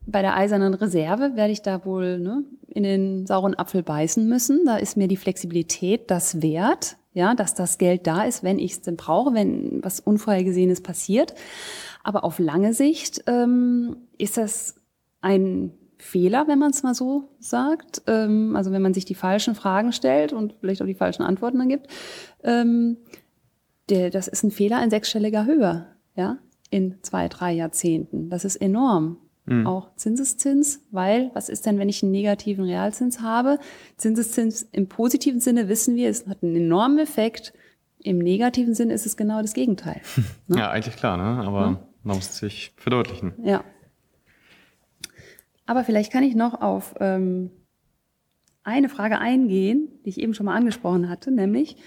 bei 0.05 0.21
der 0.21 0.37
eisernen 0.37 0.73
Reserve 0.73 1.35
werde 1.35 1.51
ich 1.51 1.61
da 1.61 1.85
wohl 1.85 2.19
ne, 2.19 2.43
in 2.67 2.83
den 2.83 3.25
sauren 3.27 3.55
Apfel 3.55 3.83
beißen 3.83 4.27
müssen. 4.27 4.65
Da 4.65 4.77
ist 4.77 4.95
mir 4.95 5.07
die 5.07 5.17
Flexibilität 5.17 6.09
das 6.09 6.41
wert, 6.41 6.97
ja, 7.13 7.35
dass 7.35 7.55
das 7.55 7.77
Geld 7.77 8.07
da 8.07 8.23
ist, 8.23 8.41
wenn 8.43 8.57
ich 8.57 8.71
es 8.73 8.81
denn 8.81 8.95
brauche, 8.95 9.33
wenn 9.33 9.83
was 9.83 9.99
Unvorhergesehenes 9.99 10.81
passiert. 10.81 11.33
Aber 12.07 12.23
auf 12.23 12.39
lange 12.39 12.73
Sicht 12.73 13.25
ähm, 13.27 13.97
ist 14.17 14.37
das 14.37 14.75
ein 15.19 15.73
Fehler, 15.97 16.47
wenn 16.47 16.57
man 16.57 16.71
es 16.71 16.81
mal 16.81 16.93
so 16.93 17.27
sagt. 17.37 18.01
Ähm, 18.07 18.55
also 18.55 18.71
wenn 18.71 18.81
man 18.81 18.93
sich 18.93 19.03
die 19.03 19.13
falschen 19.13 19.55
Fragen 19.55 19.91
stellt 19.91 20.31
und 20.31 20.53
vielleicht 20.61 20.81
auch 20.81 20.85
die 20.85 20.93
falschen 20.93 21.23
Antworten 21.23 21.59
dann 21.59 21.67
gibt. 21.67 21.87
Ähm, 22.45 22.95
der, 23.89 24.09
das 24.09 24.29
ist 24.29 24.41
ein 24.43 24.51
Fehler 24.51 24.81
in 24.81 24.89
sechsstelliger 24.89 25.45
Höhe, 25.45 25.85
ja, 26.15 26.37
in 26.69 26.95
zwei, 27.01 27.27
drei 27.27 27.51
Jahrzehnten. 27.51 28.29
Das 28.29 28.45
ist 28.45 28.55
enorm. 28.55 29.17
mhm. 29.45 29.67
auch 29.67 29.93
Zinseszins, 29.97 30.87
weil 30.91 31.29
was 31.33 31.49
ist 31.49 31.65
denn, 31.65 31.77
wenn 31.77 31.89
ich 31.89 32.03
einen 32.03 32.13
negativen 32.13 32.63
Realzins 32.63 33.19
habe? 33.19 33.59
Zinseszins 33.97 34.61
im 34.71 34.87
positiven 34.87 35.41
Sinne 35.41 35.67
wissen 35.67 35.97
wir, 35.97 36.09
es 36.09 36.25
hat 36.25 36.41
einen 36.41 36.55
enormen 36.55 36.99
Effekt. 36.99 37.51
Im 37.99 38.19
negativen 38.19 38.75
Sinne 38.75 38.93
ist 38.93 39.05
es 39.05 39.17
genau 39.17 39.41
das 39.41 39.53
Gegenteil. 39.53 39.99
Ne? 40.47 40.59
Ja, 40.59 40.69
eigentlich 40.69 40.95
klar, 40.95 41.17
ne? 41.17 41.45
aber 41.45 41.59
ja. 41.59 41.86
Muss 42.15 42.29
es 42.29 42.37
sich 42.37 42.73
verdeutlichen. 42.77 43.33
Ja. 43.43 43.63
Aber 45.65 45.83
vielleicht 45.83 46.11
kann 46.11 46.23
ich 46.23 46.35
noch 46.35 46.61
auf 46.61 46.95
ähm, 46.99 47.51
eine 48.63 48.89
Frage 48.89 49.19
eingehen, 49.19 49.89
die 50.05 50.09
ich 50.09 50.19
eben 50.19 50.33
schon 50.33 50.45
mal 50.45 50.55
angesprochen 50.55 51.09
hatte, 51.09 51.31
nämlich 51.31 51.77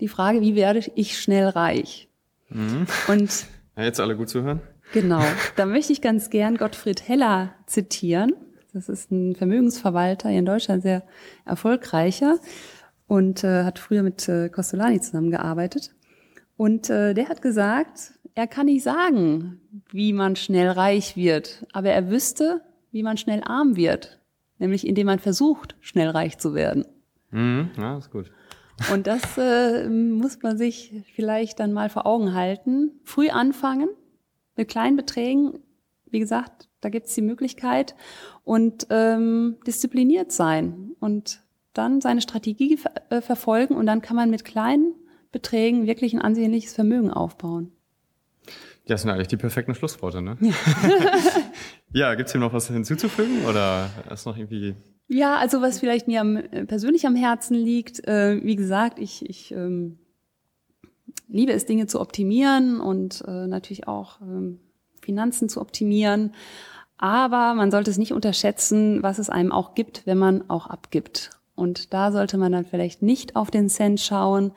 die 0.00 0.08
Frage, 0.08 0.40
wie 0.40 0.54
werde 0.54 0.80
ich 0.94 1.18
schnell 1.18 1.48
reich? 1.48 2.08
Mhm. 2.48 2.86
Und 3.08 3.46
ja, 3.76 3.84
jetzt 3.84 4.00
alle 4.00 4.16
gut 4.16 4.28
zuhören. 4.28 4.60
Genau, 4.92 5.22
da 5.56 5.66
möchte 5.66 5.92
ich 5.92 6.00
ganz 6.00 6.30
gern 6.30 6.56
Gottfried 6.56 7.08
Heller 7.08 7.54
zitieren. 7.66 8.34
Das 8.72 8.88
ist 8.88 9.10
ein 9.10 9.34
Vermögensverwalter 9.34 10.28
hier 10.28 10.40
in 10.40 10.46
Deutschland, 10.46 10.82
sehr 10.82 11.02
erfolgreicher 11.44 12.38
und 13.06 13.42
äh, 13.42 13.64
hat 13.64 13.78
früher 13.78 14.02
mit 14.02 14.28
äh, 14.28 14.48
Costolani 14.48 15.00
zusammengearbeitet. 15.00 15.94
Und 16.56 16.90
äh, 16.90 17.14
der 17.14 17.28
hat 17.28 17.40
gesagt, 17.40 18.17
er 18.38 18.46
kann 18.46 18.66
nicht 18.66 18.84
sagen, 18.84 19.60
wie 19.90 20.12
man 20.12 20.36
schnell 20.36 20.70
reich 20.70 21.16
wird, 21.16 21.66
aber 21.72 21.90
er 21.90 22.08
wüsste, 22.08 22.60
wie 22.92 23.02
man 23.02 23.16
schnell 23.16 23.42
arm 23.44 23.74
wird, 23.74 24.20
nämlich 24.58 24.86
indem 24.86 25.06
man 25.06 25.18
versucht, 25.18 25.74
schnell 25.80 26.08
reich 26.08 26.38
zu 26.38 26.54
werden. 26.54 26.84
Mhm, 27.32 27.72
ja, 27.76 27.98
ist 27.98 28.12
gut. 28.12 28.30
Und 28.92 29.08
das 29.08 29.36
äh, 29.38 29.88
muss 29.88 30.40
man 30.40 30.56
sich 30.56 31.02
vielleicht 31.16 31.58
dann 31.58 31.72
mal 31.72 31.90
vor 31.90 32.06
Augen 32.06 32.32
halten. 32.32 33.00
Früh 33.02 33.28
anfangen 33.28 33.88
mit 34.54 34.68
kleinen 34.68 34.96
Beträgen. 34.96 35.58
Wie 36.06 36.20
gesagt, 36.20 36.68
da 36.80 36.90
gibt 36.90 37.08
es 37.08 37.16
die 37.16 37.22
Möglichkeit. 37.22 37.96
Und 38.44 38.86
ähm, 38.90 39.56
diszipliniert 39.66 40.30
sein 40.30 40.92
und 41.00 41.40
dann 41.72 42.00
seine 42.00 42.20
Strategie 42.20 42.76
ver 42.76 42.92
äh, 43.10 43.20
verfolgen 43.20 43.74
und 43.74 43.86
dann 43.86 44.00
kann 44.00 44.14
man 44.14 44.30
mit 44.30 44.44
kleinen 44.44 44.94
Beträgen 45.32 45.88
wirklich 45.88 46.14
ein 46.14 46.22
ansehnliches 46.22 46.72
Vermögen 46.72 47.10
aufbauen. 47.10 47.72
Ja, 48.88 48.94
das 48.94 49.02
sind 49.02 49.10
eigentlich 49.10 49.28
die 49.28 49.36
perfekten 49.36 49.74
Schlussworte, 49.74 50.22
ne? 50.22 50.36
Ja, 50.40 50.54
ja 51.92 52.14
gibt's 52.14 52.32
hier 52.32 52.40
noch 52.40 52.52
was 52.52 52.68
hinzuzufügen 52.68 53.44
oder 53.44 53.90
ist 54.10 54.26
noch 54.26 54.36
irgendwie 54.36 54.74
ja, 55.10 55.38
also 55.38 55.62
was 55.62 55.80
vielleicht 55.80 56.06
mir 56.06 56.20
am, 56.20 56.36
äh, 56.36 56.66
persönlich 56.66 57.06
am 57.06 57.16
Herzen 57.16 57.54
liegt, 57.54 58.06
äh, 58.06 58.44
wie 58.44 58.56
gesagt, 58.56 58.98
ich, 58.98 59.28
ich 59.28 59.52
ähm, 59.52 59.98
liebe 61.28 61.52
es, 61.52 61.64
Dinge 61.64 61.86
zu 61.86 61.98
optimieren 61.98 62.78
und 62.78 63.24
äh, 63.26 63.46
natürlich 63.46 63.88
auch 63.88 64.20
ähm, 64.20 64.60
Finanzen 65.00 65.48
zu 65.48 65.62
optimieren. 65.62 66.34
Aber 66.98 67.54
man 67.54 67.70
sollte 67.70 67.90
es 67.90 67.96
nicht 67.96 68.12
unterschätzen, 68.12 69.02
was 69.02 69.18
es 69.18 69.30
einem 69.30 69.50
auch 69.50 69.74
gibt, 69.74 70.06
wenn 70.06 70.18
man 70.18 70.50
auch 70.50 70.66
abgibt. 70.66 71.30
Und 71.54 71.94
da 71.94 72.12
sollte 72.12 72.36
man 72.36 72.52
dann 72.52 72.66
vielleicht 72.66 73.00
nicht 73.00 73.34
auf 73.34 73.50
den 73.50 73.70
Cent 73.70 74.00
schauen. 74.00 74.52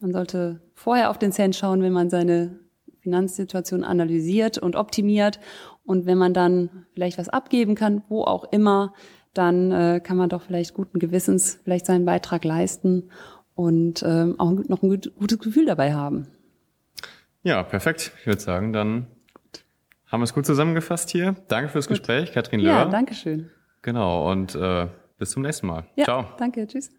Man 0.00 0.12
sollte 0.12 0.60
vorher 0.74 1.10
auf 1.10 1.18
den 1.18 1.32
Cent 1.32 1.56
schauen, 1.56 1.82
wenn 1.82 1.92
man 1.92 2.08
seine 2.08 2.58
Finanzsituation 3.04 3.84
analysiert 3.84 4.58
und 4.58 4.74
optimiert. 4.74 5.38
Und 5.84 6.06
wenn 6.06 6.18
man 6.18 6.34
dann 6.34 6.86
vielleicht 6.94 7.18
was 7.18 7.28
abgeben 7.28 7.76
kann, 7.76 8.02
wo 8.08 8.24
auch 8.24 8.50
immer, 8.50 8.92
dann 9.34 9.70
äh, 9.70 10.00
kann 10.02 10.16
man 10.16 10.28
doch 10.28 10.42
vielleicht 10.42 10.74
guten 10.74 10.98
Gewissens 10.98 11.60
vielleicht 11.62 11.86
seinen 11.86 12.04
Beitrag 12.04 12.44
leisten 12.44 13.10
und 13.54 14.02
ähm, 14.02 14.40
auch 14.40 14.50
noch 14.50 14.82
ein 14.82 14.88
gutes 14.88 15.38
Gefühl 15.38 15.66
dabei 15.66 15.94
haben. 15.94 16.26
Ja, 17.42 17.62
perfekt. 17.62 18.12
Ich 18.20 18.26
würde 18.26 18.40
sagen, 18.40 18.72
dann 18.72 19.06
haben 20.06 20.20
wir 20.20 20.24
es 20.24 20.34
gut 20.34 20.46
zusammengefasst 20.46 21.10
hier. 21.10 21.36
Danke 21.48 21.68
fürs 21.68 21.86
gut. 21.86 21.98
Gespräch, 21.98 22.32
Katrin 22.32 22.60
Löhr. 22.60 22.72
Ja, 22.72 22.84
danke 22.86 23.14
schön. 23.14 23.50
Genau, 23.82 24.30
und 24.30 24.54
äh, 24.54 24.88
bis 25.18 25.30
zum 25.30 25.42
nächsten 25.42 25.66
Mal. 25.66 25.86
Ja, 25.94 26.04
Ciao. 26.04 26.24
Danke, 26.38 26.66
tschüss. 26.66 26.90